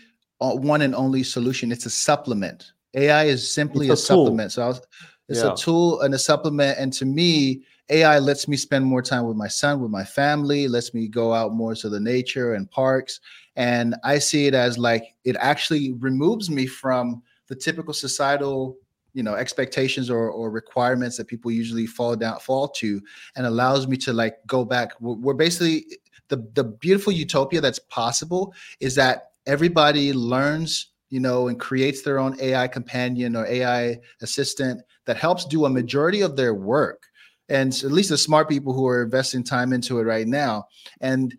uh, 0.40 0.54
one 0.54 0.82
and 0.82 0.94
only 0.94 1.22
solution. 1.22 1.72
It's 1.72 1.86
a 1.86 1.90
supplement. 1.90 2.72
AI 2.94 3.24
is 3.24 3.48
simply 3.48 3.88
it's 3.88 4.00
a, 4.00 4.04
a 4.04 4.06
supplement. 4.06 4.52
So 4.52 4.66
was, 4.66 4.80
it's 5.28 5.42
yeah. 5.42 5.52
a 5.52 5.56
tool 5.56 6.00
and 6.00 6.14
a 6.14 6.18
supplement. 6.18 6.78
And 6.78 6.92
to 6.94 7.04
me, 7.04 7.62
AI 7.90 8.18
lets 8.18 8.48
me 8.48 8.56
spend 8.56 8.84
more 8.84 9.02
time 9.02 9.26
with 9.26 9.36
my 9.36 9.48
son, 9.48 9.80
with 9.80 9.90
my 9.90 10.04
family, 10.04 10.68
lets 10.68 10.92
me 10.92 11.08
go 11.08 11.32
out 11.32 11.54
more 11.54 11.74
to 11.74 11.88
the 11.88 12.00
nature 12.00 12.54
and 12.54 12.70
parks. 12.70 13.20
And 13.56 13.96
I 14.04 14.18
see 14.18 14.46
it 14.46 14.54
as 14.54 14.78
like 14.78 15.04
it 15.24 15.36
actually 15.40 15.92
removes 15.94 16.50
me 16.50 16.66
from 16.66 17.22
the 17.48 17.56
typical 17.56 17.94
societal 17.94 18.76
you 19.14 19.22
know 19.22 19.34
expectations 19.34 20.10
or, 20.10 20.30
or 20.30 20.50
requirements 20.50 21.16
that 21.16 21.26
people 21.26 21.50
usually 21.50 21.86
fall 21.86 22.14
down 22.14 22.38
fall 22.38 22.68
to 22.68 23.00
and 23.36 23.46
allows 23.46 23.88
me 23.88 23.96
to 23.96 24.12
like 24.12 24.36
go 24.46 24.64
back 24.64 24.92
we're, 25.00 25.14
we're 25.14 25.34
basically 25.34 25.86
the 26.28 26.48
the 26.54 26.62
beautiful 26.62 27.12
utopia 27.12 27.60
that's 27.60 27.78
possible 27.78 28.54
is 28.80 28.94
that 28.94 29.30
everybody 29.46 30.12
learns 30.12 30.92
you 31.08 31.20
know 31.20 31.48
and 31.48 31.58
creates 31.58 32.02
their 32.02 32.18
own 32.18 32.36
ai 32.40 32.68
companion 32.68 33.34
or 33.34 33.46
ai 33.46 33.98
assistant 34.20 34.82
that 35.06 35.16
helps 35.16 35.46
do 35.46 35.64
a 35.64 35.70
majority 35.70 36.20
of 36.20 36.36
their 36.36 36.54
work 36.54 37.07
and 37.48 37.72
at 37.72 37.92
least 37.92 38.10
the 38.10 38.18
smart 38.18 38.48
people 38.48 38.72
who 38.72 38.86
are 38.86 39.02
investing 39.02 39.42
time 39.42 39.72
into 39.72 39.98
it 39.98 40.02
right 40.02 40.26
now. 40.26 40.66
And 41.00 41.34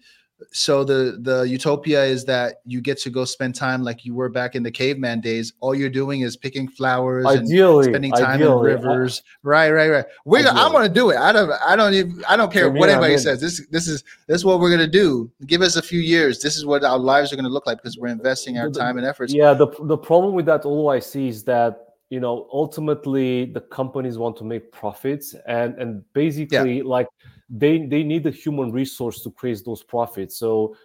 so 0.51 0.83
the 0.83 1.19
the 1.21 1.43
utopia 1.43 2.03
is 2.03 2.25
that 2.25 2.61
you 2.65 2.81
get 2.81 2.97
to 2.99 3.09
go 3.09 3.25
spend 3.25 3.55
time 3.55 3.83
like 3.83 4.05
you 4.05 4.15
were 4.15 4.29
back 4.29 4.55
in 4.55 4.63
the 4.63 4.71
caveman 4.71 5.21
days. 5.21 5.53
All 5.59 5.75
you're 5.75 5.89
doing 5.89 6.21
is 6.21 6.37
picking 6.37 6.67
flowers 6.67 7.25
ideally, 7.25 7.85
and 7.85 7.93
spending 7.93 8.11
time 8.11 8.41
ideally, 8.41 8.71
in 8.71 8.77
rivers. 8.77 9.21
I, 9.25 9.29
right 9.43 9.71
right 9.71 9.89
right. 9.89 10.05
We're 10.25 10.39
ideally. 10.39 10.57
i'm 10.57 10.71
gonna 10.71 10.89
do 10.89 11.09
it. 11.09 11.17
I 11.17 11.31
don't 11.31 11.51
i 11.65 11.75
don't 11.75 11.93
even 11.93 12.23
i 12.27 12.35
don't 12.35 12.51
care 12.51 12.69
what 12.69 12.89
anybody 12.89 13.17
says. 13.17 13.41
This 13.41 13.65
this 13.67 13.87
is 13.87 14.03
this 14.27 14.37
is 14.37 14.45
what 14.45 14.59
we're 14.59 14.71
gonna 14.71 14.87
do. 14.87 15.29
Give 15.45 15.61
us 15.61 15.75
a 15.75 15.81
few 15.81 15.99
years. 15.99 16.39
This 16.39 16.55
is 16.55 16.65
what 16.65 16.83
our 16.83 16.99
lives 16.99 17.33
are 17.33 17.35
gonna 17.35 17.49
look 17.49 17.67
like 17.67 17.77
because 17.77 17.97
we're 17.97 18.07
investing 18.07 18.57
our 18.57 18.69
time 18.69 18.97
and 18.97 19.05
efforts. 19.05 19.33
yeah 19.33 19.53
the, 19.53 19.67
the 19.83 19.97
problem 19.97 20.33
with 20.33 20.45
that 20.45 20.63
all 20.65 20.89
i 20.89 20.99
see 20.99 21.27
is 21.27 21.43
that 21.43 21.88
you 22.09 22.19
know 22.19 22.47
ultimately 22.51 23.45
the 23.45 23.61
companies 23.61 24.17
want 24.17 24.35
to 24.37 24.43
make 24.43 24.71
profits 24.71 25.35
and 25.47 25.75
and 25.77 26.03
basically 26.13 26.77
yeah. 26.77 26.83
like 26.83 27.07
they 27.49 27.85
they 27.85 28.03
need 28.03 28.23
the 28.23 28.31
human 28.31 28.71
resource 28.71 29.21
to 29.21 29.31
create 29.31 29.61
those 29.65 29.83
profits 29.83 30.37
so 30.37 30.75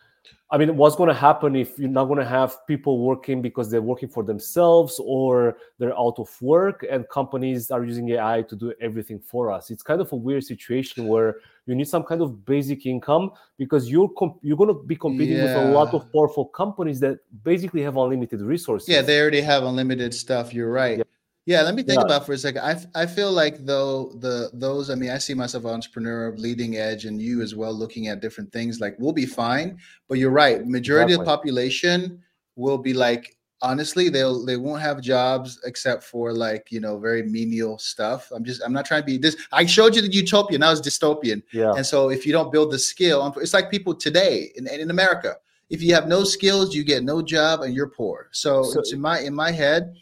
I 0.51 0.57
mean, 0.57 0.77
what's 0.77 0.95
going 0.95 1.09
to 1.09 1.15
happen 1.15 1.57
if 1.57 1.79
you're 1.79 1.89
not 1.89 2.05
going 2.05 2.21
to 2.21 2.25
have 2.25 2.65
people 2.67 3.01
working 3.01 3.43
because 3.43 3.71
they're 3.71 3.83
working 3.83 4.09
for 4.09 4.23
themselves 4.23 5.01
or 5.03 5.57
they're 5.79 5.99
out 5.99 6.15
of 6.19 6.31
work 6.41 6.87
and 6.89 7.09
companies 7.09 7.71
are 7.71 7.85
using 7.85 8.11
AI 8.11 8.43
to 8.43 8.55
do 8.55 8.73
everything 8.81 9.19
for 9.19 9.51
us? 9.51 9.71
It's 9.71 9.83
kind 9.83 10.01
of 10.01 10.13
a 10.13 10.17
weird 10.17 10.45
situation 10.45 11.09
where 11.09 11.39
you 11.67 11.75
need 11.75 11.89
some 11.89 12.05
kind 12.05 12.23
of 12.23 12.45
basic 12.45 12.87
income 12.87 13.33
because 13.59 13.91
you're 13.91 14.09
comp- 14.11 14.39
you're 14.43 14.57
going 14.57 14.69
to 14.69 14.81
be 14.81 14.97
competing 14.97 15.39
yeah. 15.39 15.57
with 15.57 15.67
a 15.67 15.71
lot 15.71 15.93
of 15.93 16.13
powerful 16.13 16.45
companies 16.45 17.01
that 17.01 17.19
basically 17.43 17.83
have 17.83 17.97
unlimited 17.97 18.41
resources. 18.41 18.89
Yeah, 18.89 19.03
they 19.03 19.21
already 19.21 19.41
have 19.41 19.65
unlimited 19.65 20.15
stuff. 20.15 20.55
You're 20.55 20.71
right. 20.71 20.99
Yeah. 20.99 21.05
Yeah, 21.47 21.61
let 21.61 21.75
me 21.75 21.83
think 21.83 22.01
yeah. 22.01 22.07
about 22.07 22.25
for 22.25 22.33
a 22.33 22.39
second. 22.39 22.63
I, 22.63 23.03
I 23.03 23.07
feel 23.07 23.31
like 23.31 23.67
though 23.67 24.13
the 24.21 24.51
those 24.55 24.89
I 24.89 24.95
mean 24.95 25.11
I 25.11 25.19
see 25.19 25.35
myself 25.35 25.67
entrepreneur, 25.67 26.35
leading 26.37 26.77
edge, 26.77 27.05
and 27.05 27.21
you 27.21 27.43
as 27.43 27.55
well 27.55 27.73
looking 27.73 28.09
at 28.09 28.21
different 28.21 28.51
things. 28.51 28.81
Like 28.81 28.97
we'll 28.99 29.13
be 29.13 29.27
fine, 29.27 29.79
but 30.09 30.19
you're 30.19 30.31
right. 30.31 30.67
Majority 30.67 31.13
exactly. 31.13 31.23
of 31.23 31.27
the 31.27 31.37
population 31.37 32.23
will 32.57 32.79
be 32.79 32.95
like 32.95 33.37
honestly 33.61 34.09
they'll 34.09 34.45
they 34.45 34.57
won't 34.57 34.81
have 34.81 35.01
jobs 35.01 35.59
except 35.65 36.03
for 36.05 36.33
like 36.33 36.71
you 36.71 36.81
know 36.81 36.99
very 36.99 37.23
menial 37.23 37.77
stuff. 37.79 38.31
I'm 38.35 38.45
just 38.45 38.63
I'm 38.65 38.73
not 38.73 38.87
trying 38.87 39.03
to 39.03 39.07
be 39.07 39.19
this. 39.19 39.37
I 39.53 39.67
showed 39.67 39.95
you 39.95 40.01
the 40.01 40.13
utopia. 40.13 40.59
Now 40.59 40.73
it's 40.73 40.81
dystopian. 40.81 41.43
Yeah. 41.53 41.73
And 41.77 41.85
so 41.85 42.11
if 42.11 42.25
you 42.25 42.33
don't 42.33 42.53
build 42.53 42.71
the 42.73 42.79
skill, 42.79 43.21
um, 43.21 43.35
it's 43.37 43.53
like 43.53 43.71
people 43.71 43.95
today 43.95 44.51
in 44.57 44.67
in 44.67 44.91
America. 44.91 45.37
If 45.71 45.83
you 45.83 45.95
have 45.95 46.07
no 46.07 46.25
skills, 46.25 46.75
you 46.75 46.85
get 46.85 47.05
no 47.05 47.21
job 47.21 47.63
and 47.63 47.75
you're 47.75 47.89
poor. 47.89 48.29
So, 48.33 48.63
so 48.65 48.81
it's 48.81 48.93
in 48.93 49.01
my 49.01 49.21
in 49.21 49.35
my 49.35 49.51
head. 49.51 49.95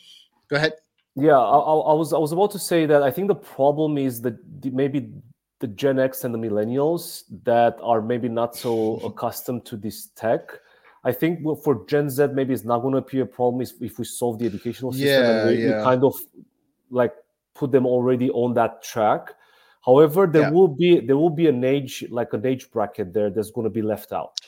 Go 0.48 0.56
ahead. 0.56 0.74
Yeah, 1.14 1.38
I, 1.38 1.58
I, 1.58 1.92
was 1.92 2.12
I 2.12 2.18
was 2.18 2.32
about 2.32 2.50
to 2.52 2.58
say 2.58 2.86
that 2.86 3.02
I 3.02 3.10
think 3.10 3.28
the 3.28 3.34
problem 3.34 3.98
is 3.98 4.22
that 4.22 4.36
maybe 4.64 5.12
the 5.58 5.66
Gen 5.66 5.98
X 5.98 6.24
and 6.24 6.34
the 6.34 6.38
millennials 6.38 7.24
that 7.44 7.76
are 7.82 8.00
maybe 8.00 8.28
not 8.28 8.56
so 8.56 8.96
accustomed 8.96 9.64
to 9.66 9.76
this 9.76 10.08
tech. 10.16 10.50
I 11.04 11.12
think 11.12 11.40
for 11.62 11.84
Gen 11.86 12.08
Z, 12.08 12.28
maybe 12.28 12.54
it's 12.54 12.64
not 12.64 12.80
going 12.80 12.94
to 12.94 13.02
be 13.02 13.20
a 13.20 13.26
problem 13.26 13.60
if, 13.60 13.72
if 13.80 13.98
we 13.98 14.04
solve 14.04 14.38
the 14.38 14.46
educational 14.46 14.92
system 14.92 15.08
yeah, 15.08 15.40
and 15.40 15.50
we, 15.50 15.64
yeah. 15.64 15.78
we, 15.78 15.84
kind 15.84 16.04
of 16.04 16.14
like 16.90 17.12
put 17.54 17.72
them 17.72 17.86
already 17.86 18.30
on 18.30 18.54
that 18.54 18.82
track. 18.82 19.34
However, 19.84 20.26
there 20.26 20.42
yeah. 20.42 20.50
will 20.50 20.68
be 20.68 21.00
there 21.00 21.16
will 21.16 21.30
be 21.30 21.48
an 21.48 21.64
age 21.64 22.04
like 22.08 22.32
an 22.32 22.46
age 22.46 22.70
bracket 22.70 23.12
there 23.12 23.30
that's 23.30 23.50
going 23.50 23.64
to 23.64 23.70
be 23.70 23.82
left 23.82 24.12
out. 24.12 24.38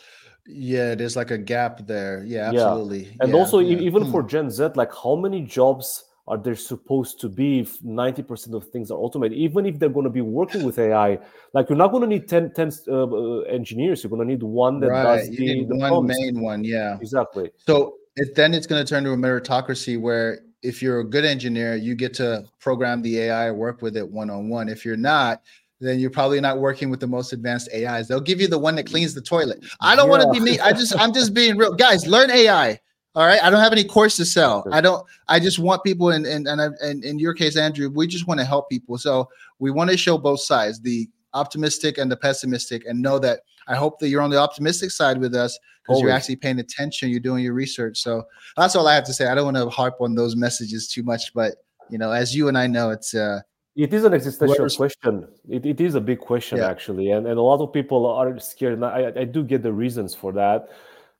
Yeah, 0.46 0.94
there's 0.94 1.16
like 1.16 1.30
a 1.30 1.38
gap 1.38 1.86
there. 1.86 2.22
Yeah, 2.24 2.50
absolutely. 2.50 3.16
And 3.20 3.34
also, 3.34 3.60
even 3.60 4.04
hmm. 4.04 4.10
for 4.10 4.22
Gen 4.22 4.50
Z, 4.50 4.70
like 4.76 4.92
how 4.94 5.16
many 5.16 5.42
jobs 5.42 6.04
are 6.26 6.38
there 6.38 6.56
supposed 6.56 7.20
to 7.20 7.28
be 7.28 7.60
if 7.60 7.80
90% 7.80 8.54
of 8.54 8.68
things 8.68 8.90
are 8.90 8.98
automated 8.98 9.36
even 9.36 9.66
if 9.66 9.78
they're 9.78 9.88
going 9.88 10.04
to 10.04 10.10
be 10.10 10.20
working 10.20 10.62
with 10.62 10.78
ai 10.78 11.18
like 11.52 11.68
you're 11.68 11.78
not 11.78 11.88
going 11.88 12.02
to 12.02 12.06
need 12.06 12.28
10, 12.28 12.52
10 12.54 12.72
uh, 12.88 13.40
engineers 13.40 14.02
you're 14.02 14.10
going 14.10 14.26
to 14.26 14.32
need 14.32 14.42
one 14.42 14.80
that 14.80 14.88
right. 14.88 15.18
does 15.18 15.30
the, 15.30 15.64
the 15.64 15.76
one 15.76 16.06
main 16.06 16.40
one 16.40 16.64
yeah 16.64 16.96
exactly 17.00 17.50
so 17.58 17.96
it, 18.16 18.34
then 18.34 18.54
it's 18.54 18.66
going 18.66 18.84
to 18.84 18.88
turn 18.88 19.04
to 19.04 19.12
a 19.12 19.16
meritocracy 19.16 20.00
where 20.00 20.40
if 20.62 20.80
you're 20.80 21.00
a 21.00 21.04
good 21.04 21.24
engineer 21.24 21.76
you 21.76 21.94
get 21.94 22.14
to 22.14 22.44
program 22.58 23.02
the 23.02 23.18
ai 23.20 23.50
work 23.50 23.82
with 23.82 23.96
it 23.96 24.08
one-on-one 24.08 24.68
if 24.68 24.84
you're 24.84 24.96
not 24.96 25.42
then 25.80 25.98
you're 25.98 26.10
probably 26.10 26.40
not 26.40 26.58
working 26.58 26.88
with 26.88 27.00
the 27.00 27.06
most 27.06 27.32
advanced 27.32 27.68
AIs. 27.74 28.08
They'll 28.08 28.20
give 28.20 28.40
you 28.40 28.48
the 28.48 28.58
one 28.58 28.74
that 28.76 28.86
cleans 28.86 29.12
the 29.12 29.20
toilet. 29.20 29.64
I 29.80 29.94
don't 29.94 30.06
yeah. 30.06 30.18
want 30.18 30.22
to 30.22 30.30
be 30.30 30.40
me. 30.40 30.58
I 30.58 30.72
just 30.72 30.98
I'm 30.98 31.12
just 31.12 31.34
being 31.34 31.56
real. 31.56 31.74
Guys, 31.74 32.06
learn 32.06 32.30
AI. 32.30 32.80
All 33.14 33.26
right. 33.26 33.42
I 33.42 33.48
don't 33.48 33.60
have 33.60 33.72
any 33.72 33.84
course 33.84 34.16
to 34.16 34.24
sell. 34.24 34.66
I 34.72 34.80
don't, 34.80 35.06
I 35.28 35.38
just 35.38 35.58
want 35.58 35.84
people 35.84 36.10
and 36.10 36.26
and 36.26 36.48
and 36.48 37.04
in 37.04 37.18
your 37.18 37.32
case, 37.32 37.56
Andrew, 37.56 37.88
we 37.88 38.06
just 38.06 38.26
want 38.26 38.40
to 38.40 38.46
help 38.46 38.68
people. 38.68 38.98
So 38.98 39.28
we 39.60 39.70
want 39.70 39.90
to 39.90 39.96
show 39.96 40.18
both 40.18 40.40
sides, 40.40 40.80
the 40.80 41.08
optimistic 41.32 41.98
and 41.98 42.10
the 42.10 42.16
pessimistic, 42.16 42.84
and 42.86 43.00
know 43.00 43.18
that 43.20 43.40
I 43.68 43.76
hope 43.76 43.98
that 44.00 44.08
you're 44.08 44.22
on 44.22 44.30
the 44.30 44.38
optimistic 44.38 44.90
side 44.90 45.18
with 45.18 45.34
us 45.34 45.58
because 45.86 46.00
you're 46.00 46.10
actually 46.10 46.36
paying 46.36 46.58
attention, 46.58 47.10
you're 47.10 47.20
doing 47.20 47.44
your 47.44 47.54
research. 47.54 47.98
So 47.98 48.24
that's 48.56 48.74
all 48.74 48.88
I 48.88 48.94
have 48.94 49.04
to 49.04 49.12
say. 49.12 49.26
I 49.26 49.34
don't 49.34 49.44
want 49.44 49.56
to 49.56 49.68
harp 49.68 50.00
on 50.00 50.14
those 50.14 50.34
messages 50.34 50.88
too 50.88 51.02
much, 51.02 51.32
but 51.34 51.56
you 51.90 51.98
know, 51.98 52.10
as 52.10 52.34
you 52.34 52.48
and 52.48 52.56
I 52.56 52.66
know, 52.66 52.90
it's 52.90 53.14
uh 53.14 53.40
it 53.76 53.92
is 53.92 54.04
an 54.04 54.14
existential 54.14 54.68
question. 54.68 55.26
It, 55.48 55.66
it 55.66 55.80
is 55.80 55.96
a 55.96 56.00
big 56.00 56.20
question 56.20 56.58
yeah. 56.58 56.68
actually, 56.68 57.10
and, 57.10 57.26
and 57.26 57.38
a 57.38 57.42
lot 57.42 57.60
of 57.60 57.72
people 57.72 58.06
are 58.06 58.38
scared. 58.38 58.74
And 58.74 58.84
I, 58.84 59.12
I 59.16 59.24
do 59.24 59.42
get 59.42 59.62
the 59.62 59.72
reasons 59.72 60.14
for 60.14 60.32
that. 60.32 60.68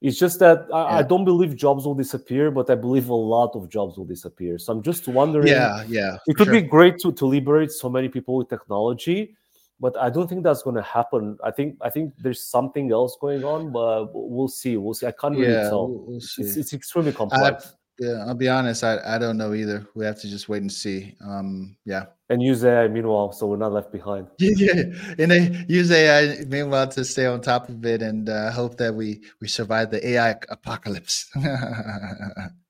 It's 0.04 0.18
just 0.18 0.38
that 0.40 0.66
I, 0.70 0.80
yeah. 0.80 0.98
I, 0.98 1.02
don't 1.02 1.24
believe 1.24 1.56
jobs 1.56 1.86
will 1.86 1.94
disappear, 1.94 2.50
but 2.50 2.68
I 2.68 2.74
believe 2.74 3.08
a 3.08 3.14
lot 3.14 3.56
of 3.56 3.70
jobs 3.70 3.96
will 3.96 4.04
disappear. 4.04 4.58
So 4.58 4.70
I'm 4.70 4.82
just 4.82 5.08
wondering. 5.08 5.46
Yeah, 5.46 5.82
yeah. 5.88 6.18
It 6.26 6.36
could 6.36 6.48
sure. 6.48 6.60
be 6.60 6.60
great 6.60 6.98
to, 6.98 7.12
to 7.12 7.24
liberate 7.24 7.72
so 7.72 7.88
many 7.88 8.10
people 8.10 8.36
with 8.36 8.50
technology, 8.50 9.34
but 9.80 9.96
I 9.96 10.10
don't 10.10 10.28
think 10.28 10.44
that's 10.44 10.62
going 10.62 10.76
to 10.76 10.82
happen. 10.82 11.38
I 11.42 11.50
think 11.50 11.78
I 11.80 11.88
think 11.88 12.12
there's 12.18 12.46
something 12.46 12.92
else 12.92 13.16
going 13.18 13.44
on, 13.44 13.72
but 13.72 14.10
we'll 14.12 14.48
see. 14.48 14.76
We'll 14.76 14.92
see. 14.92 15.06
I 15.06 15.12
can't 15.12 15.38
really 15.38 15.54
yeah, 15.54 15.70
tell. 15.70 15.88
We'll 15.88 16.18
it's, 16.18 16.38
it's, 16.38 16.74
extremely 16.74 17.12
complex. 17.12 17.74
Yeah, 17.98 18.24
I'll 18.26 18.34
be 18.34 18.48
honest. 18.48 18.82
I, 18.82 18.98
I 19.04 19.18
don't 19.18 19.36
know 19.36 19.54
either. 19.54 19.86
We 19.94 20.04
have 20.04 20.20
to 20.20 20.28
just 20.28 20.48
wait 20.48 20.62
and 20.62 20.72
see. 20.72 21.14
Um, 21.24 21.76
yeah. 21.84 22.06
And 22.28 22.42
use 22.42 22.64
AI 22.64 22.88
meanwhile, 22.88 23.32
so 23.32 23.46
we're 23.46 23.56
not 23.56 23.72
left 23.72 23.92
behind. 23.92 24.26
Yeah, 24.38 24.82
and 25.18 25.30
they 25.30 25.64
use 25.68 25.90
AI 25.90 26.44
meanwhile 26.46 26.88
to 26.88 27.04
stay 27.04 27.26
on 27.26 27.40
top 27.40 27.68
of 27.68 27.84
it 27.84 28.02
and 28.02 28.28
uh, 28.28 28.50
hope 28.50 28.78
that 28.78 28.94
we 28.94 29.22
we 29.40 29.48
survive 29.48 29.90
the 29.90 30.06
AI 30.08 30.30
apocalypse. 30.48 31.30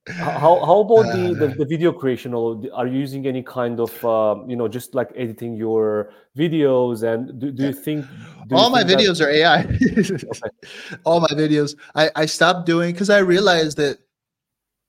how 0.08 0.64
how 0.64 0.80
about 0.80 1.12
the, 1.14 1.34
the, 1.38 1.54
the 1.58 1.64
video 1.64 1.92
creation? 1.92 2.34
Or 2.34 2.60
are 2.74 2.86
you 2.86 2.98
using 2.98 3.26
any 3.26 3.42
kind 3.42 3.80
of 3.80 4.04
uh, 4.04 4.36
you 4.46 4.56
know 4.56 4.66
just 4.66 4.94
like 4.94 5.10
editing 5.16 5.54
your 5.54 6.10
videos? 6.36 7.02
And 7.04 7.38
do, 7.40 7.52
do 7.52 7.66
you 7.66 7.72
think 7.72 8.04
do 8.48 8.56
all 8.56 8.66
you 8.66 8.72
my 8.72 8.84
think 8.84 9.00
videos 9.00 9.18
that... 9.18 9.28
are 9.28 9.30
AI? 9.30 9.60
okay. 9.62 10.98
All 11.04 11.20
my 11.20 11.28
videos. 11.28 11.76
I 11.94 12.10
I 12.16 12.26
stopped 12.26 12.66
doing 12.66 12.92
because 12.92 13.08
I 13.08 13.18
realized 13.18 13.76
that 13.78 13.98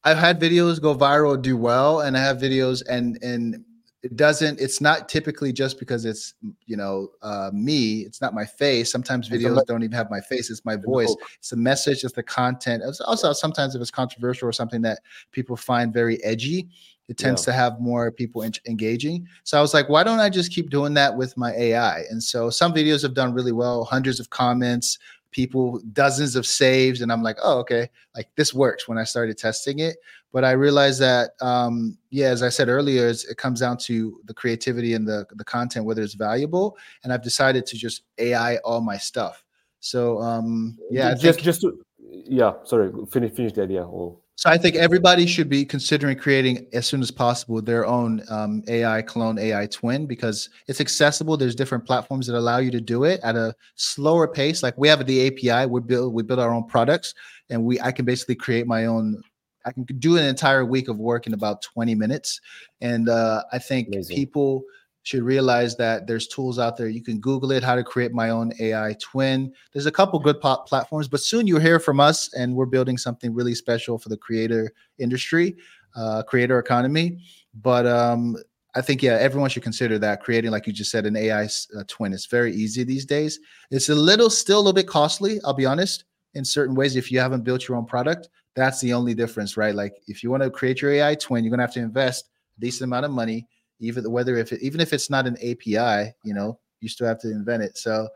I've 0.05 0.17
had 0.17 0.39
videos 0.39 0.79
go 0.81 0.95
viral, 0.95 1.41
do 1.41 1.57
well, 1.57 2.01
and 2.01 2.15
I 2.15 2.21
have 2.21 2.37
videos 2.37 2.83
and 2.87 3.21
and 3.23 3.65
it 4.03 4.15
doesn't. 4.15 4.59
It's 4.59 4.79
not 4.79 5.09
typically 5.09 5.51
just 5.51 5.79
because 5.79 6.05
it's 6.05 6.35
you 6.67 6.77
know 6.77 7.09
uh, 7.23 7.49
me. 7.51 8.01
It's 8.01 8.21
not 8.21 8.35
my 8.35 8.45
face. 8.45 8.91
Sometimes 8.91 9.27
videos 9.27 9.65
don't 9.65 9.81
even 9.81 9.97
have 9.97 10.11
my 10.11 10.21
face. 10.21 10.51
It's 10.51 10.63
my 10.63 10.75
voice. 10.75 11.13
It's 11.39 11.49
the 11.49 11.57
message. 11.57 12.03
It's 12.03 12.13
the 12.13 12.21
content. 12.21 12.83
It's 12.85 13.01
also 13.01 13.33
sometimes 13.33 13.73
if 13.73 13.81
it's 13.81 13.89
controversial 13.89 14.47
or 14.47 14.51
something 14.51 14.83
that 14.83 14.99
people 15.31 15.55
find 15.55 15.91
very 15.91 16.23
edgy, 16.23 16.69
it 17.07 17.17
tends 17.17 17.41
yeah. 17.41 17.53
to 17.53 17.57
have 17.57 17.79
more 17.79 18.11
people 18.11 18.43
en- 18.43 18.53
engaging. 18.67 19.27
So 19.43 19.57
I 19.57 19.61
was 19.61 19.73
like, 19.73 19.89
why 19.89 20.03
don't 20.03 20.19
I 20.19 20.29
just 20.29 20.51
keep 20.51 20.69
doing 20.69 20.93
that 20.95 21.17
with 21.17 21.35
my 21.35 21.51
AI? 21.53 22.01
And 22.09 22.21
so 22.21 22.51
some 22.51 22.73
videos 22.73 23.01
have 23.01 23.15
done 23.15 23.33
really 23.33 23.51
well, 23.51 23.85
hundreds 23.85 24.19
of 24.19 24.29
comments, 24.29 24.99
people 25.35 25.81
dozens 25.91 26.37
of 26.37 26.45
saves 26.45 27.01
and 27.01 27.11
i'm 27.11 27.21
like 27.21 27.37
oh 27.43 27.59
okay 27.59 27.89
like 28.15 28.29
this 28.37 28.53
works 28.53 28.87
when 28.87 28.97
i 28.97 29.03
started 29.03 29.37
testing 29.37 29.79
it 29.79 29.97
but 30.31 30.45
i 30.45 30.51
realized 30.51 31.01
that 31.01 31.31
um 31.41 31.97
yeah 32.09 32.27
as 32.27 32.41
i 32.41 32.47
said 32.47 32.69
earlier 32.69 33.09
it 33.09 33.37
comes 33.37 33.59
down 33.59 33.77
to 33.77 34.17
the 34.23 34.33
creativity 34.33 34.93
and 34.93 35.05
the 35.05 35.25
the 35.35 35.43
content 35.43 35.85
whether 35.85 36.01
it's 36.01 36.13
valuable 36.13 36.77
and 37.03 37.11
i've 37.11 37.21
decided 37.21 37.65
to 37.65 37.75
just 37.75 38.03
ai 38.17 38.55
all 38.63 38.79
my 38.79 38.95
stuff 38.95 39.43
so 39.81 40.21
um 40.21 40.77
yeah 40.89 41.11
just 41.11 41.39
think, 41.39 41.43
just 41.43 41.59
to, 41.59 41.83
yeah 41.99 42.53
sorry 42.63 42.89
finish 43.11 43.33
finish 43.33 43.51
the 43.51 43.61
idea 43.61 43.83
oh. 43.83 44.21
So 44.37 44.49
I 44.49 44.57
think 44.57 44.75
everybody 44.75 45.25
should 45.25 45.47
be 45.47 45.63
considering 45.63 46.17
creating 46.17 46.67
as 46.73 46.85
soon 46.85 47.01
as 47.01 47.09
possible 47.09 47.61
their 47.61 47.85
own 47.85 48.21
um, 48.29 48.63
AI 48.67 49.01
clone, 49.01 49.39
AI 49.39 49.65
twin, 49.67 50.05
because 50.05 50.49
it's 50.67 50.81
accessible. 50.81 51.37
There's 51.37 51.55
different 51.55 51.85
platforms 51.85 52.27
that 52.27 52.37
allow 52.37 52.57
you 52.57 52.69
to 52.71 52.81
do 52.81 53.05
it 53.05 53.21
at 53.23 53.37
a 53.37 53.55
slower 53.75 54.27
pace. 54.27 54.61
Like 54.61 54.77
we 54.77 54.89
have 54.89 55.05
the 55.05 55.27
API, 55.27 55.67
we 55.67 55.79
build 55.79 56.13
we 56.13 56.21
build 56.21 56.41
our 56.41 56.53
own 56.53 56.65
products, 56.65 57.13
and 57.49 57.63
we 57.63 57.79
I 57.79 57.93
can 57.93 58.03
basically 58.03 58.35
create 58.35 58.67
my 58.67 58.87
own. 58.87 59.21
I 59.65 59.71
can 59.71 59.83
do 59.83 60.17
an 60.17 60.25
entire 60.25 60.65
week 60.65 60.89
of 60.89 60.97
work 60.99 61.27
in 61.27 61.33
about 61.33 61.61
20 61.61 61.95
minutes, 61.95 62.41
and 62.81 63.07
uh, 63.07 63.41
I 63.53 63.57
think 63.57 63.87
Amazing. 63.87 64.17
people 64.17 64.63
should 65.05 65.21
realize 65.21 65.75
that 65.75 66.07
there's 66.07 66.27
tools 66.27 66.57
out 66.57 66.77
there. 66.77 66.87
You 66.87 67.03
can 67.03 67.19
Google 67.19 67.51
it, 67.51 67.63
how 67.63 67.75
to 67.75 67.83
create 67.83 68.11
my 68.11 68.31
own 68.31 68.51
AI 68.59 68.95
twin. 68.99 69.53
There's 69.71 69.85
a 69.85 69.91
couple 69.91 70.17
good 70.17 70.41
platforms, 70.41 71.07
but 71.07 71.19
soon 71.19 71.45
you'll 71.45 71.59
hear 71.59 71.79
from 71.79 71.99
us, 71.99 72.33
and 72.33 72.55
we're 72.55 72.65
building 72.65 72.97
something 72.97 73.31
really 73.31 73.53
special 73.53 73.99
for 73.99 74.09
the 74.09 74.17
creator 74.17 74.73
industry, 74.97 75.57
uh, 75.95 76.23
creator 76.23 76.57
economy. 76.57 77.19
But 77.53 77.85
um, 77.85 78.35
I 78.73 78.81
think 78.81 79.03
yeah, 79.03 79.13
everyone 79.13 79.51
should 79.51 79.61
consider 79.61 79.99
that 79.99 80.23
creating, 80.23 80.49
like 80.49 80.65
you 80.65 80.73
just 80.73 80.89
said, 80.89 81.05
an 81.05 81.15
AI 81.15 81.43
uh, 81.43 81.83
twin. 81.87 82.11
It's 82.11 82.25
very 82.25 82.55
easy 82.55 82.83
these 82.83 83.05
days. 83.05 83.39
It's 83.69 83.89
a 83.89 83.95
little, 83.95 84.31
still 84.31 84.57
a 84.57 84.61
little 84.61 84.73
bit 84.73 84.87
costly. 84.87 85.39
I'll 85.45 85.53
be 85.53 85.67
honest. 85.67 86.05
In 86.33 86.43
certain 86.43 86.73
ways, 86.73 86.95
if 86.95 87.11
you 87.11 87.19
haven't 87.19 87.43
built 87.43 87.67
your 87.67 87.77
own 87.77 87.85
product, 87.85 88.29
that's 88.55 88.81
the 88.81 88.91
only 88.91 89.13
difference, 89.13 89.55
right? 89.55 89.75
Like 89.75 89.93
if 90.07 90.23
you 90.23 90.31
want 90.31 90.41
to 90.41 90.49
create 90.49 90.81
your 90.81 90.91
AI 90.91 91.13
twin, 91.13 91.43
you're 91.43 91.51
gonna 91.51 91.63
have 91.63 91.73
to 91.73 91.79
invest 91.79 92.31
a 92.57 92.61
decent 92.61 92.85
amount 92.85 93.05
of 93.05 93.11
money 93.11 93.47
even 93.79 94.09
whether 94.11 94.37
if 94.37 94.51
it, 94.51 94.61
even 94.61 94.79
if 94.81 94.93
it's 94.93 95.09
not 95.09 95.27
an 95.27 95.35
API, 95.37 96.13
you 96.23 96.33
know, 96.33 96.59
you 96.81 96.89
still 96.89 97.07
have 97.07 97.19
to 97.19 97.31
invent 97.31 97.63
it. 97.63 97.77
So 97.77 98.07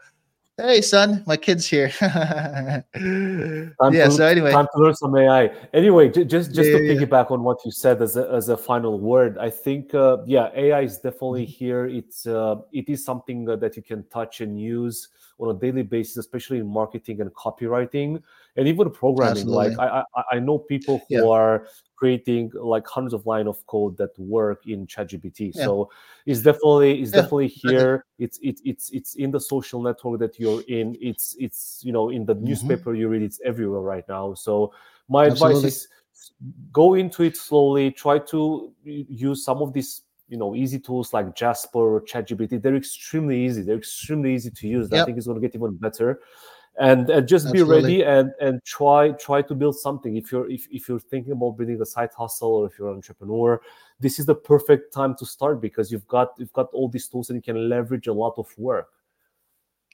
Hey, 0.60 0.82
son, 0.82 1.24
my 1.26 1.38
kid's 1.38 1.66
here. 1.66 1.90
Yeah. 2.92 4.10
to, 4.10 4.12
So 4.12 4.26
anyway, 4.26 4.52
time 4.52 4.68
to 4.76 4.82
learn 4.82 4.94
some 4.94 5.16
AI. 5.16 5.52
Anyway, 5.74 6.10
ju- 6.10 6.26
just 6.26 6.54
just 6.54 6.70
Yeah, 6.70 6.80
to 6.80 6.84
yeah, 6.84 7.06
piggyback 7.06 7.32
on 7.32 7.44
what 7.44 7.60
you 7.64 7.72
said 7.72 8.02
as 8.02 8.18
a, 8.18 8.30
as 8.30 8.50
a 8.50 8.58
final 8.58 9.00
word, 9.00 9.38
I 9.38 9.50
think 9.50 9.94
uh, 9.94 10.18
yeah, 10.26 10.50
AI 10.54 10.82
is 10.82 10.98
definitely 10.98 11.46
Mm-hmm. 11.46 11.52
here. 11.66 11.86
It's 11.86 12.28
uh, 12.28 12.56
it 12.74 12.90
is 12.90 13.06
something 13.06 13.48
uh, 13.48 13.56
that 13.56 13.78
you 13.78 13.84
can 13.84 14.04
touch 14.10 14.42
and 14.42 14.60
use 14.60 15.08
on 15.40 15.56
a 15.56 15.58
daily 15.58 15.84
basis, 15.84 16.18
especially 16.18 16.58
in 16.58 16.68
marketing 16.68 17.22
and 17.22 17.34
copywriting, 17.34 18.22
and 18.58 18.68
even 18.68 18.92
programming. 18.92 19.48
Like 19.48 19.80
I 19.80 20.04
I, 20.14 20.24
I 20.34 20.40
know 20.40 20.58
people 20.60 21.06
who 21.08 21.16
Yeah. 21.16 21.30
are 21.30 21.68
creating 22.00 22.50
like 22.56 22.88
hundreds 22.88 23.14
of 23.14 23.26
line 23.26 23.46
of 23.48 23.58
code 23.68 23.98
that 23.98 24.18
work 24.18 24.66
in 24.66 24.88
ChatGPT. 24.88 25.54
Yeah. 25.54 25.66
So 25.66 25.90
it's 26.26 26.42
definitely 26.42 27.02
it's 27.02 27.12
Yeah, 27.12 27.22
definitely 27.22 27.50
here. 27.50 28.06
It's 28.20 28.40
it's 28.42 28.62
it's 28.64 28.90
it's 28.92 29.16
in 29.16 29.32
the 29.32 29.40
social 29.40 29.82
network 29.82 30.20
that 30.22 30.40
you're 30.40 30.62
in. 30.70 30.96
It's 31.02 31.36
it's 31.40 31.82
you 31.84 31.92
know 31.92 32.10
in 32.10 32.26
the 32.26 32.36
Mhm. 32.36 32.42
newspaper 32.50 32.94
you 32.96 33.10
read. 33.10 33.22
It's 33.24 33.42
everywhere 33.44 33.82
right 33.82 34.08
now. 34.08 34.34
So 34.36 34.72
my 35.10 35.26
advice 35.26 35.64
is 35.66 35.88
go 36.72 36.94
into 36.96 37.24
it 37.24 37.36
slowly. 37.36 37.92
Try 37.92 38.20
to 38.32 38.72
use 38.86 39.44
some 39.44 39.62
of 39.62 39.74
these 39.74 40.04
you 40.30 40.38
know 40.38 40.56
easy 40.56 40.80
tools 40.80 41.12
like 41.14 41.36
Jasper 41.36 41.80
or 41.96 42.02
ChatGPT. 42.02 42.62
They're 42.62 42.76
extremely 42.78 43.44
easy. 43.46 43.62
They're 43.64 43.78
extremely 43.78 44.34
easy 44.36 44.52
to 44.52 44.68
use. 44.68 44.94
I 44.94 45.04
think 45.04 45.18
it's 45.18 45.28
going 45.28 45.42
to 45.42 45.46
get 45.48 45.56
even 45.56 45.76
better. 45.76 46.20
And, 46.80 47.10
and 47.10 47.28
just 47.28 47.52
be 47.52 47.62
ready 47.62 48.04
and 48.04 48.32
and 48.40 48.64
try 48.64 49.12
try 49.12 49.42
to 49.42 49.54
build 49.54 49.78
something 49.78 50.16
if 50.16 50.32
you're 50.32 50.50
if, 50.50 50.66
if 50.72 50.88
you're 50.88 50.98
thinking 50.98 51.34
about 51.34 51.58
building 51.58 51.82
a 51.82 51.86
side 51.86 52.12
hustle 52.18 52.54
or 52.54 52.68
if 52.68 52.80
you're 52.80 52.88
an 52.88 52.96
entrepreneur 52.96 53.62
this 54.00 54.18
is 54.18 54.26
the 54.26 54.36
perfect 54.36 54.94
time 54.94 55.14
to 55.16 55.26
start 55.26 55.60
because 55.60 55.92
you've 55.92 56.08
got 56.08 56.30
you've 56.38 56.54
got 56.54 56.68
all 56.72 56.88
these 56.88 57.10
tools 57.10 57.30
and 57.30 57.36
you 57.36 57.42
can 57.42 57.68
leverage 57.68 58.08
a 58.08 58.14
lot 58.14 58.34
of 58.38 58.48
work 58.58 58.88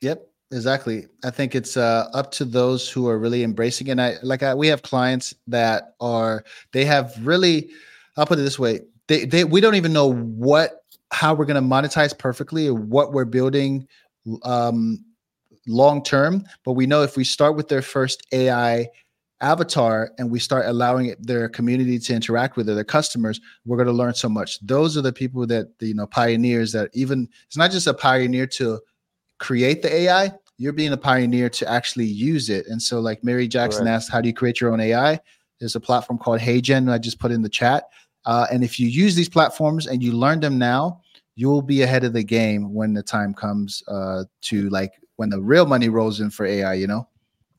Yep, 0.01 0.27
exactly. 0.51 1.07
I 1.23 1.29
think 1.29 1.55
it's 1.55 1.77
uh, 1.77 2.09
up 2.13 2.31
to 2.31 2.45
those 2.45 2.89
who 2.89 3.07
are 3.07 3.17
really 3.17 3.43
embracing 3.43 3.87
it. 3.87 3.91
And 3.91 4.01
I 4.01 4.15
like 4.23 4.43
I, 4.43 4.53
we 4.53 4.67
have 4.67 4.81
clients 4.81 5.33
that 5.47 5.95
are 5.99 6.43
they 6.71 6.85
have 6.85 7.13
really. 7.25 7.71
I'll 8.17 8.25
put 8.25 8.39
it 8.39 8.43
this 8.43 8.59
way: 8.59 8.81
they 9.07 9.25
they 9.25 9.43
we 9.43 9.61
don't 9.61 9.75
even 9.75 9.93
know 9.93 10.13
what 10.13 10.83
how 11.11 11.33
we're 11.33 11.45
going 11.45 11.61
to 11.61 11.75
monetize 11.75 12.17
perfectly 12.17 12.67
or 12.67 12.73
what 12.73 13.13
we're 13.13 13.25
building 13.25 13.87
um, 14.43 15.04
long 15.67 16.03
term. 16.03 16.43
But 16.63 16.73
we 16.73 16.85
know 16.85 17.03
if 17.03 17.17
we 17.17 17.23
start 17.23 17.55
with 17.55 17.67
their 17.67 17.81
first 17.81 18.25
AI 18.31 18.87
avatar 19.41 20.11
and 20.17 20.31
we 20.31 20.39
start 20.39 20.65
allowing 20.65 21.07
it, 21.07 21.25
their 21.25 21.49
community 21.49 21.99
to 21.99 22.13
interact 22.13 22.55
with 22.55 22.69
it, 22.69 22.73
their 22.73 22.83
customers, 22.83 23.39
we're 23.65 23.77
going 23.77 23.87
to 23.87 23.93
learn 23.93 24.13
so 24.13 24.29
much. 24.29 24.59
Those 24.65 24.97
are 24.97 25.01
the 25.01 25.13
people 25.13 25.45
that 25.47 25.67
you 25.79 25.93
know 25.93 26.07
pioneers 26.07 26.71
that 26.71 26.89
even 26.93 27.27
it's 27.47 27.57
not 27.57 27.71
just 27.71 27.87
a 27.87 27.93
pioneer 27.93 28.47
to 28.47 28.79
create 29.39 29.81
the 29.81 29.93
AI, 29.93 30.31
you're 30.57 30.73
being 30.73 30.93
a 30.93 30.97
pioneer 30.97 31.49
to 31.49 31.69
actually 31.69 32.05
use 32.05 32.49
it. 32.49 32.67
And 32.67 32.81
so, 32.81 32.99
like 32.99 33.23
Mary 33.23 33.47
Jackson 33.47 33.85
Correct. 33.85 33.95
asked, 33.95 34.11
how 34.11 34.21
do 34.21 34.27
you 34.27 34.33
create 34.33 34.61
your 34.61 34.71
own 34.71 34.79
AI? 34.79 35.19
There's 35.59 35.75
a 35.75 35.79
platform 35.79 36.19
called 36.19 36.39
HeyGen 36.39 36.91
I 36.91 36.97
just 36.97 37.19
put 37.19 37.31
in 37.31 37.41
the 37.41 37.49
chat. 37.49 37.85
Uh, 38.25 38.47
and 38.51 38.63
if 38.63 38.79
you 38.79 38.87
use 38.87 39.15
these 39.15 39.29
platforms 39.29 39.87
and 39.87 40.01
you 40.01 40.11
learn 40.11 40.39
them 40.39 40.57
now, 40.57 41.01
you'll 41.35 41.61
be 41.61 41.81
ahead 41.81 42.03
of 42.03 42.13
the 42.13 42.23
game 42.23 42.73
when 42.73 42.93
the 42.93 43.03
time 43.03 43.33
comes 43.33 43.83
uh, 43.87 44.23
to 44.41 44.69
like 44.69 44.93
when 45.17 45.29
the 45.29 45.41
real 45.41 45.65
money 45.65 45.89
rolls 45.89 46.19
in 46.19 46.29
for 46.29 46.45
AI. 46.45 46.73
You 46.75 46.87
know? 46.87 47.07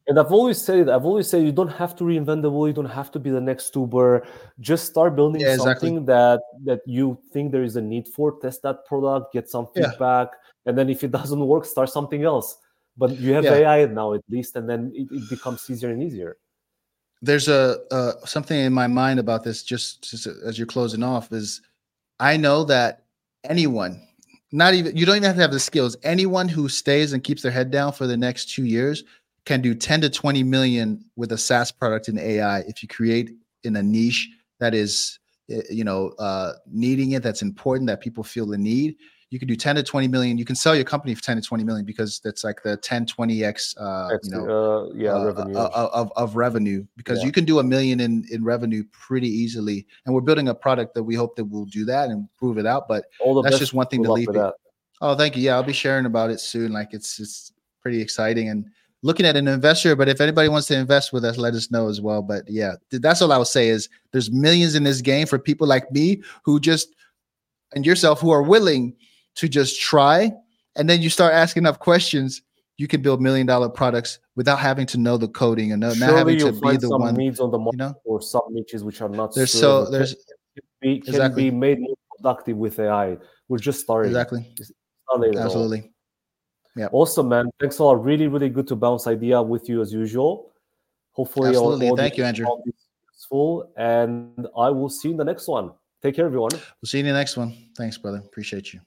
and 0.08 0.20
i've 0.20 0.30
always 0.30 0.56
said 0.60 0.78
it, 0.78 0.88
i've 0.88 1.04
always 1.04 1.28
said 1.28 1.42
you 1.42 1.50
don't 1.50 1.72
have 1.82 1.96
to 1.96 2.04
reinvent 2.04 2.40
the 2.42 2.50
wheel 2.50 2.68
you 2.68 2.72
don't 2.72 2.84
have 3.00 3.10
to 3.10 3.18
be 3.18 3.28
the 3.30 3.40
next 3.40 3.74
uber 3.74 4.24
just 4.60 4.86
start 4.86 5.16
building 5.16 5.40
Yeah, 5.42 5.54
exactly. 5.54 5.88
something 5.88 6.04
that 6.06 6.40
that 6.64 6.80
you 6.86 7.18
think 7.32 7.50
there 7.50 7.64
is 7.64 7.74
a 7.76 7.80
need 7.80 8.06
for 8.14 8.38
test 8.40 8.62
that 8.62 8.84
product 8.86 9.32
get 9.32 9.48
some 9.50 9.66
Yeah. 9.74 9.90
feedback 9.90 10.28
and 10.66 10.78
then 10.78 10.88
if 10.88 11.02
it 11.02 11.10
doesn't 11.18 11.40
work 11.40 11.64
start 11.64 11.90
something 11.90 12.22
else 12.22 12.56
but 12.96 13.18
you 13.18 13.32
have 13.32 13.44
Yeah. 13.44 13.54
ai 13.66 13.86
now 13.86 14.14
at 14.14 14.22
least 14.30 14.54
and 14.54 14.70
then 14.70 14.92
it, 14.94 15.08
it 15.10 15.28
becomes 15.28 15.68
easier 15.68 15.90
and 15.90 16.00
easier 16.02 16.36
there's 17.22 17.48
a 17.48 17.80
uh, 17.90 18.12
something 18.24 18.58
in 18.60 18.72
my 18.72 18.86
mind 18.86 19.18
about 19.18 19.42
this 19.42 19.64
just, 19.64 20.08
just 20.08 20.26
as 20.28 20.56
you're 20.56 20.68
closing 20.68 21.02
off 21.02 21.32
is 21.32 21.62
i 22.20 22.36
know 22.36 22.62
that 22.62 23.06
anyone 23.42 24.06
not 24.52 24.74
even 24.74 24.96
you 24.96 25.06
don't 25.06 25.16
even 25.16 25.26
have 25.26 25.36
to 25.36 25.42
have 25.42 25.52
the 25.52 25.60
skills. 25.60 25.96
Anyone 26.02 26.48
who 26.48 26.68
stays 26.68 27.12
and 27.12 27.22
keeps 27.22 27.42
their 27.42 27.52
head 27.52 27.70
down 27.70 27.92
for 27.92 28.06
the 28.06 28.16
next 28.16 28.50
two 28.50 28.64
years 28.64 29.04
can 29.46 29.62
do 29.62 29.74
10 29.74 30.02
to 30.02 30.10
20 30.10 30.42
million 30.42 31.04
with 31.16 31.32
a 31.32 31.38
saas 31.38 31.72
product 31.72 32.08
in 32.08 32.18
ai 32.18 32.58
if 32.66 32.82
you 32.82 32.88
create 32.88 33.30
in 33.62 33.76
a 33.76 33.82
niche 33.82 34.28
that 34.58 34.74
is 34.74 35.18
eh, 35.48 35.62
you 35.70 35.84
know 35.84 36.08
uh, 36.18 36.52
needing 36.66 37.12
it 37.12 37.22
that's 37.22 37.42
important 37.42 37.86
that 37.86 38.00
people 38.00 38.22
feel 38.22 38.46
the 38.46 38.58
need 38.58 38.96
you 39.30 39.38
can 39.40 39.48
do 39.48 39.56
10 39.56 39.76
to 39.76 39.82
20 39.82 40.06
million 40.08 40.38
you 40.38 40.44
can 40.44 40.54
sell 40.54 40.74
your 40.74 40.84
company 40.84 41.14
for 41.14 41.22
10 41.22 41.36
to 41.36 41.42
20 41.42 41.64
million 41.64 41.84
because 41.84 42.20
that's 42.22 42.44
like 42.44 42.62
the 42.62 42.76
10 42.76 43.06
20x 43.06 43.74
uh, 43.80 44.16
you 44.22 44.30
know 44.30 44.86
uh, 44.88 44.92
yeah 44.94 45.14
uh, 45.14 45.24
revenue 45.24 45.56
uh, 45.56 45.70
uh, 45.74 45.90
of, 45.92 46.12
of 46.16 46.36
revenue 46.36 46.86
because 46.96 47.18
Yeah. 47.18 47.26
you 47.26 47.32
can 47.32 47.44
do 47.44 47.58
a 47.58 47.62
million 47.64 48.00
in, 48.00 48.24
in 48.30 48.44
revenue 48.44 48.84
pretty 48.92 49.28
easily. 49.28 49.86
And 50.04 50.14
we're 50.14 50.20
building 50.20 50.48
a 50.48 50.54
product 50.54 50.94
that 50.94 51.02
we 51.02 51.14
hope 51.16 51.34
that 51.36 51.44
we'll 51.44 51.64
do 51.64 51.84
that 51.86 52.08
and 52.10 52.28
prove 52.38 52.56
it 52.58 52.66
out. 52.66 52.86
But 52.86 53.06
all 53.20 53.34
the 53.34 53.42
that's 53.42 53.58
just 53.58 53.74
one 53.74 53.86
thing 53.88 54.02
to 54.04 54.12
leave 54.12 54.28
it. 54.28 54.52
oh, 55.00 55.14
thank 55.16 55.36
you. 55.36 55.42
Yeah, 55.42 55.56
I'll 55.56 55.62
be 55.62 55.72
sharing 55.72 56.06
about 56.06 56.30
it 56.30 56.38
soon. 56.40 56.72
Like 56.72 56.90
it's 56.92 57.18
it's 57.18 57.52
pretty 57.82 58.00
exciting 58.00 58.48
and 58.48 58.66
looking 59.02 59.26
at 59.26 59.36
an 59.36 59.48
investor. 59.48 59.96
But 59.96 60.08
if 60.08 60.20
anybody 60.20 60.48
wants 60.48 60.68
to 60.68 60.76
invest 60.78 61.12
with 61.12 61.24
us, 61.24 61.36
let 61.36 61.54
us 61.54 61.70
know 61.70 61.88
as 61.88 62.00
well. 62.00 62.22
But 62.22 62.44
yeah, 62.48 62.74
that's 62.90 63.22
all 63.22 63.32
I 63.32 63.38
would 63.38 63.46
say 63.48 63.68
is 63.68 63.88
there's 64.12 64.30
millions 64.30 64.74
in 64.76 64.84
this 64.84 65.00
game 65.00 65.26
for 65.26 65.38
people 65.38 65.66
like 65.66 65.90
me 65.90 66.22
who 66.44 66.60
just 66.60 66.94
and 67.74 67.84
yourself 67.84 68.20
who 68.20 68.30
are 68.30 68.42
willing 68.42 68.94
to 69.36 69.48
just 69.48 69.80
try 69.80 70.32
and 70.76 70.88
then 70.90 71.00
you 71.00 71.08
start 71.10 71.32
asking 71.32 71.62
enough 71.62 71.78
questions 71.78 72.42
you 72.78 72.86
can 72.86 73.00
build 73.00 73.20
million 73.22 73.46
dollar 73.46 73.68
products 73.68 74.18
without 74.34 74.58
having 74.58 74.86
to 74.86 74.98
know 74.98 75.16
the 75.16 75.28
coding 75.28 75.72
and 75.72 75.80
not 75.80 75.96
Surely 75.96 76.14
having 76.14 76.38
to 76.38 76.52
be 76.52 76.58
find 76.60 76.80
the 76.80 76.88
some 76.88 77.00
one 77.00 77.14
needs 77.14 77.40
on 77.40 77.50
the 77.50 77.58
market 77.58 77.78
you 77.78 77.78
know 77.86 77.94
or 78.04 78.20
some 78.20 78.42
niches 78.50 78.82
which 78.84 79.00
are 79.00 79.08
not 79.08 79.34
there's 79.34 79.52
so 79.52 79.84
there's 79.90 80.14
can 80.14 80.64
be, 80.80 81.00
can 81.00 81.14
Exactly. 81.14 81.50
be 81.50 81.56
made 81.56 81.80
more 81.80 81.96
productive 82.16 82.56
with 82.56 82.78
AI. 82.78 83.18
We're 83.48 83.58
just 83.58 83.80
starting. 83.80 84.10
exactly 84.10 84.40
absolutely 84.50 84.74
not 85.10 85.20
late 85.20 85.30
at 85.30 85.36
all. 85.36 85.44
absolutely 85.46 85.90
Awesome, 86.92 87.30
man. 87.30 87.48
Thanks 87.58 87.78
a 87.78 87.84
lot. 87.84 88.04
Really, 88.04 88.26
really 88.28 88.50
good 88.50 88.66
to 88.68 88.76
bounce 88.76 89.06
idea 89.06 89.40
with 89.40 89.66
you 89.66 89.80
as 89.80 89.94
usual. 89.94 90.52
Hopefully, 91.12 91.48
Absolutely. 91.48 91.90
Thank 91.96 92.18
you, 92.18 92.24
Andrew. 92.24 92.46
useful, 93.14 93.72
and 93.78 94.46
I 94.54 94.68
will 94.68 94.90
see 94.90 95.08
you 95.08 95.12
in 95.12 95.16
the 95.16 95.24
next 95.24 95.48
one. 95.48 95.72
Take 96.02 96.16
care, 96.16 96.26
everyone. 96.26 96.50
we'll 96.52 96.86
see 96.86 96.98
you 96.98 97.04
in 97.04 97.12
the 97.12 97.18
next 97.18 97.36
one 97.38 97.56
thanks 97.76 97.96
brother 97.96 98.18
appreciate 98.18 98.72
you 98.74 98.80